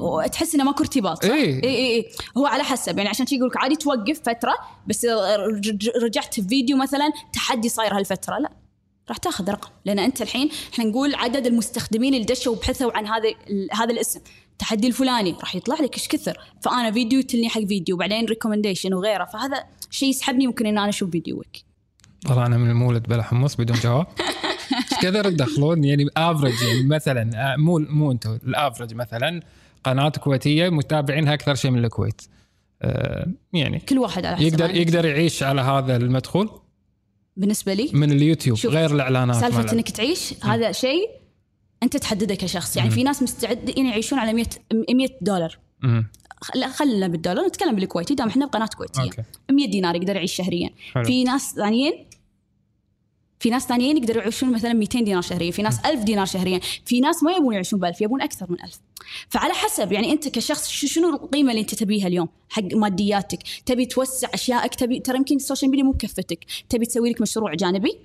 وتحس 0.00 0.54
إنه 0.54 0.64
ماكو 0.64 0.82
ارتباط. 0.82 1.24
اي 1.24 1.64
اي 1.64 1.96
اي 1.96 2.08
هو 2.38 2.46
على 2.46 2.62
حسب 2.62 2.98
يعني 2.98 3.10
عشان 3.10 3.26
شي 3.26 3.36
يقول 3.36 3.48
لك 3.48 3.56
عادي 3.56 3.76
توقف 3.76 4.20
فترة 4.26 4.54
بس 4.86 5.04
رج- 5.04 5.90
رجعت 6.02 6.34
في 6.34 6.42
فيديو 6.42 6.76
مثلا 6.76 7.12
تحدي 7.32 7.68
صاير 7.68 7.96
هالفترة. 7.96 8.38
لا 8.38 8.52
راح 9.08 9.16
تاخذ 9.16 9.50
رقم. 9.50 9.70
لأن 9.84 9.98
أنت 9.98 10.22
الحين 10.22 10.50
إحنا 10.72 10.84
نقول 10.84 11.14
عدد 11.14 11.46
المستخدمين 11.46 12.14
اللي 12.14 12.24
دشوا 12.24 12.52
وبحثوا 12.52 12.96
عن 12.96 13.06
هذا 13.06 13.28
هذا 13.72 13.90
الاسم. 13.92 14.20
التحدي 14.52 14.86
الفلاني 14.86 15.36
راح 15.40 15.56
يطلع 15.56 15.76
لك 15.80 15.94
إيش 15.94 16.08
كثر؟ 16.08 16.38
فأنا 16.60 16.92
فيديو 16.92 17.18
يتلني 17.18 17.48
حق 17.48 17.60
فيديو 17.60 17.96
بعدين 17.96 18.24
recommendation 18.24 18.94
وغيره 18.94 19.24
فهذا 19.24 19.64
شيء 19.90 20.08
يسحبني 20.08 20.46
ممكن 20.46 20.66
ان 20.66 20.78
أنا 20.78 20.88
أشوف 20.88 21.10
فيديوك. 21.10 21.46
طلعنا 22.28 22.56
من 22.56 22.70
المولد 22.70 23.02
بلا 23.02 23.22
حمص 23.22 23.56
بدون 23.56 23.76
جواب. 23.76 24.06
إيش 24.72 25.00
كثر 25.02 25.30
تدخلون؟ 25.30 25.84
يعني 25.84 26.06
average 26.16 26.52
يعني 26.62 26.82
مثلا 26.82 27.52
آه، 27.52 27.56
مو 27.56 27.78
مو 27.78 28.12
أنتم 28.12 28.38
ال 28.46 28.52
average 28.52 28.94
مثلا 28.94 29.40
قناة 29.84 30.08
كويتية 30.08 30.68
متابعينها 30.68 31.34
أكثر 31.34 31.54
شيء 31.54 31.70
من 31.70 31.84
الكويت. 31.84 32.22
آه، 32.82 33.26
يعني 33.52 33.78
كل 33.78 33.98
واحد 33.98 34.26
على 34.26 34.36
حسب 34.36 34.46
يقدر 34.46 34.64
عادته. 34.64 34.78
يقدر 34.78 35.04
يعيش 35.04 35.42
على 35.42 35.60
هذا 35.60 35.96
المدخول؟ 35.96 36.50
بالنسبة 37.36 37.74
لي؟ 37.74 37.90
من 37.92 38.12
اليوتيوب 38.12 38.58
غير 38.66 38.94
الإعلانات 38.94 39.36
سالفة 39.36 39.72
إنك 39.72 39.90
تعيش 39.90 40.34
هذا 40.44 40.72
شيء 40.72 41.21
أنت 41.82 41.96
تحدده 41.96 42.34
كشخص. 42.34 42.76
يعني. 42.76 42.90
في 42.90 43.02
ناس 43.02 43.22
مستعدين 43.22 43.86
يعيشون 43.86 44.18
على 44.18 44.32
100 44.32 44.46
100 44.90 45.08
دولار. 45.20 45.58
لا 46.54 46.68
خلينا 46.68 47.08
بالدولار 47.08 47.46
نتكلم 47.46 47.74
بالكويتي. 47.76 48.14
دام 48.14 48.28
إحنا 48.28 48.46
بقناة 48.46 48.66
كويتية. 48.66 49.02
أوكي. 49.02 49.22
100 49.50 49.70
دينار 49.70 49.94
يقدر 49.94 50.16
يعيش 50.16 50.32
شهريا. 50.34 50.70
حلو. 50.92 51.04
في 51.04 51.24
ناس 51.24 51.54
ثانيين 51.54 51.92
في 53.40 53.50
ناس 53.50 53.66
ثانيين 53.66 53.96
يقدروا 53.96 54.22
يعيشون 54.22 54.52
مثلا 54.52 54.72
200 54.72 55.00
دينار 55.00 55.22
شهريا. 55.22 55.50
في 55.50 55.62
ناس 55.62 55.86
1000 55.86 56.04
دينار 56.04 56.26
شهريا. 56.26 56.60
في 56.84 57.00
ناس 57.00 57.22
ما 57.22 57.32
يبون 57.32 57.54
يعيشون 57.54 57.80
ب 57.80 57.84
1000 57.84 58.00
يبون 58.00 58.22
أكثر 58.22 58.46
من 58.50 58.56
1000 58.64 58.80
فعلى 59.28 59.52
حسب 59.52 59.92
يعني 59.92 60.12
أنت 60.12 60.28
كشخص 60.28 60.70
شنو 60.70 61.08
القيمة 61.08 61.50
اللي 61.50 61.60
أنت 61.60 61.74
تبيها 61.74 62.06
اليوم 62.06 62.28
حق 62.48 62.74
مادياتك؟ 62.74 63.38
تبي 63.66 63.86
توسع 63.86 64.28
أشيائك؟ 64.34 64.74
تبي 64.74 65.00
ترى 65.00 65.16
يمكن 65.16 65.36
ال 65.36 65.41
social 65.41 65.70
media 65.70 65.84
مو 65.84 65.92
بكفتك. 65.92 66.44
تبي 66.68 66.86
تسوي 66.86 67.10
لك 67.10 67.20
مشروع 67.20 67.54
جانبي؟ 67.54 67.98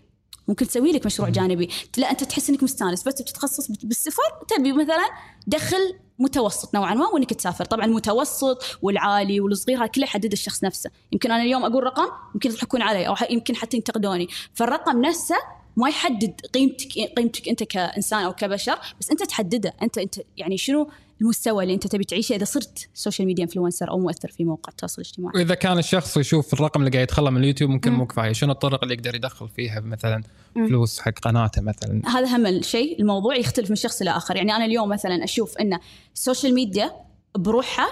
ممكن 0.47 0.67
تسوي 0.67 0.91
لك 0.91 1.05
مشروع 1.05 1.29
جانبي. 1.29 1.69
لا 1.97 2.11
أنت 2.11 2.23
تحس 2.23 2.49
إنك 2.49 2.63
مستانس 2.63 3.03
بس 3.03 3.21
بتتخصص 3.21 3.71
بت- 3.71 3.85
بالسفر 3.85 4.23
تبي 4.47 4.73
مثلا 4.73 5.09
دخل 5.47 5.95
متوسط 6.19 6.75
نوعا 6.75 6.93
ما 6.93 7.07
وإنك 7.07 7.33
تسافر. 7.33 7.65
طبعا 7.65 7.85
المتوسط 7.85 8.63
والعالي 8.81 9.39
والصغير 9.39 9.77
هذا 9.77 9.85
كله 9.85 10.03
يحدد 10.03 10.31
الشخص 10.31 10.63
نفسه. 10.63 10.89
يمكن 11.11 11.31
أنا 11.31 11.43
اليوم 11.43 11.65
أقول 11.65 11.83
رقم 11.83 12.07
يمكن 12.35 12.49
يضحكون 12.49 12.81
علي 12.81 13.07
أو 13.07 13.15
يمكن 13.29 13.55
حتى 13.55 13.77
ينتقدوني. 13.77 14.27
فالرقم 14.53 15.01
نفسه 15.01 15.35
ما 15.77 15.89
يحدد 15.89 16.41
قيمتك 16.53 16.87
قيمتك 17.17 17.49
أنت 17.49 17.63
كإنسان 17.63 18.23
أو 18.23 18.33
كبشر 18.33 18.79
بس 18.99 19.11
أنت 19.11 19.23
تحدده. 19.23 19.73
أنت 19.81 19.97
أنت 19.97 20.15
يعني 20.37 20.57
شنو 20.57 20.89
المستوى 21.21 21.63
اللي 21.63 21.73
انت 21.73 21.87
تبي 21.87 22.03
تعيشه 22.03 22.35
إذا 22.35 22.45
صرت 22.45 22.89
social 22.93 23.27
media 23.27 23.43
influencer 23.43 23.89
أو 23.89 23.99
مؤثر 23.99 24.31
في 24.31 24.43
موقع 24.43 24.71
التواصل 24.71 25.01
الاجتماعي. 25.01 25.33
وإذا 25.35 25.55
كان 25.55 25.77
الشخص 25.77 26.17
يشوف 26.17 26.53
الرقم 26.53 26.79
اللي 26.79 26.91
قاعد 26.91 27.03
يدخله 27.03 27.29
من 27.29 27.37
اليوتيوب 27.37 27.69
ممكن 27.69 27.91
مو 27.91 28.05
كفايه 28.07 28.33
شنو 28.33 28.51
الطرق 28.51 28.83
اللي 28.83 28.93
يقدر 28.93 29.15
يدخل 29.15 29.49
فيها 29.49 29.79
مثلا 29.79 30.23
فلوس 30.55 30.99
حق 30.99 31.19
قناته 31.19 31.61
مثلا؟ 31.61 32.01
هذا 32.05 32.37
هم 32.37 32.61
شيء 32.61 33.01
الموضوع 33.01 33.35
يختلف 33.35 33.69
من 33.69 33.75
شخص 33.75 34.01
إلى 34.01 34.09
آخر. 34.09 34.35
يعني 34.35 34.55
أنا 34.55 34.65
اليوم 34.65 34.89
مثلا 34.89 35.23
أشوف 35.23 35.57
إن 35.57 35.79
ال 36.15 36.21
social 36.21 36.53
media 36.53 36.91
بروحها 37.37 37.87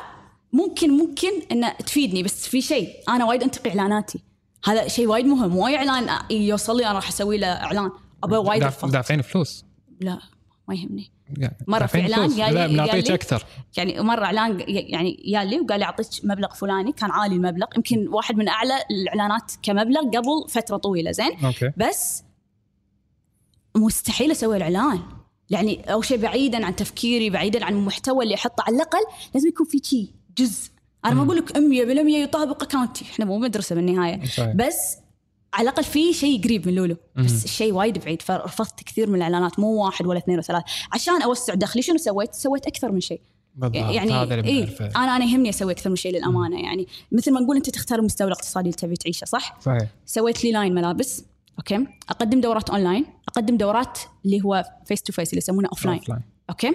ممكن 0.53 0.97
ممكن 0.97 1.31
انها 1.51 1.73
تفيدني 1.73 2.23
بس 2.23 2.47
في 2.47 2.61
شيء 2.61 2.89
أنا 3.09 3.25
وايد 3.25 3.43
أنتقي 3.43 3.69
إعلاناتي. 3.69 4.19
هذا 4.65 4.87
شيء 4.87 5.07
وايد 5.07 5.25
مهم 5.25 5.49
مو 5.49 5.67
إعلان 5.67 6.19
يوصل 6.31 6.77
لي 6.77 6.85
أنا 6.85 6.93
راح 6.93 7.09
أسوي 7.09 7.37
له 7.37 7.47
إعلان 7.47 7.91
ابى 8.23 8.35
وايد. 8.35 8.71
دافعين 8.83 9.21
فلوس. 9.21 9.65
لا 10.01 10.19
ما 10.67 10.75
يهمني. 10.75 11.14
يعني 11.37 11.57
مرة 11.67 11.85
في 11.85 12.01
فلوس. 12.07 12.39
قال 12.39 12.53
لي- 12.53 12.59
قال 12.61 12.69
بنعطيك 12.73 13.07
لي- 13.09 13.13
أكثر. 13.13 13.45
يعني 13.77 14.01
مرة 14.01 14.25
اعلان 14.25 14.63
يعني 14.67 15.21
يالي 15.25 15.59
وقال 15.59 15.79
لي 15.79 15.85
أعطيك 15.85 16.07
مبلغ 16.23 16.53
فلاني 16.53 16.91
كان 16.91 17.11
عالي 17.11 17.35
المبلغ. 17.35 17.67
يمكن 17.75 18.07
واحد 18.07 18.35
من 18.35 18.47
أعلى 18.47 18.73
الإعلانات 18.91 19.51
كمبلغ 19.63 20.01
قبل 20.01 20.49
فترة 20.49 20.77
طويلة 20.77 21.11
زين؟ 21.11 21.45
أوكي. 21.45 21.71
بس 21.77 22.23
مستحيل 23.75 24.31
أسوي 24.31 24.57
الإعلان. 24.57 24.99
يعني 25.49 25.93
أول 25.93 26.05
شيء 26.05 26.17
بعيدا 26.17 26.65
عن 26.65 26.75
تفكيري 26.75 27.29
بعيدا 27.29 27.65
عن 27.65 27.73
المحتوى 27.73 28.23
اللي 28.23 28.35
أحطه. 28.35 28.63
على 28.67 28.75
الأقل 28.75 28.99
لازم 29.33 29.47
يكون 29.47 29.65
في 29.65 29.81
شيء 29.83 30.09
جزء. 30.37 30.69
أنا 31.05 31.13
ما 31.13 31.23
أقول 31.23 31.37
لك 31.37 31.57
100% 31.57 32.17
يطابق 32.23 32.63
account 32.63 33.00
ي 33.00 33.05
إحنا 33.05 33.25
مو 33.25 33.37
مدرسة 33.37 33.75
بالنهاية. 33.75 34.25
صحيح. 34.25 34.55
بس 34.55 34.97
على 35.55 35.69
الأقل 35.69 35.83
في 35.83 36.13
شيء 36.13 36.43
قريب 36.43 36.67
من 36.67 36.75
لولو. 36.75 36.95
بس 37.15 37.45
الشيء 37.45 37.73
وايد 37.73 37.97
بعيد. 37.97 38.21
فرفضت 38.21 38.83
كثير 38.83 39.09
من 39.09 39.15
الإعلانات 39.15 39.59
مو 39.59 39.85
واحد 39.85 40.05
ولا 40.05 40.19
اثنين 40.19 40.37
ولا 40.37 40.45
ثلاث 40.45 40.63
عشان 40.91 41.21
أوسع 41.21 41.53
دخلي 41.53 41.81
شنو 41.81 41.97
سويت؟ 41.97 42.33
سويت 42.33 42.67
أكثر 42.67 42.91
من 42.91 43.01
شيء. 43.01 43.21
يعني 43.61 44.13
هذا 44.13 44.35
اللي 44.35 44.47
إيه 44.47 44.77
أنا 44.95 45.15
أنا 45.15 45.25
يهمني 45.25 45.49
أسوي 45.49 45.71
أكثر 45.71 45.89
من 45.89 45.95
شيء 45.95 46.11
للأمانة 46.11 46.59
يعني 46.63 46.87
مثل 47.11 47.33
ما 47.33 47.39
نقول 47.39 47.55
أنت 47.55 47.69
تختار 47.69 47.99
المستوى 47.99 48.27
الاقتصادي 48.27 48.69
اللي 48.69 48.77
تبي 48.77 48.95
تعيشه 48.95 49.25
صح؟ 49.25 49.57
صحيح. 49.61 49.87
سويت 50.05 50.43
لي 50.43 50.51
line 50.51 50.75
ملابس 50.75 51.23
أوكي؟ 51.57 51.87
أقدم 52.09 52.41
دورات 52.41 52.69
اونلاين 52.69 53.05
أقدم 53.27 53.57
دورات 53.57 53.99
اللي 54.25 54.41
هو 54.43 54.65
face 54.85 55.01
to 55.01 55.13
face 55.13 55.29
اللي 55.29 55.37
يسمونه 55.37 55.69
offline. 55.69 56.01
أوكي؟ 56.49 56.73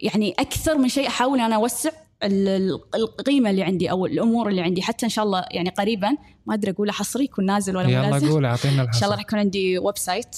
يعني 0.00 0.34
أكثر 0.38 0.78
من 0.78 0.88
شيء 0.88 1.08
أحاول 1.08 1.40
أنا 1.40 1.56
أوسع 1.56 1.90
القيمة 2.22 3.50
اللي 3.50 3.62
عندي 3.62 3.90
أو 3.90 4.06
الأمور 4.06 4.48
اللي 4.48 4.60
عندي. 4.60 4.82
حتى 4.82 5.06
إن 5.06 5.10
شاء 5.10 5.24
الله 5.24 5.44
يعني 5.50 5.68
قريبا 5.70 6.08
ما 6.46 6.54
أدري 6.54 6.70
أقول 6.70 6.90
حصري 6.90 7.24
يكون 7.24 7.46
نازل 7.46 7.76
ولا 7.76 7.88
يلا 7.88 8.10
نازل. 8.10 8.28
قول 8.28 8.44
أعطينا 8.44 8.82
إن 8.82 8.92
شاء 8.92 9.04
الله 9.04 9.14
راح 9.14 9.24
يكون 9.24 9.38
عندي 9.38 9.78
website 9.78 10.36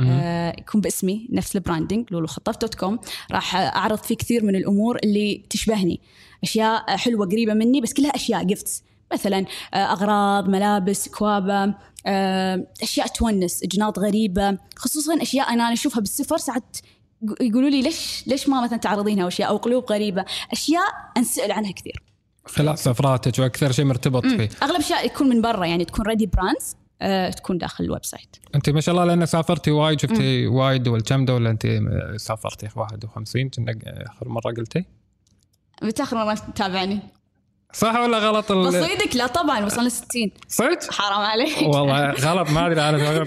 آه 0.00 0.54
يكون 0.58 0.80
باسمي 0.80 1.28
نفس 1.32 1.56
ال 1.56 1.62
branding 1.62 2.06
لولو 2.10 2.26
خطاف 2.26 2.56
dot 2.56 2.74
com. 2.74 2.98
راح 3.32 3.56
أعرض 3.56 3.98
فيه 3.98 4.14
كثير 4.14 4.44
من 4.44 4.56
الأمور 4.56 4.98
اللي 5.04 5.44
تشبهني. 5.50 6.00
أشياء 6.42 6.96
حلوة 6.96 7.26
قريبة 7.26 7.54
مني 7.54 7.80
بس 7.80 7.92
كلها 7.92 8.10
أشياء 8.10 8.44
gifts 8.44 8.82
مثلا 9.12 9.46
آه 9.74 9.76
أغراض 9.76 10.48
ملابس 10.48 11.08
كوابة 11.08 11.74
آه 12.06 12.66
أشياء 12.82 13.06
تونس 13.06 13.64
جناط 13.64 13.98
غريبة. 13.98 14.58
خصوصا 14.76 15.22
أشياء 15.22 15.52
أنا 15.52 15.72
أشوفها 15.72 16.00
بالسفر 16.00 16.36
ساعات 16.36 16.76
يقولوا 17.40 17.70
لي 17.70 17.82
ليش 17.82 18.24
ليش 18.26 18.48
ما 18.48 18.64
مثلا 18.64 18.78
تعرضينها 18.78 19.28
أشياء 19.28 19.48
أو 19.48 19.56
قلوب 19.56 19.84
غريبة؟ 19.92 20.24
أشياء 20.52 20.84
أنسأل 21.16 21.52
عنها 21.52 21.72
كثير. 21.72 22.02
خلال 22.44 22.78
سفراتك 22.78 23.38
وأكثر 23.38 23.72
شيء 23.72 23.84
مرتبط 23.84 24.26
فيه. 24.26 24.48
أغلب 24.62 24.80
أشياء 24.80 25.06
يكون 25.06 25.28
من 25.28 25.42
برا 25.42 25.66
يعني 25.66 25.84
تكون 25.84 26.06
ready 26.06 26.26
brands 26.26 26.76
آه 27.02 27.30
تكون 27.30 27.58
داخل 27.58 27.84
ال 27.84 28.04
website. 28.04 28.36
أنت 28.54 28.70
ما 28.70 28.80
شاء 28.80 28.94
الله 28.94 29.04
لأن 29.04 29.26
سافرتي 29.26 29.70
وايد 29.70 30.00
شفتي 30.00 30.46
وايد 30.46 30.82
دول 30.82 31.00
كم 31.00 31.24
دولة 31.24 31.50
أنت 31.50 31.66
سافرتي؟ 32.16 32.68
51 32.76 33.48
كنا 33.48 33.74
آخر 34.06 34.28
مرة 34.28 34.52
قلتي؟ 34.56 34.84
متى 35.82 36.02
اخر 36.02 36.16
مرة 36.16 36.34
تتابعني؟ 36.34 37.00
صح 37.72 37.94
ولا 38.00 38.18
غلط 38.18 38.50
ال- 38.50 38.66
بصيدك 38.68 39.16
لا 39.16 39.26
طبعا 39.26 39.64
وصلنا 39.64 39.88
60 39.88 40.30
صدق؟ 40.48 40.92
حرام 40.92 41.20
عليك. 41.20 41.62
والله 41.62 42.10
غلط 42.10 42.50
ما 42.50 42.66
أدري 42.66 42.88
أنا 42.88 43.20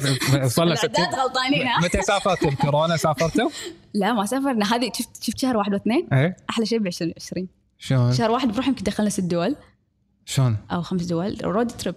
وصلنا 0.46 0.76
60 0.76 0.90
الاعداد 0.90 1.20
غلطانين 1.20 1.68
متى 1.84 2.02
سافرتوا؟ 2.02 2.50
الكورونا 2.50 2.98
سافرتوا؟ 2.98 3.50
لا 3.94 4.14
ما 4.14 4.26
سافرنا. 4.26 4.76
هذه 4.76 4.92
شفت 4.96 5.24
شفت 5.24 5.40
شهر 5.40 5.58
واحد 5.58 5.74
واثنين؟ 5.74 6.08
إيه. 6.14 6.38
أحلى 6.50 6.66
شيء 6.66 6.80
ب 6.80 6.88
2020 6.88 7.48
شلون؟ 7.80 8.14
شهر 8.14 8.32
واحد 8.32 8.52
بروح 8.52 8.68
يمكن 8.68 8.84
دخلنا 8.84 9.10
ست 9.10 9.20
دول. 9.24 9.56
شلون؟ 10.26 10.58
أو 10.72 10.82
خمس 10.82 11.04
دول. 11.04 11.38
road 11.44 11.68
trip. 11.68 11.96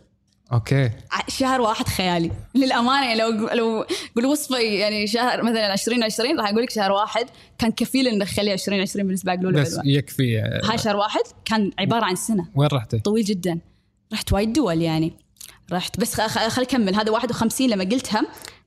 أوكي. 0.52 0.90
شهر 1.28 1.60
واحد 1.60 1.88
خيالي. 1.88 2.30
للأمانة 2.54 3.06
يعني 3.06 3.20
لو 3.20 3.48
لو 3.48 3.86
بالوصفه 4.16 4.58
يعني 4.58 5.06
شهر 5.06 5.42
مثلا 5.42 5.72
2020 5.72 6.40
راح 6.40 6.48
أقول 6.48 6.62
لك 6.62 6.70
شهر 6.70 6.92
واحد 6.92 7.26
كان 7.58 7.72
كفيل 7.72 8.08
ان 8.08 8.18
نخليه 8.18 8.52
2020 8.52 9.06
بالنسبة 9.06 9.32
حق 9.32 9.38
لولو 9.38 9.60
بس. 9.60 9.80
يكفي 9.84 10.38
هاي 10.64 10.78
شهر 10.78 10.96
واحد 10.96 11.22
كان 11.44 11.70
عبارة 11.78 12.04
عن 12.04 12.16
سنة. 12.16 12.46
وين 12.54 12.68
رحتي؟ 12.72 12.98
طويل 12.98 13.24
جدا. 13.24 13.58
رحت 14.12 14.32
وايد 14.32 14.52
دول 14.52 14.82
يعني. 14.82 15.12
رحت 15.72 16.00
بس 16.00 16.20
خل 16.20 16.62
أكمل. 16.62 16.94
هذا 16.94 17.10
51 17.10 17.70
لما 17.70 17.84
قلتها 17.84 18.22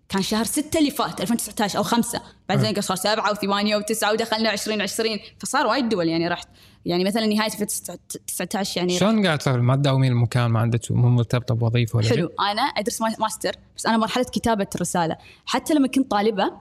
كان 0.09 0.21
شهر 0.21 0.43
6 0.43 0.79
اللي 0.79 0.91
فات 0.91 1.21
2019 1.21 1.77
أو 1.77 1.83
5 1.83 2.21
بعد 2.49 2.59
ذلك 2.59 2.79
صار 2.79 2.97
7 2.97 3.33
و8 3.33 3.83
و9 3.83 4.11
ودخلنا 4.11 4.53
2020 4.53 5.19
فصار 5.39 5.67
وايد 5.67 5.89
دول 5.89 6.07
يعني 6.07 6.27
رحت. 6.27 6.47
يعني 6.85 7.03
مثلا 7.03 7.25
نهاية 7.25 7.51
2019 7.53 8.77
يعني 8.77 8.99
شلون 8.99 9.25
قاعد 9.25 9.37
تسافر؟ 9.37 9.61
ما 9.61 9.75
تداومين 9.75 10.11
المكان 10.11 10.45
ما 10.45 10.59
عندك 10.59 10.91
مو 10.91 11.09
مرتبطة 11.09 11.55
بوظيفة 11.55 11.97
ولا؟ 11.97 12.09
حلو. 12.09 12.29
أنا 12.39 12.61
أدرس 12.61 13.01
ما- 13.01 13.15
ماستر 13.19 13.51
بس 13.77 13.85
أنا 13.85 13.97
مرحلة 13.97 14.23
كتابة 14.23 14.67
الرسالة. 14.75 15.17
حتى 15.45 15.73
لما 15.73 15.87
كنت 15.87 16.11
طالبة 16.11 16.51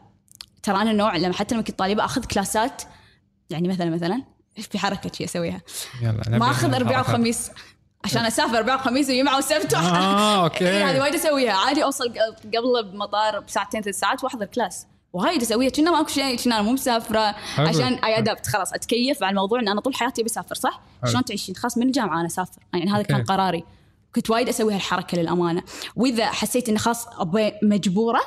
ترى 0.62 0.76
أنا 0.82 0.92
نوع 0.92 1.16
لما 1.16 1.34
حتى 1.34 1.54
لما 1.54 1.64
كنت 1.64 1.78
طالبة 1.78 2.04
أخذ 2.04 2.24
كلاسات 2.24 2.82
يعني 3.50 3.68
مثلا 3.68 3.90
مثلا 3.90 4.22
في 4.56 4.78
حركة 4.78 5.10
شي 5.14 5.24
أسويها. 5.24 5.60
يلا 6.02 6.38
ما 6.38 6.50
أخذ 6.50 6.74
اربعاء. 6.74 7.00
وخميس. 7.00 7.50
عشان 8.04 8.24
أسافر 8.24 8.58
اربعاء 8.58 8.78
وخميس 8.80 9.10
وجمعه 9.10 9.38
وسبت. 9.38 9.74
آه، 9.74 10.42
أوكي. 10.44 10.68
إيه، 10.68 10.90
هذه 10.90 11.00
وايد 11.00 11.14
أسويها. 11.14 11.52
عادي 11.52 11.84
أوصل 11.84 12.04
قبل 12.44 12.90
بمطار 12.92 13.40
بساعتين 13.40 13.82
ثلاث 13.82 13.98
ساعات 13.98 14.24
وأحضر 14.24 14.46
class. 14.46 14.86
وايد 15.12 15.42
اسويها 15.42 15.70
كنا 15.70 15.90
ماكو 15.90 16.09
شيء 16.09 16.36
كنا 16.36 16.54
أنا 16.54 16.62
مو 16.62 16.72
مسافرة 16.72 17.32
حلو. 17.32 17.68
عشان 17.68 17.94
اي 17.94 18.18
adapt 18.18 18.46
خلاص 18.46 18.72
أتكيف 18.72 19.20
مع 19.22 19.30
الموضوع 19.30 19.61
إن 19.61 19.68
أنا 19.68 19.80
طول 19.80 19.94
حياتي 19.94 20.22
بسافر 20.22 20.54
صح؟ 20.54 20.80
حلو. 21.02 21.11
شلون 21.11 21.24
تعيشين؟ 21.24 21.56
خلاص 21.56 21.78
من 21.78 21.86
الجامعة 21.86 22.18
أنا 22.20 22.26
أسافر 22.26 22.62
يعني 22.74 22.90
هذا. 22.90 23.02
كان 23.02 23.24
قراري 23.24 23.64
كنت 24.14 24.30
وايد 24.30 24.48
أسوي 24.48 24.74
هالحركة 24.74 25.18
للأمانة 25.18 25.62
وإذا 25.96 26.26
حسيت 26.26 26.68
اني 26.68 26.78
خلاص 26.78 27.06
مجبورة 27.62 28.20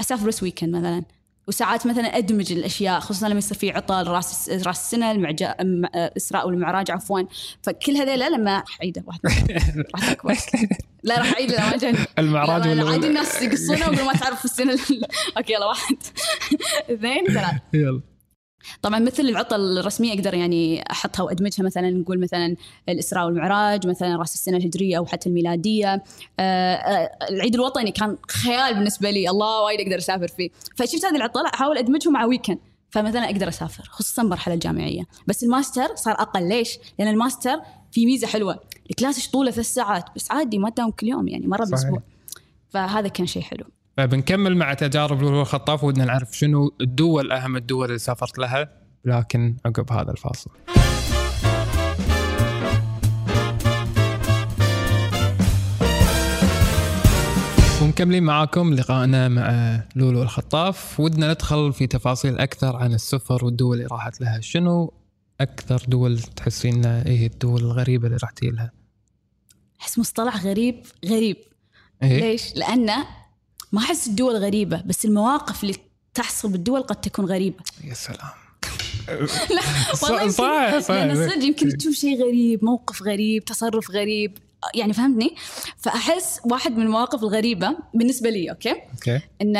أسافر 0.00 0.26
بس 0.26 0.42
weekend 0.42 0.76
مثلا 0.76 1.04
وساعات 1.48 1.86
مثلا 1.86 2.18
أدمج 2.18 2.52
الأشياء 2.52 3.00
خصوصا 3.00 3.28
لما 3.28 3.38
يصير 3.38 3.58
في 3.58 3.70
عطل 3.70 4.06
راس 4.08 4.48
راس 4.48 4.80
السنة 4.80 5.10
المعجا... 5.10 5.54
م- 5.62 5.84
الاسراء 5.94 6.46
والمعراج 6.46 6.90
عفوا. 6.90 7.20
فكل 7.62 7.96
هذيلا 7.96 8.28
لما 8.28 8.56
راح 8.58 8.78
أعيده 8.80 9.02
واحد 9.06 9.20
راح 9.96 10.10
اكبر 10.10 10.36
لا 11.02 11.18
راح 11.18 11.32
اعيد 11.32 11.50
لا 11.50 11.76
المعراج 12.18 12.66
لا، 12.68 12.74
لا، 12.74 12.82
ولا- 12.84 12.92
عادي 12.92 13.06
الناس 13.06 13.42
يقصونه 13.42 13.78
ويقولون 13.88 14.04
ما 14.06 14.12
تعرف 14.12 14.44
السنة 14.44 14.72
ال- 14.72 14.80
أوكي 15.38 15.52
يلا 15.52 15.66
واحد 15.66 15.96
اثنين 16.90 17.26
ثلاث 17.26 17.54
يلا. 17.72 18.00
طبعا 18.82 18.98
مثل 18.98 19.22
العطل 19.22 19.78
الرسمية 19.78 20.14
أقدر 20.14 20.34
يعني 20.34 20.90
أحطها 20.90 21.22
وأدمجها 21.22 21.64
مثلا 21.64 21.90
نقول 21.90 22.20
مثلا 22.20 22.56
الإسراء 22.88 23.26
والمعراج 23.26 23.86
مثلا 23.86 24.16
رأس 24.16 24.34
السنة 24.34 24.56
الهجرية 24.56 24.98
أو 24.98 25.06
حتى 25.06 25.28
الميلادية. 25.28 26.04
آه، 26.40 26.74
آه، 26.74 27.10
العيد 27.30 27.54
الوطني 27.54 27.90
كان 27.90 28.16
خيال 28.30 28.74
بالنسبة 28.74 29.10
لي 29.10 29.30
الله 29.30 29.62
وايد 29.62 29.80
أقدر 29.80 29.98
أسافر 29.98 30.28
فيه. 30.28 30.50
فشفت 30.76 31.04
هذه 31.04 31.16
العطلة 31.16 31.50
أحاول 31.54 31.78
ادمجهم 31.78 32.12
مع 32.12 32.24
weekend 32.24 32.58
فمثلا 32.90 33.24
أقدر 33.24 33.48
أسافر 33.48 33.84
خصوصا 33.84 34.22
المرحله 34.22 34.54
الجامعية. 34.54 35.02
بس 35.26 35.42
الماستر 35.42 35.94
صار 35.94 36.14
أقل. 36.14 36.48
ليش؟ 36.48 36.78
لأن 36.98 37.08
الماستر 37.08 37.60
في 37.92 38.06
ميزة 38.06 38.26
حلوة. 38.26 38.60
ال 38.90 38.96
class 38.96 39.28
طوله 39.28 39.50
ثلاث 39.50 39.66
ساعات؟ 39.66 40.04
بس 40.16 40.30
عادي 40.30 40.58
ما 40.58 40.70
تداوم 40.70 40.90
كل 40.90 41.08
يوم 41.08 41.28
يعني 41.28 41.46
مرة. 41.46 41.64
بالأسبوع. 41.64 42.02
فهذا 42.68 43.08
كان 43.08 43.26
شيء 43.26 43.42
حلو. 43.42 43.64
فبنكمل 43.96 44.56
مع 44.56 44.74
تجارب 44.74 45.22
لولو 45.22 45.40
الخطاف 45.40 45.84
ودنا 45.84 46.04
نعرف 46.04 46.36
شنو 46.36 46.74
الدول 46.80 47.32
أهم 47.32 47.56
الدول 47.56 47.86
اللي 47.86 47.98
سافرت 47.98 48.38
لها 48.38 48.68
لكن 49.04 49.56
عقب 49.66 49.92
هذا 49.92 50.10
الفاصل. 50.10 50.50
ومكملين 57.82 58.22
معاكم 58.22 58.74
لقائنا 58.74 59.28
مع 59.28 59.80
لولو 59.96 60.22
الخطاف 60.22 61.00
ودنا 61.00 61.32
ندخل 61.32 61.72
في 61.72 61.86
تفاصيل 61.86 62.38
أكثر 62.38 62.76
عن 62.76 62.92
السفر 62.94 63.44
والدول 63.44 63.76
اللي 63.76 63.88
راحت 63.92 64.20
لها. 64.20 64.40
شنو 64.40 64.94
أكثر 65.40 65.82
دول 65.88 66.18
تحسين 66.18 66.86
إيه 66.86 67.26
الدول 67.26 67.60
الغريبة 67.60 68.06
اللي 68.06 68.18
رحتي 68.22 68.50
لها؟ 68.50 68.70
أحس 69.80 69.98
مصطلح 69.98 70.44
غريب 70.44 70.86
غريب. 71.06 71.36
إيه؟ 72.02 72.20
ليش؟ 72.20 72.56
لأن 72.56 72.90
ما 73.72 73.80
أحس 73.80 74.06
الدول 74.06 74.36
غريبة 74.36 74.82
بس 74.86 75.04
المواقف 75.04 75.62
اللي 75.62 75.74
تحصل 76.14 76.48
بالدول 76.48 76.82
قد 76.82 77.00
تكون 77.00 77.24
غريبة. 77.24 77.64
يا 77.84 77.94
سلام. 77.94 78.30
لا 79.56 79.62
والله 80.02 80.28
صح 80.28 80.78
صح 80.78 81.14
صدق 81.14 81.44
يمكن 81.44 81.78
تشوف 81.78 81.94
شيء 81.94 82.24
غريب 82.24 82.64
موقف 82.64 83.02
غريب 83.02 83.44
تصرف 83.44 83.90
غريب 83.90 84.38
يعني 84.74 84.92
فهمتني؟ 84.92 85.34
فأحس 85.76 86.40
واحد 86.44 86.76
من 86.76 86.82
المواقف 86.82 87.22
الغريبة 87.22 87.76
بالنسبة 87.94 88.30
لي 88.30 88.50
okay? 88.50 88.70
Okay. 88.70 89.20
إن 89.42 89.52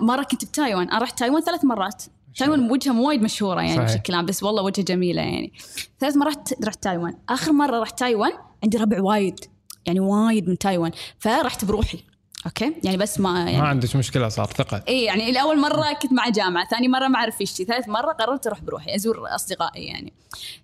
مرة 0.00 0.22
كنت 0.22 0.44
بتايوان 0.44 0.90
أنا 0.90 0.98
رحت 0.98 1.18
تايوان 1.18 1.42
ثلاث 1.42 1.64
مرات. 1.64 2.02
تايوان 2.36 2.70
وجهها 2.70 2.92
مو 2.92 3.08
وايد 3.08 3.22
مشهورة 3.22 3.60
يعني 3.60 3.76
صحيح. 3.76 3.94
بشكل 3.94 4.14
عام 4.14 4.26
بس 4.26 4.42
والله 4.42 4.62
وجهها 4.62 4.84
جميلة 4.84 5.22
يعني. 5.22 5.52
ثالث 6.00 6.16
مره 6.16 6.28
رحت 6.28 6.64
رحت 6.64 6.82
تايوان. 6.82 7.14
آخر 7.28 7.52
مرة 7.52 7.80
رحت 7.80 7.98
تايوان 7.98 8.32
عندي 8.62 8.78
ربع 8.78 9.00
وايد 9.00 9.40
يعني 9.86 10.00
وايد 10.00 10.48
من 10.48 10.58
تايوان. 10.58 10.90
فرحت 11.18 11.64
بروحي. 11.64 11.98
okay? 12.46 12.74
يعني 12.84 12.96
بس 12.96 13.20
ما 13.20 13.38
يعني 13.38 13.58
ما 13.58 13.68
عندك 13.68 13.96
مشكلة 13.96 14.28
صار 14.28 14.46
ثقة. 14.46 14.82
اي 14.88 15.02
يعني 15.02 15.30
الأول 15.30 15.60
مرة 15.60 15.92
كنت 16.02 16.12
مع 16.12 16.28
جامعة 16.28 16.68
ثاني 16.68 16.88
مرة 16.88 17.08
مع 17.08 17.24
رفيجتي 17.24 17.64
ثالث 17.64 17.88
مرة 17.88 18.12
قررت 18.12 18.46
أروح 18.46 18.60
بروحي 18.60 18.94
أزور 18.94 19.34
أصدقائي 19.34 19.84
يعني. 19.84 20.12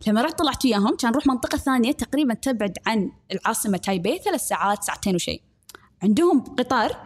لما 0.07 0.22
رحت 0.22 0.39
طلعت 0.39 0.64
وياهم 0.64 0.97
كان 0.97 1.11
نروح 1.11 1.27
منطقة 1.27 1.59
ثانية 1.59 1.93
تقريبا 1.93 2.35
تبعد 2.35 2.79
عن 2.87 3.11
العاصمة 3.33 3.77
تايبي 3.77 4.18
ثلاث 4.18 4.41
ساعات 4.41 4.83
ساعتين 4.85 5.14
وشيء 5.14 5.43
عندهم 6.03 6.41
قطار 6.41 6.97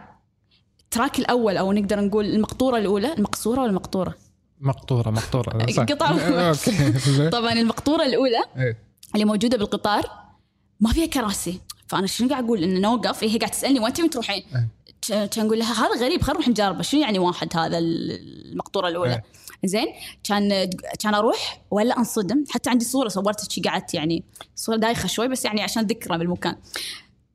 ال 0.83 0.89
track 0.89 1.19
الأول 1.19 1.57
أو 1.57 1.71
نقدر 1.73 1.99
نقول 1.99 2.25
المقطورة 2.25 2.77
الأولى 2.77 3.13
المقصورة 3.13 3.61
ولا 3.61 3.69
المقطورة؟ 3.69 4.15
مقطورة 4.61 5.09
مقطورة 5.09 5.65
زين. 5.71 7.29
طبعا 7.39 7.53
المقطورة 7.53 8.05
الأولى 8.05 8.43
إيه. 8.57 8.77
اللي 9.13 9.25
موجودة 9.25 9.57
بالقطار 9.57 10.09
ما 10.79 10.89
فيها 10.93 11.05
كراسي. 11.05 11.59
فأنا 11.91 12.07
شنو 12.07 12.29
قاعد 12.29 12.43
أقول؟ 12.43 12.63
إنه 12.63 12.79
نوقف 12.79 13.23
هي 13.23 13.37
قاعد 13.37 13.51
تسألني 13.51 13.79
وين 13.79 13.93
تبين 13.93 14.09
تروحين؟ 14.09 14.43
إيه. 14.55 15.25
كان 15.25 15.45
أقول 15.45 15.59
لها 15.59 15.73
هذا 15.73 16.05
غريب 16.05 16.21
خلينا 16.21 16.33
نروح 16.33 16.47
نجربه 16.47 16.81
شنو 16.81 17.01
يعني 17.01 17.19
واحد 17.19 17.57
هذا 17.57 17.77
المقطورة 17.77 18.87
الأولى؟ 18.87 19.13
إيه. 19.13 19.23
زين. 19.65 19.87
كان 20.23 20.69
كان 20.99 21.13
أروح 21.13 21.61
ولا 21.71 21.97
أنصدم. 21.97 22.43
حتى 22.49 22.69
عندي 22.69 22.85
صورة 22.85 23.07
صورتها 23.07 23.49
شي 23.49 23.61
قعدت 23.61 23.93
يعني 23.93 24.23
صورة 24.55 24.75
دايخة 24.75 25.07
شوي 25.07 25.27
بس 25.27 25.45
يعني 25.45 25.63
عشان 25.63 25.83
ذكرى 25.83 26.17
بالمكان. 26.17 26.55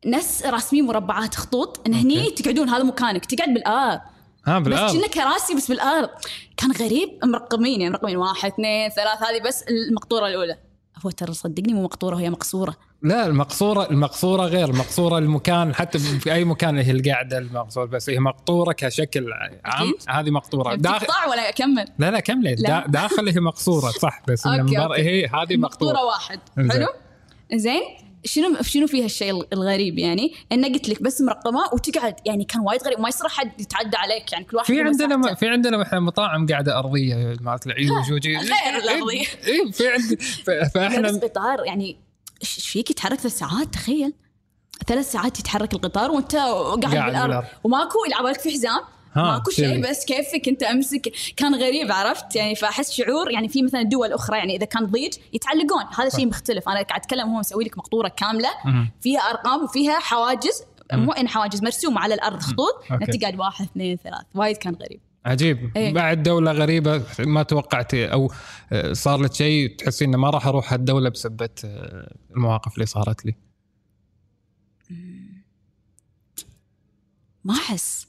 ناس 0.07 0.47
راسمين 0.47 0.87
مربعات 0.87 1.35
خطوط. 1.35 1.87
إن 1.87 1.95
هني. 1.95 2.31
تقعدون 2.31 2.69
هذا 2.69 2.83
مكانك. 2.83 3.25
تقعد 3.25 3.55
بالارض 3.55 4.01
ها 4.47 4.59
بس 4.59 4.69
بالارض 4.69 4.97
كنا 4.97 5.07
كراسي 5.07 5.55
بس 5.55 5.69
بالارض 5.69 6.09
كان 6.57 6.73
غريب. 6.73 7.19
مرقمين 7.25 7.81
يعني 7.81 7.93
مرقمين 7.93 8.17
واحد 8.17 8.53
اثنين 8.53 8.91
ثلاث. 8.91 9.23
هذه 9.23 9.43
بس 9.47 9.63
المقطورة 9.63 10.27
الأولى. 10.29 10.59
هو 11.07 11.11
ترى 11.11 11.33
صدقني 11.33 11.75
مو 11.75 11.83
مقطوره 11.83 12.17
هي 12.17 12.31
مقصورة 12.31 12.77
لا 13.03 13.27
المقصورة 13.27 13.91
المقصورة 13.91 14.43
غير 14.45 14.69
المقصوره 14.71 15.19
المكان 15.19 15.75
حتى 15.75 15.99
في 15.99 16.33
أي 16.33 16.45
مكان 16.45 16.79
هي 16.79 16.91
القاعده 16.91 17.39
المقصورة 17.39 17.85
بس 17.85 18.11
هي 18.11 18.19
مقطورة 18.19 18.73
كشكل 18.73 19.33
عام. 19.65 19.95
هذه 20.09 20.31
مقطورة 20.31 20.75
داخل 20.75 20.99
بتقطع 21.07 21.27
ولا 21.31 21.49
أكمل 21.49 21.85
لا 21.99 22.11
لا 22.11 22.21
كملي 22.21 22.55
لا. 22.55 22.69
دا- 22.81 22.87
داخل 22.87 23.29
هي 23.29 23.41
مقصورة 23.41 23.91
صح 23.91 24.23
بس 24.29 24.47
okay, 24.47 24.79
okay. 24.79 25.03
هي 25.03 25.27
هذه 25.27 25.57
مقطورة 25.57 25.93
مقطورة 25.93 26.05
واحد. 26.05 26.41
حلو 26.57 26.87
زين 27.55 27.83
شنو 28.27 28.63
شنو 28.63 28.87
فيها 28.87 29.05
الشيء 29.05 29.47
الغريب 29.53 29.99
يعني 29.99 30.35
انه 30.53 30.69
قلت 30.69 30.89
لك 30.89 31.03
بس 31.03 31.21
مرقمة 31.21 31.61
وتقعد 31.73 32.17
يعني 32.27 32.45
كان 32.45 32.61
وايد 32.61 32.83
غريب 32.83 33.01
ما 33.01 33.09
يصير 33.09 33.29
حد 33.29 33.61
يتعدى 33.61 33.97
عليك 33.97 34.33
يعني 34.33 34.45
كل 34.45 34.57
واحد 34.57 34.67
في 34.67 34.81
عندنا 34.81 35.17
مساحته. 35.17 35.37
في 35.39 35.49
عندنا 35.49 35.83
إحنا 35.83 36.01
مطاعم 36.01 36.47
قاعدة 36.47 36.79
أرضية 36.79 37.37
مالت 37.41 37.67
العيوج 37.67 38.13
وجي 38.13 38.37
غير 38.37 38.77
الأرضية. 38.83 39.21
اي 39.21 39.73
في 39.73 39.89
عند 39.89 40.23
فإحنا 40.75 41.01
بس 41.01 41.17
قطار 41.17 41.65
يعني 41.65 41.97
إيش 42.43 42.69
فيك 42.69 42.91
يتحرك 42.91 43.21
ثلاث 43.21 43.39
ساعات 43.39 43.75
تخيل 43.75 44.13
ثلاث 44.87 45.13
ساعات 45.13 45.41
يتحرك 45.41 45.75
القطار 45.75 46.11
وأنت 46.11 46.37
قاعد, 46.37 46.83
بالأرض. 46.83 47.45
وماكو 47.65 47.99
يلعب 48.07 48.25
بالك 48.25 48.41
في 48.41 48.51
حزام 48.51 48.81
ماكو 49.17 49.51
شيء. 49.51 49.91
بس 49.91 50.05
كيفك 50.05 50.49
أنت 50.49 50.63
أمسك. 50.63 51.13
كان 51.37 51.55
غريب 51.55 51.93
عرفت؟ 51.93 52.37
يعني 52.37 52.55
فأحس 52.55 52.93
شعور 52.93 53.31
يعني 53.31 53.49
في 53.49 53.63
مثلا 53.63 53.83
دول 53.83 54.13
أخرى 54.13 54.39
يعني 54.39 54.57
إذا 54.57 54.65
كان 54.65 54.87
ضيج 54.87 55.15
يتعلقون. 55.33 55.85
هذا 55.99 56.09
شيء 56.09 56.27
مختلف. 56.27 56.69
أنا 56.69 56.83
قاعد 56.83 57.01
أتكلم 57.01 57.29
هو 57.29 57.39
مسوي 57.39 57.65
لك 57.65 57.79
مقطوره 57.79 58.09
كاملة. 58.09 58.51
فيها 59.01 59.21
أرقام 59.21 59.65
وفيها 59.65 59.99
حواجز. 59.99 60.63
مو 60.93 61.13
إن 61.13 61.29
حواجز 61.29 61.63
مرسومة 61.63 62.01
على 62.01 62.15
الأرض 62.15 62.41
خطوط. 62.41 62.85
انت 62.91 63.17
تقعد 63.17 63.39
واحد 63.39 63.65
اثنين 63.65 63.97
ثلاث. 63.97 64.25
وايد 64.35 64.57
كان 64.57 64.75
غريب. 64.75 65.01
عجيب. 65.27 65.77
إيه. 65.77 65.93
بعد 65.93 66.23
دولة 66.23 66.53
غريبة 66.53 67.03
ما 67.19 67.43
توقعتي 67.43 68.13
أو 68.13 68.33
آه، 68.73 68.93
صار 68.93 69.21
لك 69.21 69.35
شيء 69.35 69.77
تحسين 69.77 70.09
إنه 70.09 70.19
ما 70.19 70.31
راح 70.31 70.47
أروح 70.47 70.73
هالدولة 70.73 71.09
بسبه 71.09 71.49
آه، 71.65 72.15
المواقف 72.31 72.75
اللي 72.75 72.87
صارت 72.87 73.27
لي. 73.27 73.35
ما 77.45 77.55
أحس. 77.55 78.06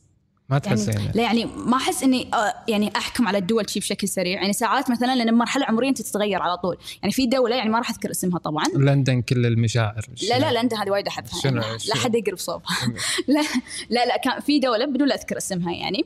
ما 0.50 0.62
يعني 0.66 0.78
تحسين. 0.78 1.12
لا 1.16 1.24
يعني 1.24 1.46
ما 1.46 1.78
أحس 1.78 2.04
إني 2.04 2.30
آه، 2.34 2.54
يعني 2.68 2.92
أحكم 2.98 3.28
على 3.28 3.38
الدول 3.38 3.70
شي 3.70 3.80
بشكل 3.80 4.08
سريع. 4.08 4.42
يعني 4.42 4.54
ساعات 4.54 4.92
مثلا 4.92 5.16
لأن 5.16 5.34
مرحلة 5.34 5.66
عمرية 5.66 5.90
أنت 5.90 6.02
تتغير 6.02 6.42
على 6.42 6.58
طول. 6.58 6.78
يعني 7.02 7.14
في 7.14 7.26
دولة 7.26 7.56
يعني 7.56 7.70
ما 7.70 7.78
راح 7.78 7.90
أذكر 7.90 8.12
اسمها 8.12 8.40
طبعا. 8.40 8.64
لندن 8.76 9.22
كل 9.22 9.46
المشاعر. 9.46 10.06
لا 10.30 10.40
لا 10.40 10.62
لندن 10.62 10.78
هذه 10.78 10.90
وايد 10.90 11.08
أحبها. 11.08 11.40
شنو- 11.44 11.62
يعني 11.62 11.78
لا؟ 11.88 11.96
حد 11.96 12.16
يقرب 12.16 12.38
صوبها. 12.38 12.68
لا 13.28 13.42
لا 13.90 14.06
لا 14.06 14.18
كان 14.18 14.40
في 14.40 14.60
دولة 14.60 14.86
بدون 14.86 15.08
لا 15.08 15.16
أذكر 15.16 15.38
اسمها 15.38 15.74
يعني. 15.74 16.06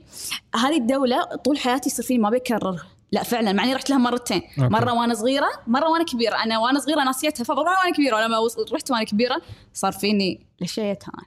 هذه 0.56 0.78
الدولة 0.78 1.24
طول 1.24 1.58
حياتي 1.58 1.90
يصير 1.90 2.06
فيني 2.06 2.20
ما 2.20 2.30
بكررها 2.30 2.84
لا 3.12 3.24
فعلا 3.24 3.54
مع 3.54 3.64
إني 3.64 3.74
رحت 3.74 3.90
لها 3.90 3.98
مرتين. 3.98 4.42
أوكي. 4.60 4.62
مرة 4.74 4.94
وأنا 4.94 5.14
صغيرة 5.14 5.50
مرة 5.68 5.90
وأنا 5.90 6.04
كبيرة. 6.04 6.36
أنا 6.44 6.60
وأنا 6.60 6.80
صغيرة 6.80 7.04
ناسيتها 7.04 7.44
فبروح 7.44 7.80
وأنا 7.84 7.94
كبيرة. 7.96 8.16
ولما 8.16 8.38
رحت 8.74 8.92
وأنا 8.92 9.04
كبيرة 9.04 9.42
صار 9.74 9.92
فيني 9.92 10.40
لشيتها 10.62 11.12
أنا؟ 11.14 11.26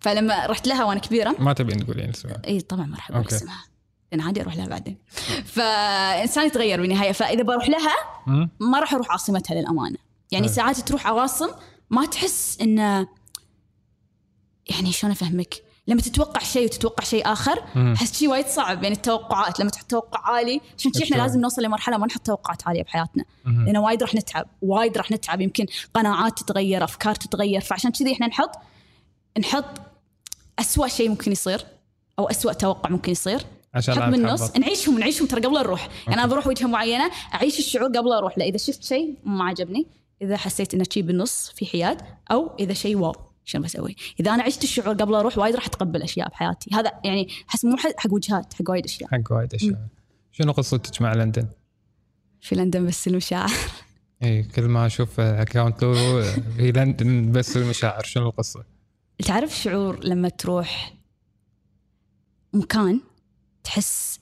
فلما 0.00 0.46
رحت 0.46 0.66
لها 0.66 0.84
وأنا 0.84 1.00
كبيرة 1.00 1.34
ما 1.38 1.52
تبين 1.52 1.84
تقولين 1.84 2.08
اسمها 2.08 2.42
إي 2.46 2.60
طبعا 2.60 2.86
ما 2.86 2.96
راح 2.96 3.10
أقول. 3.10 3.26
اسمها 3.26 3.64
لأن 4.12 4.20
عادي 4.20 4.42
أروح 4.42 4.56
لها 4.56 4.66
بعدين 4.66 4.98
فإنسان 5.44 6.46
يتغير 6.46 6.80
بالنهاية 6.80 7.12
فإذا 7.12 7.42
بروح 7.42 7.68
لها؟ 7.68 7.96
ما 8.60 8.80
راح 8.80 8.94
أروح 8.94 9.10
عاصمتها 9.10 9.54
للأمانة 9.54 9.96
يعني. 10.32 10.48
ساعات 10.48 10.80
تروح 10.80 11.06
عواصم 11.06 11.48
ما 11.90 12.06
تحس 12.06 12.60
انه 12.60 13.08
يعني 14.70 14.92
شلون 14.92 15.12
أفهمك 15.12 15.54
لما 15.86 16.00
تتوقع 16.00 16.40
شيء 16.40 16.64
وتتوقع 16.64 17.04
شيء 17.04 17.32
آخر. 17.32 17.64
أحس 17.76 18.18
شيء 18.18 18.28
وايد 18.28 18.46
صعب 18.46 18.82
يعني 18.82 18.94
التوقعات 18.94 19.60
لما 19.60 19.70
تحط 19.70 19.84
توقع 19.84 20.30
عالي 20.30 20.60
عشان 20.78 20.90
كذي 20.90 21.04
إحنا؟ 21.04 21.16
لازم 21.16 21.40
نوصل 21.40 21.62
لمرحلة 21.62 21.96
ما 21.96 22.06
نحط 22.06 22.26
توقعات 22.26 22.68
عالية 22.68 22.82
بحياتنا. 22.82 23.24
لأن 23.44 23.76
وايد 23.76 24.02
راح 24.02 24.14
نتعب 24.14 24.46
وايد 24.62 24.98
راح 24.98 25.10
نتعب 25.10 25.40
يمكن 25.40 25.66
قناعات 25.94 26.38
تتغير 26.38 26.84
أفكار 26.84 27.14
تتغير 27.14 27.60
فعشان 27.60 27.90
كذي 27.90 28.12
إحنا 28.12 28.26
نحط 28.26 28.50
نحط 29.38 29.80
أسوأ 30.58 30.88
شيء 30.88 31.08
ممكن 31.08 31.32
يصير 31.32 31.64
أو 32.18 32.30
أسوأ 32.30 32.52
توقع 32.52 32.90
ممكن 32.90 33.12
يصير. 33.12 33.40
عشان 33.74 33.94
نحط 33.94 34.04
لا 34.04 34.10
بالنص 34.10 34.42
نتحبط. 34.42 34.58
نعيشهم 34.58 34.98
نعيشهم 34.98 35.26
ترى 35.26 35.40
قبل 35.40 35.54
نروح 35.54 35.88
يعني 36.06 36.20
أنا 36.20 36.26
بروح 36.26 36.46
وجهة 36.46 36.66
معينة 36.66 37.10
أعيش 37.34 37.58
الشعور 37.58 37.86
قبل 37.86 38.12
أروح 38.12 38.38
لا 38.38 38.44
إذا 38.44 38.56
شفت 38.56 38.84
شيء 38.84 39.14
ما 39.24 39.44
عجبني 39.44 39.86
إذا 40.22 40.36
حسيت 40.36 40.74
إنه 40.74 40.84
شيء 40.90 41.02
بالنص 41.02 41.52
في 41.56 41.66
حياد 41.66 42.02
أو 42.30 42.56
إذا 42.58 42.72
شيء 42.72 42.96
واو 42.96 43.14
شنو 43.44 43.62
بسوي؟ 43.62 43.96
إذا 44.20 44.34
أنا 44.34 44.42
عشت 44.42 44.64
الشعور 44.64 44.94
قبل 44.94 45.14
أروح 45.14 45.38
وايد 45.38 45.54
راح 45.54 45.66
اتقبل 45.66 46.02
أشياء 46.02 46.28
بحياتي. 46.28 46.70
هذا 46.72 46.92
يعني 47.04 47.28
أحس 47.48 47.64
مو 47.64 47.76
حق 47.76 48.12
وجهات 48.12 48.54
حق 48.54 48.70
وايد 48.70 48.84
أشياء. 48.84 49.10
حق 49.10 49.32
وايد 49.32 49.54
أشياء. 49.54 49.88
شنو 50.32 50.52
قصتك 50.52 51.02
مع 51.02 51.12
لندن؟ 51.12 51.48
في 52.40 52.54
لندن 52.54 52.86
بس 52.86 53.08
المشاعر. 53.08 53.50
اي 54.22 54.42
كل 54.42 54.62
ما 54.62 54.86
أشوف 54.86 55.20
اكونت 55.20 55.84
في 56.56 56.72
لندن 56.76 57.32
بس 57.32 57.56
المشاعر. 57.56 58.02
شنو 58.02 58.28
القصة؟ 58.28 58.73
تعرف 59.22 59.56
شعور 59.62 60.04
لما 60.04 60.28
تروح 60.28 60.94
مكان 62.52 63.00
تحس 63.64 64.20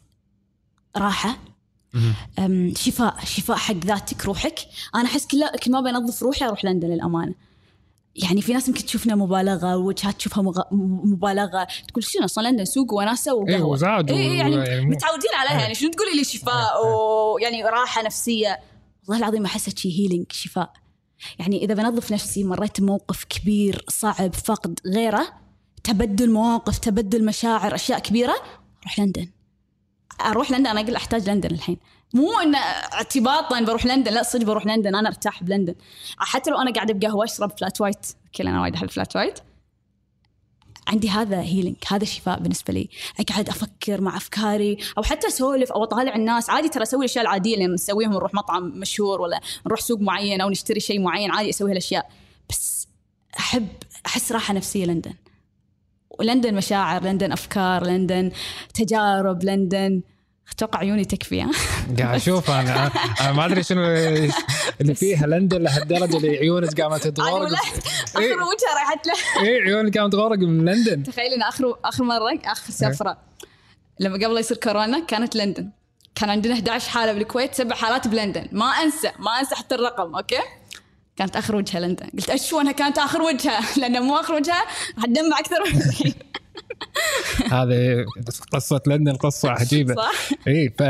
راحة؟ 0.97 1.39
شفاء 2.75 3.25
شفاء 3.25 3.57
حق 3.57 3.75
ذاتك 3.75 4.25
روحك. 4.25 4.59
أنا 4.95 5.05
أحس 5.05 5.27
كل 5.27 5.49
كل 5.65 5.71
ما 5.71 5.81
بنظف 5.81 6.23
روحي 6.23 6.45
أروح 6.45 6.65
لندن 6.65 6.89
للأمانة. 6.89 7.35
يعني 8.15 8.43
في 8.43 8.53
ناس 8.53 8.69
يمكن 8.69 8.85
تشوفنا 8.85 9.15
مبالغة 9.15 9.77
وجهات 9.77 10.17
تشوفها 10.17 10.43
مغ... 10.43 10.61
مبالغة. 11.05 11.69
تقول 11.89 12.05
شنو 12.05 12.25
أصلا 12.25 12.49
لندن؟ 12.49 12.65
سوق 12.65 12.93
وناسة 12.93 13.31
اي 13.31 13.37
وقهوة. 13.37 13.69
وزاد 13.69 14.11
إيه 14.11 14.17
إيه 14.19 14.39
يعني 14.39 14.55
يعني 14.55 14.87
متعودين 14.87 15.35
عليها. 15.35 15.61
يعني 15.61 15.75
شنو 15.75 15.91
تقولي 15.91 16.17
لي 16.17 16.25
شفاء؟ 16.25 16.87
ويعني 16.87 17.65
راحة 17.65 18.03
نفسية. 18.03 18.61
والله 19.09 19.25
العظيم 19.25 19.45
أحسها 19.45 19.75
شي 19.77 20.01
healing 20.01 20.33
شفاء. 20.33 20.73
يعني 21.39 21.65
إذا 21.65 21.75
بنظف 21.75 22.13
نفسي 22.13 22.45
مريت 22.45 22.81
بموقف 22.81 23.25
كبير 23.25 23.85
صعب 23.89 24.35
فقد 24.35 24.81
غيره 24.87 25.27
تبدل 25.85 26.31
مواقف 26.31 26.79
تبدل 26.79 27.25
مشاعر 27.25 27.75
أشياء 27.75 27.99
كبيرة 27.99 28.35
أروح 28.83 28.99
لندن. 28.99 29.29
أروح 30.21 30.51
لندن 30.51 30.67
أنا 30.67 30.81
أقول 30.81 30.97
أحتاج 30.97 31.31
لندن 31.31 31.51
الحين. 31.51 31.77
مو 32.15 32.41
إن 32.41 32.55
اعتباطا 32.55 33.61
بروح 33.61 33.87
لندن 33.87 34.13
لا 34.13 34.23
صدق 34.23 34.47
بروح 34.47 34.67
لندن 34.67 34.95
أنا 34.95 35.09
أرتاح 35.09 35.43
بلندن. 35.43 35.75
حتى 36.19 36.51
لو 36.51 36.57
أنا 36.57 36.73
قاعدة 36.73 36.95
بقهوة 36.95 37.25
أشرب 37.25 37.59
flat 37.59 37.81
white 37.81 38.07
كل 38.37 38.49
أنا 38.49 38.61
وايد 38.63 38.75
أحب 38.75 38.91
flat 38.91 39.17
white 39.17 39.39
عندي 40.89 41.11
هذا 41.11 41.41
healing 41.41 41.77
هذا 41.89 42.05
شفاء 42.05 42.41
بالنسبة 42.41 42.73
لي. 42.75 42.89
أقعد 43.21 43.49
أفكر 43.49 44.01
مع 44.01 44.17
أفكاري 44.17 44.79
أو 44.99 45.03
حتى 45.03 45.29
أسولف 45.29 45.73
أو 45.73 45.85
أطالع 45.85 46.17
الناس. 46.17 46.51
عادي 46.51 46.69
ترى 46.69 46.83
أسوي 46.83 47.01
الأشياء 47.01 47.25
العادية 47.25 47.55
اللي 47.55 47.67
نسويهم 47.67 48.13
نروح 48.13 48.35
مطعم 48.35 48.63
مشهور 48.63 49.21
ولا 49.21 49.41
نروح 49.67 49.81
سوق 49.81 50.01
معين 50.01 50.41
أو 50.41 50.51
نشتري 50.51 50.81
شيء 50.81 51.01
معين 51.01 51.31
عادي 51.31 51.51
أسوي 51.51 51.71
هالأشياء. 51.71 52.11
بس 52.51 52.89
أحب 53.39 53.69
أحس 54.07 54.33
راحة 54.33 54.55
نفسية 54.55 54.85
لندن. 54.85 55.15
ولندن 56.19 56.55
مشاعر 56.55 57.05
لندن 57.05 57.33
أفكار 57.33 57.87
لندن 57.87 58.31
تجارب 58.75 59.45
لندن 59.45 60.03
أتوقع 60.53 60.79
عيوني 60.79 61.05
تكفي 61.05 61.43
ها؟ 61.43 61.51
قاعد 61.99 62.15
أشوف 62.15 62.51
أنا. 62.51 62.91
أنا 63.21 63.33
ما 63.33 63.47
أدري 63.47 63.63
شنو 63.63 63.85
اللي 64.81 64.95
فيها 64.95 65.27
لندن 65.27 65.63
لهالدرجة 65.63 66.17
اللي 66.17 66.39
عيونك 66.39 66.81
قامت 66.81 67.21
ولا 67.21 67.59
إيه. 68.19 68.33
آخر 68.33 68.43
وجهة 68.43 68.75
رايحت 68.75 69.07
له. 69.07 69.15
اي 69.43 69.61
عيونك 69.61 69.99
قامت 69.99 70.13
تغرق 70.13 70.39
من 70.39 70.65
لندن. 70.65 71.03
تخيل 71.03 71.33
إن 71.33 71.43
اخر 71.43 71.79
آخر 71.85 72.05
مرة 72.05 72.39
آخر 72.45 72.73
سفرة. 72.73 73.19
لما 74.01 74.15
قبل 74.15 74.39
يصير 74.39 74.57
كورونا 74.57 75.01
كانت 75.01 75.37
لندن. 75.37 75.71
كان 76.15 76.31
عندنا 76.31 76.55
11 76.55 76.91
حالة 76.91 77.13
بالكويت 77.13 77.55
سبع 77.55 77.77
حالات 77.77 78.09
بلندن. 78.09 78.49
ما 78.53 78.67
أنسى 78.67 79.11
ما 79.19 79.41
أنسى 79.41 79.55
حتى 79.55 79.75
الرقم 79.75 80.15
okay? 80.15 80.41
كانت 81.17 81.37
آخر 81.37 81.57
وجهة 81.57 81.79
لندن. 81.79 82.07
قلت 82.07 82.31
إيش 82.31 82.55
أنها 82.55 82.73
كانت 82.73 82.99
آخر 82.99 83.23
وجهة. 83.23 83.61
لأن 83.81 84.03
مو 84.03 84.17
آخر 84.17 84.35
وجهة 84.35 84.63
راح 84.97 85.05
تدمع 85.07 85.39
أكثر 85.39 85.75
من 85.75 85.83
الحين 85.83 86.15
هذه 87.53 88.05
قصة 88.53 88.81
لندن 88.87 89.13
قصه 89.17 89.51
عجيبة. 89.51 89.95
صح 89.95 90.13
إي 90.49 90.73
ف 90.79 90.83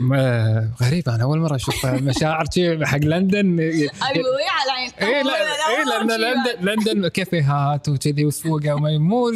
ما 0.00 0.70
غريب 0.82 1.08
أنا 1.08 1.22
أول 1.22 1.38
مرة 1.38 1.56
أشوف 1.56 1.86
مشاعر 1.86 2.44
حق 2.86 2.98
لندن. 2.98 3.54
وضيع 3.54 4.52
على 4.52 4.70
العين. 4.70 4.90
إي 5.02 5.22
لا 5.22 6.02
لندن 6.02 6.44
لندن 6.70 7.08
كافيهات 7.08 7.88
وكذي 7.88 8.24
وسوقه 8.24 8.74
وما- 8.74 8.98
مو 8.98 9.30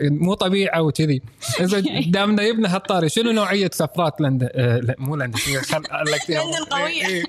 مو 0.00 0.34
طبيعه 0.34 0.82
وكذي 0.82 1.22
إذا 1.60 1.80
دامنا 2.10 2.42
يبنى 2.42 2.68
هالطاري 2.68 3.08
شنو 3.08 3.30
نوعية 3.30 3.70
سفرات 3.72 4.20
لندن 4.20 4.48
لا 4.56 4.94
مو 4.98 5.16
لندن 5.16 5.38
لندن. 6.00 6.76
إيه، 6.76 7.06
إيه. 7.06 7.24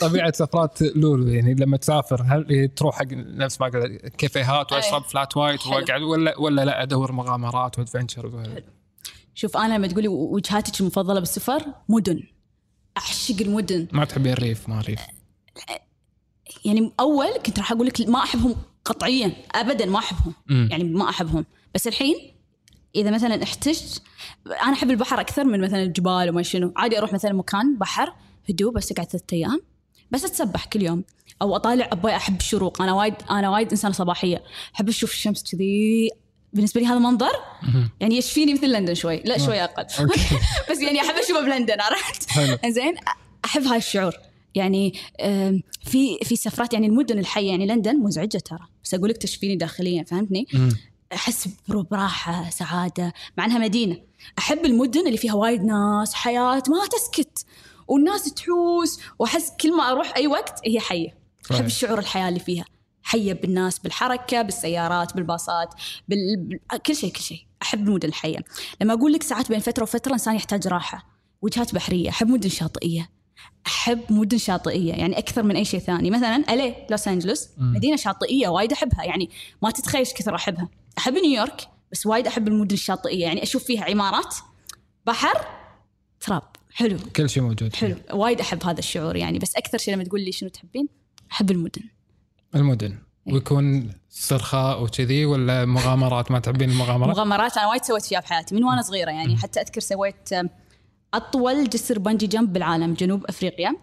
طبيعة 0.00 0.32
سفرات 0.32 0.82
لولو 0.82 1.28
يعني 1.28 1.54
لما 1.54 1.76
تسافر 1.76 2.22
هل 2.28 2.68
تروح 2.76 2.98
حق 2.98 3.06
نفس 3.12 3.60
ما 3.60 3.66
قلت 3.66 4.16
كافيهات 4.18 4.72
وأشرب 4.72 5.02
أي. 5.02 5.08
flat 5.08 5.36
white. 5.36 5.66
وأقعد 5.66 6.02
ولا 6.02 6.38
ولا 6.38 6.64
لا 6.64 6.82
أدور 6.82 7.12
مغامرات 7.12 7.78
و 7.78 7.85
adventure 7.85 8.52
شوف 9.34 9.56
أنا 9.56 9.74
لما 9.74 9.86
تقولي 9.86 10.08
وجهاتك 10.08 10.80
المفضلة 10.80 11.20
بالسفر 11.20 11.62
مدن. 11.88 12.22
أعشق 12.98 13.36
المدن. 13.40 13.88
ما 13.92 14.04
تحبين 14.04 14.32
الريف 14.32 14.68
ما 14.68 14.80
ريف 14.80 15.00
يعني 16.64 16.92
أول 17.00 17.28
كنت 17.46 17.58
راح 17.58 17.72
أقول 17.72 17.86
لك 17.86 18.00
ما 18.08 18.18
أحبهم 18.18 18.56
قطعيا 18.84 19.32
ابدا 19.54 19.86
ما 19.86 19.98
أحبهم. 19.98 20.34
مم. 20.46 20.68
يعني 20.70 20.84
ما 20.84 21.08
أحبهم. 21.08 21.46
بس 21.74 21.88
الحين 21.88 22.16
إذا 22.96 23.10
مثلا 23.10 23.42
احتجت 23.42 24.02
أنا 24.62 24.72
أحب 24.72 24.90
البحر 24.90 25.20
أكثر 25.20 25.44
من 25.44 25.60
مثلا 25.60 25.82
الجبال 25.82 26.28
وما 26.30 26.42
شنو. 26.42 26.72
عادي 26.76 26.98
أروح 26.98 27.12
مثلا 27.12 27.32
مكان 27.32 27.78
بحر 27.78 28.12
هدوء 28.48 28.72
بس 28.72 28.92
أقعد 28.92 29.06
ثلاثة 29.06 29.26
أيام. 29.32 29.60
بس 30.10 30.24
أتسبح 30.24 30.64
كل 30.64 30.82
يوم. 30.82 31.04
أو 31.42 31.56
أطالع 31.56 31.88
أبغى 31.92 32.16
أحب 32.16 32.36
الشروق 32.36 32.82
أنا 32.82 32.92
وايد 32.92 33.14
أنا 33.30 33.50
وايد 33.50 33.70
إنسانة 33.70 33.94
صباحية. 33.94 34.42
أحب 34.74 34.88
أشوف 34.88 35.12
الشمس 35.12 35.52
كذي. 35.52 36.10
بالنسبة 36.52 36.80
لي 36.80 36.86
هذا 36.86 36.98
منظر. 36.98 37.32
يعني 38.00 38.16
يشفيني 38.16 38.54
مثل 38.54 38.72
لندن 38.72 38.94
شوي. 38.94 39.22
لا 39.24 39.38
شوي 39.38 39.64
أقل. 39.64 39.84
بس 40.70 40.80
يعني 40.80 41.00
أحب 41.00 41.14
أشوفه 41.14 41.40
بلندن 41.40 41.80
عرفت. 41.80 42.30
زين 42.66 42.94
أحب 43.44 43.62
هاي 43.62 43.78
الشعور. 43.78 44.12
يعني 44.54 44.94
في 45.84 46.18
في 46.22 46.36
سفرات 46.36 46.72
يعني 46.72 46.86
المدن 46.86 47.18
الحية 47.18 47.50
يعني 47.50 47.66
لندن 47.66 47.96
مزعجة 47.96 48.38
ترى. 48.38 48.66
بس 48.84 48.94
أقول 48.94 49.10
لك 49.10 49.16
تشفيني 49.16 49.56
داخليا 49.56 50.04
فهمتني؟ 50.04 50.46
أحس 51.12 51.48
براحة 51.68 52.50
سعادة 52.50 53.12
مع 53.38 53.44
إنها 53.44 53.58
مدينة. 53.58 53.96
أحب 54.38 54.64
المدن 54.64 55.06
اللي 55.06 55.18
فيها 55.18 55.34
وايد 55.34 55.64
ناس 55.64 56.14
حياة 56.14 56.62
ما 56.68 56.86
تسكت. 56.90 57.46
والناس 57.88 58.34
تحوس 58.34 59.00
وأحس 59.18 59.52
كل 59.60 59.76
ما 59.76 59.90
أروح 59.90 60.16
أي 60.16 60.26
وقت 60.26 60.60
هي 60.64 60.80
حية. 60.80 61.18
أحب. 61.50 61.66
الشعور 61.66 61.98
الحياة 61.98 62.28
اللي 62.28 62.40
فيها. 62.40 62.64
حية 63.02 63.32
بالناس 63.32 63.78
بالحركة 63.78 64.42
بالسيارات 64.42 65.14
بالباصات 65.14 65.74
بال... 66.08 66.36
بال... 66.36 66.82
كل 66.82 66.96
شيء 66.96 67.12
كل 67.12 67.20
شيء. 67.20 67.46
أحب 67.62 67.88
المدن 67.88 68.08
الحيه 68.08 68.38
لما 68.80 68.94
أقول 68.94 69.12
لك 69.12 69.22
ساعات 69.22 69.48
بين 69.48 69.60
فترة 69.60 69.82
وفترة 69.82 70.08
الانسان 70.08 70.34
يحتاج 70.34 70.68
راحة 70.68 71.06
وجهات 71.42 71.74
بحرية. 71.74 72.08
أحب 72.08 72.28
مدن 72.28 72.48
شاطئية. 72.48 73.10
أحب 73.66 74.00
مدن 74.10 74.38
شاطئية 74.38 74.92
يعني 74.92 75.18
أكثر 75.18 75.42
من 75.42 75.56
أي 75.56 75.64
شيء 75.64 75.80
ثاني. 75.80 76.10
مثلا 76.10 76.36
الي 76.36 76.86
لوس 76.90 77.08
انجلوس 77.08 77.48
مدينة 77.58 77.96
شاطئية 77.96 78.48
وايد 78.48 78.72
أحبها 78.72 79.04
يعني 79.04 79.30
ما 79.62 79.70
تتخيل 79.70 79.98
إيش 79.98 80.12
كثر 80.12 80.34
أحبها. 80.34 80.68
أحب 80.98 81.12
نيويورك 81.12 81.68
بس 81.92 82.06
وايد 82.06 82.26
أحب 82.26 82.48
المدن 82.48 82.74
الشاطئية 82.74 83.22
يعني 83.22 83.42
أشوف 83.42 83.64
فيها 83.64 83.84
عمارات 83.84 84.34
بحر 85.06 85.46
تراب. 86.20 86.42
حلو. 86.74 86.98
كل 87.16 87.30
شيء 87.30 87.42
موجود 87.42 87.76
حلو. 87.76 87.96
وايد 88.12 88.40
أحب 88.40 88.64
هذا 88.64 88.78
الشعور 88.78 89.16
يعني. 89.16 89.38
بس 89.38 89.56
أكثر 89.56 89.78
شيء 89.78 89.94
لما 89.94 90.04
تقول 90.04 90.20
لي 90.20 90.32
شنو 90.32 90.48
تحبين؟ 90.48 90.88
أحب 91.32 91.50
المدن. 91.50 91.82
المدن. 92.54 92.98
إيه. 93.26 93.34
ويكون 93.34 93.90
استرخاء 94.12 94.82
وكذي 94.82 95.24
ولا 95.24 95.64
مغامرات؟ 95.64 96.30
ما 96.30 96.38
تحبين 96.38 96.70
المغامرات؟ 96.70 97.16
مغامرات 97.16 97.56
أنا 97.56 97.66
وايد 97.66 97.84
سويت 97.84 98.04
فيها 98.04 98.20
بحياتي 98.20 98.54
من 98.54 98.64
وأنا 98.64 98.82
صغيرة 98.82 99.10
يعني 99.10 99.36
حتى 99.36 99.60
أذكر 99.60 99.80
سويت 99.80 100.30
أطول 101.14 101.68
جسر 101.68 101.98
bungee 101.98 102.26
jump 102.26 102.52
بالعالم 102.52 102.94
جنوب 102.94 103.24
أفريقيا. 103.26 103.76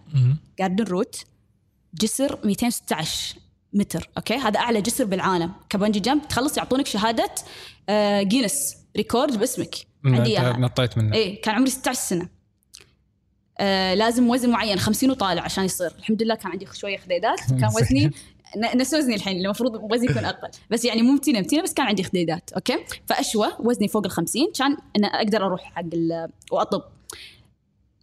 Garden 0.59 0.83
Route 0.83 1.23
جسر 1.93 2.39
216 2.43 3.36
متر 3.73 4.09
okay? 4.17 4.33
هذا 4.36 4.59
أعلى 4.59 4.82
جسر 4.82 5.05
بالعالم. 5.05 5.51
ك 5.69 5.74
bungee 5.74 5.99
jump 5.99 6.27
تخلص 6.28 6.57
يعطونك 6.57 6.86
شهادة 6.88 7.30
آه، 7.89 8.21
Guinness 8.21 8.77
record 8.97 9.39
باسمك. 9.39 9.75
عندي 10.05 10.30
إياها. 10.30 10.57
نطيت 10.57 10.97
منه. 10.97 11.13
إيه 11.15 11.41
كان 11.41 11.55
عمري 11.55 11.69
16 11.69 11.99
سنة. 11.99 12.30
آه 13.59 13.93
لازم 13.93 14.30
وزن 14.30 14.49
معين 14.49 14.80
50 14.80 15.11
وطالع 15.11 15.41
عشان 15.43 15.63
يصير. 15.65 15.91
الحمد 15.99 16.23
لله 16.23 16.36
كان 16.36 16.51
عندي 16.51 16.67
شوية 16.73 16.97
خديدات. 16.97 17.39
كان 17.61 17.69
وزني 17.75 18.05
ن- 18.57 18.78
نفس 18.78 18.93
وزني 18.93 19.15
الحين 19.15 19.45
المفروض 19.45 19.91
وزني 19.91 20.11
يكون 20.11 20.25
أقل. 20.25 20.49
بس 20.69 20.86
يعني 20.86 21.01
مو 21.01 21.11
متينة 21.11 21.39
متينة 21.39 21.63
بس 21.63 21.73
كان 21.73 21.86
عندي 21.86 22.03
خديدات 22.03 22.53
okay? 22.53 22.77
فأشوى 23.07 23.47
وزني 23.59 23.88
فوق 23.88 24.05
ال 24.05 24.11
50 24.11 24.51
كان 24.59 24.78
أنا 24.97 25.07
أقدر 25.07 25.45
أروح 25.45 25.61
حق 25.63 25.84
وأطب. 26.51 26.82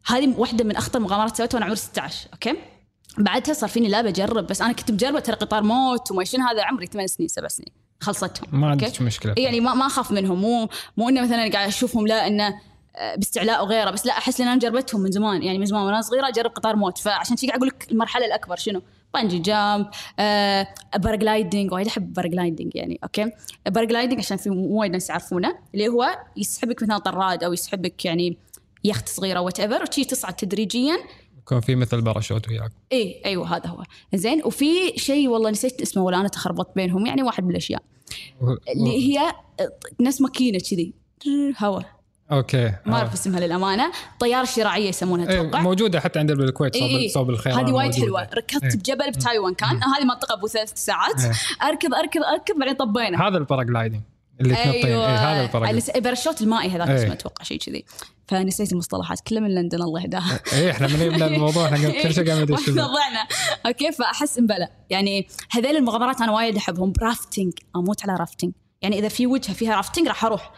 هذه 0.07 0.35
واحدة 0.37 0.65
من 0.65 0.77
أخطر 0.77 1.01
مغامرات 1.01 1.37
سويتها 1.37 1.57
وأنا 1.57 1.65
عمري 1.65 1.77
16 1.77 2.29
okay 2.33 2.55
بعدها 3.19 3.55
صار 3.55 3.69
فيني 3.69 3.89
لا 3.89 4.03
بجرب 4.03 4.47
بس 4.47 4.63
أنا 4.63 4.73
كنت 4.73 4.91
مجربة 4.91 5.21
ترى 5.21 5.37
قطار 5.37 5.63
موت 5.63 6.11
وما 6.11 6.25
شنو 6.25 6.47
هذا 6.47 6.65
عمري 6.65 6.87
8 6.87 7.07
سنين 7.07 7.29
7 7.29 7.49
سنين 7.49 7.69
خلصتهم 8.01 8.61
ما؟ 8.61 8.71
عندك 8.71 9.03
مشكلة 9.03 9.35
يعني 9.37 9.61
ما 9.61 9.75
ما 9.75 9.87
أخاف 9.87 10.13
منهم 10.13 10.41
مو 10.41 10.69
مو 10.97 11.09
انه 11.09 11.23
مثلا 11.23 11.53
قاعد 11.53 11.69
أشوفهم 11.69 12.07
لا 12.07 12.27
إنه 12.27 12.55
آه، 12.97 13.15
باستعلاء 13.15 13.65
وغيره 13.65 13.91
بس 13.91 14.07
لا 14.07 14.13
أحس 14.13 14.41
ان 14.41 14.49
أنا 14.49 14.59
جربتهم 14.59 15.01
من 15.01 15.11
زمان 15.11 15.43
يعني 15.43 15.59
من 15.59 15.67
زمان 15.67 15.83
وأنا 15.83 16.01
صغيرة 16.01 16.29
أجرب 16.29 16.51
قطار 16.51 16.77
موت 16.77 16.99
فعشان 16.99 17.37
شي 17.37 17.47
قاعد 17.47 17.59
أقول 17.59 17.69
لك 17.69 17.87
المرحلة 17.91 18.27
الأكبر 18.27 18.57
شنو؟ 18.57 18.83
bungee 19.15 19.39
jump 19.39 19.87
آه 20.19 20.69
paragliding 20.97 21.73
وايد 21.73 21.87
أحب 21.87 22.13
paragliding 22.13 22.77
يعني 22.77 22.99
okay 23.05 23.31
paragliding 23.67 24.19
عشان 24.19 24.37
في 24.37 24.51
وايد 24.51 24.93
ناس 24.93 25.11
يعرفونه 25.11 25.59
اللي 25.75 25.89
هو 25.89 26.19
يسحبك 26.37 26.83
مثلا 26.83 26.99
طراد 26.99 27.45
أو 27.45 27.53
يسحبك 27.53 28.05
يعني 28.05 28.39
يخت 28.85 29.09
صغيرة 29.09 29.41
whatever 29.41 29.83
وشي 29.83 30.05
تصعد 30.05 30.35
تدريجيا. 30.37 30.97
يكون 31.39 31.61
في 31.61 31.75
مثل 31.75 32.01
باراشوت 32.03 32.49
وياك. 32.49 32.73
اي 32.93 33.23
أيوه 33.25 33.57
هذا 33.57 33.67
هو. 33.67 33.83
زين 34.15 34.43
وفي 34.45 34.93
شيء 34.97 35.29
والله 35.29 35.51
نسيت 35.51 35.81
اسمه 35.81 36.03
ولا 36.03 36.21
أنا 36.21 36.29
تخربطت 36.29 36.77
بينهم 36.77 37.07
يعني 37.07 37.23
واحد 37.23 37.45
من 37.45 37.51
الأشياء. 37.51 37.83
و- 38.41 38.51
اللي 38.77 39.19
هي 39.19 39.33
نفس 40.01 40.21
ماكينة 40.21 40.59
كذي. 40.71 40.95
هواء 41.59 41.95
okay 42.33 42.73
ما 42.87 42.97
أعرف 42.97 43.13
اسمها 43.13 43.41
للأمانة. 43.41 43.93
طيارة 44.21 44.45
شراعية 44.45 44.89
يسمونها 44.89 45.31
إيه 45.31 45.41
أتوقع. 45.41 45.61
موجودة 45.61 46.01
حتى 46.01 46.19
عندنا 46.19 46.39
بالكويت 46.39 46.77
صوب 46.77 46.89
إيه. 46.89 47.09
صوب 47.09 47.31
الخيران 47.31 47.59
هذه 47.59 47.73
وايد. 47.73 47.95
حلوة. 47.95 48.23
ركضت 48.23 48.65
إيه. 48.65 48.71
بجبل 48.79 49.11
بتايوان 49.11 49.55
كان 49.55 49.69
هذه 49.69 50.05
منطقة 50.05 50.35
أبو 50.35 50.47
ثلاث 50.47 50.73
ساعات. 50.75 51.21
إيه. 51.21 51.33
اركض 51.69 51.95
اركض 51.95 52.23
اركض 52.23 52.59
بعدين 52.59 52.75
طبينا. 52.75 53.29
هذا 53.29 53.37
ال 53.39 53.44
paragliding 53.44 54.01
اللي 54.41 54.55
تنطين 54.55 54.85
أيوه. 54.87 55.07
إيه 55.07 55.47
هذا 55.47 55.71
الس- 55.71 55.91
الباراشوت 55.91 56.41
المائي 56.43 56.71
هذاك 56.71 56.89
إيه. 56.89 56.97
اسمه 56.97 57.13
أتوقع 57.13 57.45
شيء 57.45 57.59
كذي. 57.59 57.85
فنسيت 58.29 58.73
المصطلحات 58.73 59.21
كلها 59.21 59.41
من 59.41 59.55
لندن 59.55 59.83
الله 59.83 60.01
يهداها. 60.03 60.41
إيه 60.53 60.71
إحنا 60.71 60.87
من 60.87 61.01
يبدا 61.07 61.27
الموضوع 61.27 61.65
إحنا 61.67 62.03
كل 62.03 62.15
شيء 62.15 62.27
قاعد 62.31 62.39
ندش 62.43 62.51
وإحنا 62.69 62.87
ضعنا. 62.87 63.27
okay 63.67 63.93
فأحس 63.93 64.39
مبلى 64.39 64.69
يعني 64.91 65.29
هذيل 65.51 65.77
المغامرات 65.77 66.21
أنا 66.21 66.33
وايد 66.33 66.57
أحبهم. 66.57 66.93
rafting 67.03 67.53
أموت 67.77 68.03
على 68.03 68.17
rafting 68.19 68.53
يعني 68.83 68.99
إذا 68.99 69.09
في 69.09 69.27
وجهة 69.27 69.53
فيها 69.53 69.77
rafting 69.77 70.09
راح 70.09 70.25
أروح. 70.25 70.53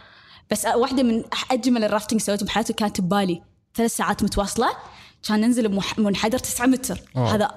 بس 0.51 0.65
واحدة 0.67 1.03
من 1.03 1.25
أجمل 1.51 1.85
ال 1.85 1.89
rafting 1.89 2.21
سويته 2.21 2.47
بحياتي 2.47 2.73
كانت 2.73 3.01
ببالي. 3.01 3.43
ثلاث 3.75 3.97
ساعات 3.97 4.23
متواصلة. 4.23 4.69
كان 5.29 5.41
ننزل 5.41 5.69
بمح- 5.69 5.99
منحدر 5.99 6.39
9 6.39 6.67
متر. 6.67 7.01
wow. 7.15 7.25
هذا 7.27 7.51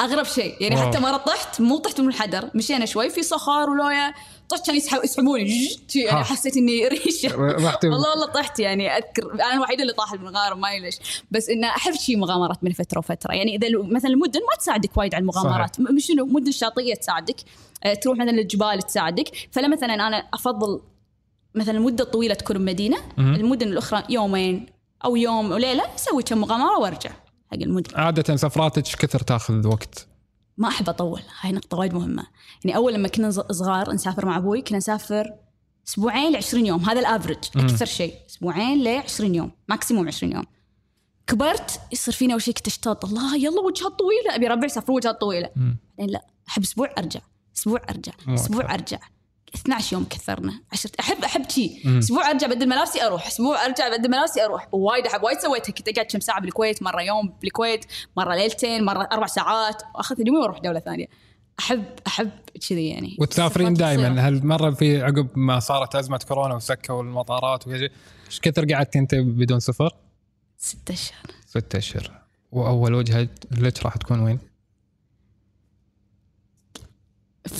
أغرب 0.00 0.24
شيء. 0.24 0.56
يعني 0.60 0.76
wow. 0.76 0.88
حتى 0.88 0.98
مرة 0.98 1.16
طحت 1.16 1.60
مو 1.60 1.78
طحت 1.78 2.00
من 2.00 2.06
المنحدر 2.08 2.50
مشينا 2.54 2.86
شوي 2.86 3.10
في 3.10 3.22
صخر 3.22 3.70
ولويا 3.70 4.14
طحت 4.48 4.66
كان 4.66 4.76
يسحب 4.76 5.04
يسحبوني. 5.04 5.68
يعني. 5.94 6.24
حسيت 6.24 6.56
إني 6.56 6.88
ريشة. 6.88 7.36
والله 7.38 8.10
والله 8.10 8.26
طحت 8.26 8.58
يعني 8.60 8.96
أذكر. 8.96 9.34
أنا 9.34 9.54
الوحيدة 9.54 9.82
اللي 9.82 9.92
طاحت 9.92 10.16
بالمغامره 10.16 10.54
ما 10.54 10.78
ليش. 10.78 10.98
بس 11.30 11.48
انه 11.48 11.68
أحب 11.68 11.92
شيء 11.92 12.16
مغامرات 12.16 12.64
من 12.64 12.72
فترة 12.72 12.98
وفترة. 12.98 13.34
يعني 13.34 13.56
إذا 13.56 13.68
مثلا 13.82 14.10
المدن 14.10 14.40
ما 14.40 14.56
تساعدك 14.58 14.96
وايد 14.96 15.14
على 15.14 15.22
المغامرات. 15.22 15.80
مش 15.80 16.06
شنو؟ 16.06 16.26
مدن 16.26 16.50
شاطئية 16.52 16.94
تساعدك. 16.94 17.36
آه، 17.84 17.94
تروح 17.94 18.18
مثلا 18.18 18.30
للجبال 18.30 18.82
تساعدك. 18.82 19.28
فلا 19.50 19.68
مثلا 19.68 19.94
أنا 19.94 20.16
أفضل 20.34 20.80
مثلا 21.54 21.78
المده 21.78 22.04
الطويله 22.04 22.34
تكون 22.34 22.58
بمدينة. 22.58 22.98
المدن 23.18 23.68
الأخرى 23.68 24.02
يومين 24.08 24.66
أو 25.04 25.16
يوم 25.16 25.50
وليله 25.52 25.84
أسوي 25.96 26.22
كم 26.22 26.38
مغامرة 26.38 26.78
وأرجع. 26.78 27.10
حق 27.52 27.62
المدن 27.62 27.96
عادة 27.96 28.36
سفراتك 28.36 28.82
كثر 28.82 29.20
تاخذ 29.20 29.66
وقت؟ 29.66 30.06
ما 30.58 30.68
أحب 30.68 30.88
أطول 30.88 31.22
هاي 31.40 31.52
نقطة 31.52 31.78
وايد 31.78 31.94
مهمة. 31.94 32.26
يعني 32.64 32.76
أول 32.76 32.94
لما 32.94 33.08
كنا 33.08 33.30
صغار 33.30 33.92
نسافر 33.92 34.26
مع 34.26 34.36
أبوي 34.36 34.62
كنا 34.62 34.78
نسافر 34.78 35.34
أسبوعين 35.88 36.32
ل 36.32 36.36
20 36.36 36.66
يوم 36.66 36.80
هذا 36.80 37.00
ال 37.00 37.04
average. 37.04 37.38
أكثر 37.56 37.86
شيء. 37.86 38.14
أسبوعين 38.30 38.84
ل 38.84 38.88
20 38.88 39.34
يوم 39.34 39.50
maximum 39.68 40.06
20 40.06 40.32
يوم. 40.32 40.44
كبرت 41.26 41.80
يصير 41.92 42.14
فينا 42.14 42.32
أول 42.32 42.42
شيء 42.42 42.54
كنت 42.54 42.66
اشتاط 42.66 43.04
الله 43.04 43.36
يلا 43.36 43.60
وجهات 43.60 43.92
طويلة 43.98 44.34
أبي 44.34 44.46
ربع 44.46 44.68
سافر 44.68 44.92
وجهات 44.92 45.20
طويلة. 45.20 45.50
بعدين 45.56 46.12
لا 46.14 46.26
أحب 46.48 46.62
أسبوع 46.62 46.94
أرجع 46.98 47.20
أسبوع 47.56 47.80
أرجع 47.90 48.12
أسبوع. 48.28 48.74
أرجع. 48.74 48.98
12 49.54 49.92
يوم 49.96 50.04
كثرنا. 50.04 50.60
10 50.72 50.90
احب 51.00 51.24
أحب 51.24 51.50
شي. 51.50 51.82
أسبوع 51.98 52.30
أرجع 52.30 52.46
بدل 52.46 52.68
ملابسي 52.68 53.02
أروح. 53.02 53.26
أسبوع 53.26 53.64
أرجع 53.64 53.96
بدل 53.96 54.10
ملابسي 54.10 54.44
أروح. 54.44 54.68
وايد 54.72 55.06
احب 55.06 55.22
وايد 55.22 55.38
سويتها 55.38 55.72
كنت 55.72 55.88
اقعد 55.88 56.06
كم 56.06 56.20
ساعة 56.20 56.40
بالكويت. 56.40 56.82
مرة 56.82 57.02
يوم 57.02 57.34
بالكويت. 57.42 57.84
مرة 58.16 58.34
ليلتين. 58.34 58.84
مرة 58.84 59.08
أربع 59.12 59.26
ساعات. 59.26 59.82
واخذ 59.94 60.20
اليوم 60.20 60.36
وأروح 60.36 60.58
دولة 60.58 60.80
ثانية. 60.80 61.06
احب 61.58 61.84
أحب 62.06 62.30
كذي 62.68 62.88
يعني. 62.88 63.16
وتسافرين. 63.20 63.74
دائما 63.74 64.28
هل 64.28 64.46
مرة 64.46 64.70
في 64.70 65.02
عقب 65.02 65.28
ما 65.34 65.60
صارت 65.60 65.94
أزمة 65.94 66.20
كورونا 66.28 66.54
وسكوا 66.54 67.02
المطارات 67.02 67.66
وكذا 67.66 67.88
إيش 68.26 68.40
كثر 68.40 68.74
قعدت 68.74 68.96
أنت 68.96 69.14
بدون 69.14 69.60
سفر؟ 69.60 69.90
ستة 70.58 70.92
أشهر. 70.94 71.26
ستة 71.46 71.78
أشهر. 71.78 72.12
وأول 72.52 72.94
وجهة 72.94 73.28
لك 73.50 73.84
راح 73.84 73.96
تكون 73.96 74.20
وين؟ 74.20 74.51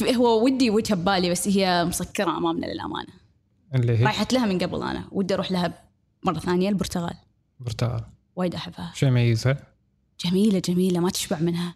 هو 0.02 0.44
ودي 0.44 0.70
وجهه 0.70 0.94
ببالي 0.94 1.30
بس 1.30 1.48
هي 1.48 1.84
مسكرة 1.84 2.38
أمامنا 2.38 2.66
للأمانة. 2.66 3.12
اللي 3.74 3.98
هي؟ 3.98 4.04
رايحت 4.04 4.32
لها 4.32 4.46
من 4.46 4.58
قبل 4.58 4.82
أنا. 4.82 5.04
ودي 5.12 5.34
أروح 5.34 5.52
لها 5.52 5.74
مرة 6.24 6.38
ثانية 6.38 6.68
البرتغال. 6.68 7.14
برتغال. 7.60 8.04
وايد 8.36 8.54
أحبها. 8.54 8.92
شو 8.94 9.06
يميزها؟ 9.06 9.66
جميلة 10.24 10.58
جميلة 10.58 11.00
ما 11.00 11.10
تشبع 11.10 11.38
منها. 11.38 11.74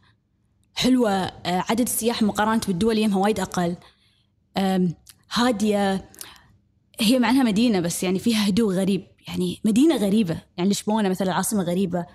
حلوة 0.75 1.11
آه، 1.11 1.65
عدد 1.69 1.81
السياح 1.81 2.23
مقارنة 2.23 2.61
بالدول 2.67 2.99
يمها 2.99 3.19
وايد 3.19 3.41
أقل. 3.41 3.77
هادية. 5.33 6.11
هي 7.01 7.19
مع 7.19 7.31
انها 7.31 7.43
مدينة 7.43 7.81
بس 7.81 8.03
يعني 8.03 8.19
فيها 8.19 8.49
هدوء 8.49 8.75
غريب. 8.75 9.07
يعني 9.29 9.61
مدينة 9.65 9.97
غريبة. 9.97 10.39
يعني 10.57 10.71
لشبونة 10.71 11.09
مثلا 11.09 11.29
العاصمه 11.29 11.63
غريبة. 11.63 12.07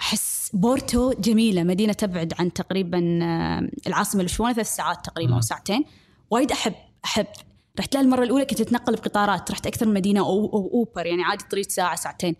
أحس 0.00 0.50
بورتو 0.54 1.12
جميلة 1.12 1.62
مدينة 1.62 1.92
تبعد 1.92 2.34
عن 2.38 2.52
تقريبا 2.52 2.98
آم، 2.98 3.70
العاصمة 3.86 4.22
لشبونه 4.22 4.52
ثلاث 4.52 4.74
ساعات 4.76 5.04
تقريبا 5.06 5.34
أو 5.34 5.40
ساعتين. 5.40 5.84
وايد 6.30 6.52
أحب 6.52 6.74
أحب. 7.04 7.26
رحت 7.78 7.94
لها 7.94 8.02
المرة 8.02 8.24
الأولى 8.24 8.44
كنت 8.44 8.60
أتنقل 8.60 8.92
بقطارات 8.96 9.50
رحت 9.50 9.66
أكثر 9.66 9.86
من 9.86 9.94
مدينة 9.94 10.20
أو, 10.20 10.46
أو 10.46 10.70
أوبر 10.74 11.06
يعني 11.06 11.22
عادي 11.22 11.44
طريق 11.50 11.68
ساعة 11.68 11.96
ساعتين. 11.96 12.36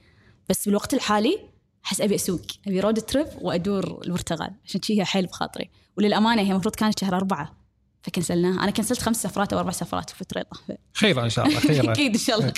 بس 0.49 0.65
بالوقت 0.67 0.95
الحالي 0.95 1.39
أحس 1.85 2.01
أبي 2.01 2.15
أسوق 2.15 2.41
أبي 2.67 2.81
رود 2.81 3.01
تريب 3.01 3.27
وأدور 3.41 4.01
البرتغال 4.05 4.51
عشان 4.65 4.83
شي 4.83 5.01
هي 5.01 5.05
حيل 5.05 5.27
بخاطري. 5.27 5.71
وللأمانة 5.97 6.43
هي 6.43 6.51
المفروض 6.51 6.75
كانت 6.75 7.01
شهر 7.01 7.17
أربعة 7.17 7.57
فكنسلناها. 8.03 8.63
أنا 8.63 8.71
كنسلت 8.71 9.01
خمس 9.03 9.23
سفرات 9.23 9.53
أو 9.53 9.59
أربع 9.59 9.71
سفرات 9.71 10.11
في 10.11 10.21
الفترة 10.21 10.39
اللي 10.41 10.51
طافت. 10.51 10.79
خير 10.95 11.25
إن 11.25 11.31
شاء 11.31 11.47
الله 11.47 11.61
خير. 11.61 11.91
أكيد 11.93 12.13
إن 12.13 12.19
شاء 12.21 12.39
الله. 12.39 12.53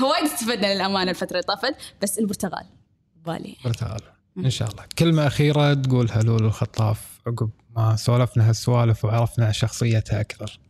وايد 0.00 0.24
استفدنا 0.24 0.74
للأمانة 0.74 1.10
الفترة 1.10 1.36
اللي 1.36 1.42
طافت. 1.42 1.74
بس 2.02 2.18
البرتغال 2.18 2.66
بالي. 3.26 3.56
برتغال 3.64 4.00
إن 4.38 4.50
شاء 4.50 4.68
الله. 4.70 4.84
كلمة 4.98 5.26
أخيرة 5.26 5.74
تقولها 5.74 6.22
لولو 6.22 6.46
الخطاف 6.46 7.20
عقب 7.26 7.50
ما 7.76 7.96
سولفنا 7.96 8.48
هالسوالف 8.48 9.04
وعرفنا 9.04 9.52
شخصيتها 9.52 10.20
أكثر. 10.20 10.60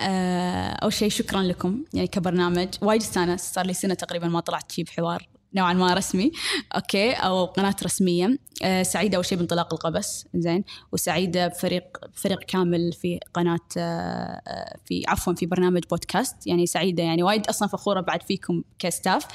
آه، 0.00 0.70
أول 0.72 0.92
شيء 0.92 1.08
شكرا 1.08 1.42
لكم. 1.42 1.84
يعني 1.94 2.06
كبرنامج 2.06 2.68
وايد 2.82 3.00
استانس 3.00 3.52
صار 3.52 3.66
لي 3.66 3.74
سنة 3.74 3.94
تقريبا 3.94 4.28
ما 4.28 4.40
طلعت 4.40 4.72
شي 4.72 4.82
بحوار. 4.82 5.28
نوعا 5.54 5.72
ما 5.72 5.94
رسمي. 5.94 6.32
okay. 6.76 7.12
أو 7.12 7.44
قناة 7.44 7.76
رسمية. 7.82 8.38
آه، 8.62 8.82
سعيدة 8.82 9.16
أول 9.16 9.24
شيء 9.24 9.38
بانطلاق 9.38 9.74
القبس. 9.74 10.26
زين. 10.34 10.64
وسعيدة 10.92 11.48
بفريق 11.48 11.84
فريق 12.14 12.38
كامل 12.38 12.92
في 12.92 13.20
قناة 13.34 13.58
آه، 13.76 14.76
في 14.84 15.02
عفوا 15.08 15.34
في 15.34 15.46
برنامج 15.46 15.82
بودكاست. 15.90 16.46
يعني 16.46 16.66
سعيدة. 16.66 17.02
يعني 17.02 17.22
وايد 17.22 17.46
أصلا 17.46 17.68
فخورة 17.68 18.00
بعد 18.00 18.22
فيكم 18.22 18.62
ك 18.78 18.86
staff 18.86 19.26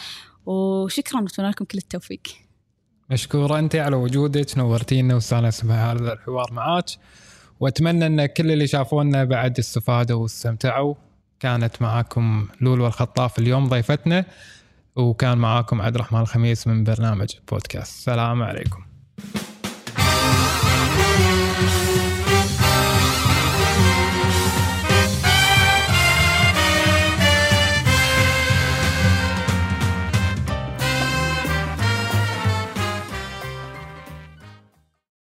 وشكرا. 0.45 1.21
نتمنى 1.21 1.49
لكم 1.49 1.65
كل 1.65 1.77
التوفيق. 1.77 2.21
مشكورة 3.09 3.59
أنت 3.59 3.75
على 3.75 3.95
وجودك. 3.95 4.57
نورتينا 4.57 5.15
واستانسنا 5.15 5.73
بهذا 5.73 6.13
الحوار 6.13 6.53
معاك. 6.53 6.85
وأتمنى 7.59 8.05
أن 8.05 8.25
كل 8.25 8.51
اللي 8.51 8.67
شافونا 8.67 9.23
بعد 9.23 9.59
استفادوا 9.59 10.21
واستمتعوا. 10.21 10.95
كانت 11.39 11.81
معاكم 11.81 12.47
لولو 12.61 12.87
الخطاف 12.87 13.39
اليوم 13.39 13.69
ضيفتنا 13.69 14.25
وكان 14.95 15.37
معاكم 15.37 15.81
عبد 15.81 15.95
الرحمن 15.95 16.21
الخميس 16.21 16.67
من 16.67 16.83
برنامج 16.83 17.29
بودكاست. 17.51 17.97
السلام 17.97 18.43
عليكم. 18.43 18.83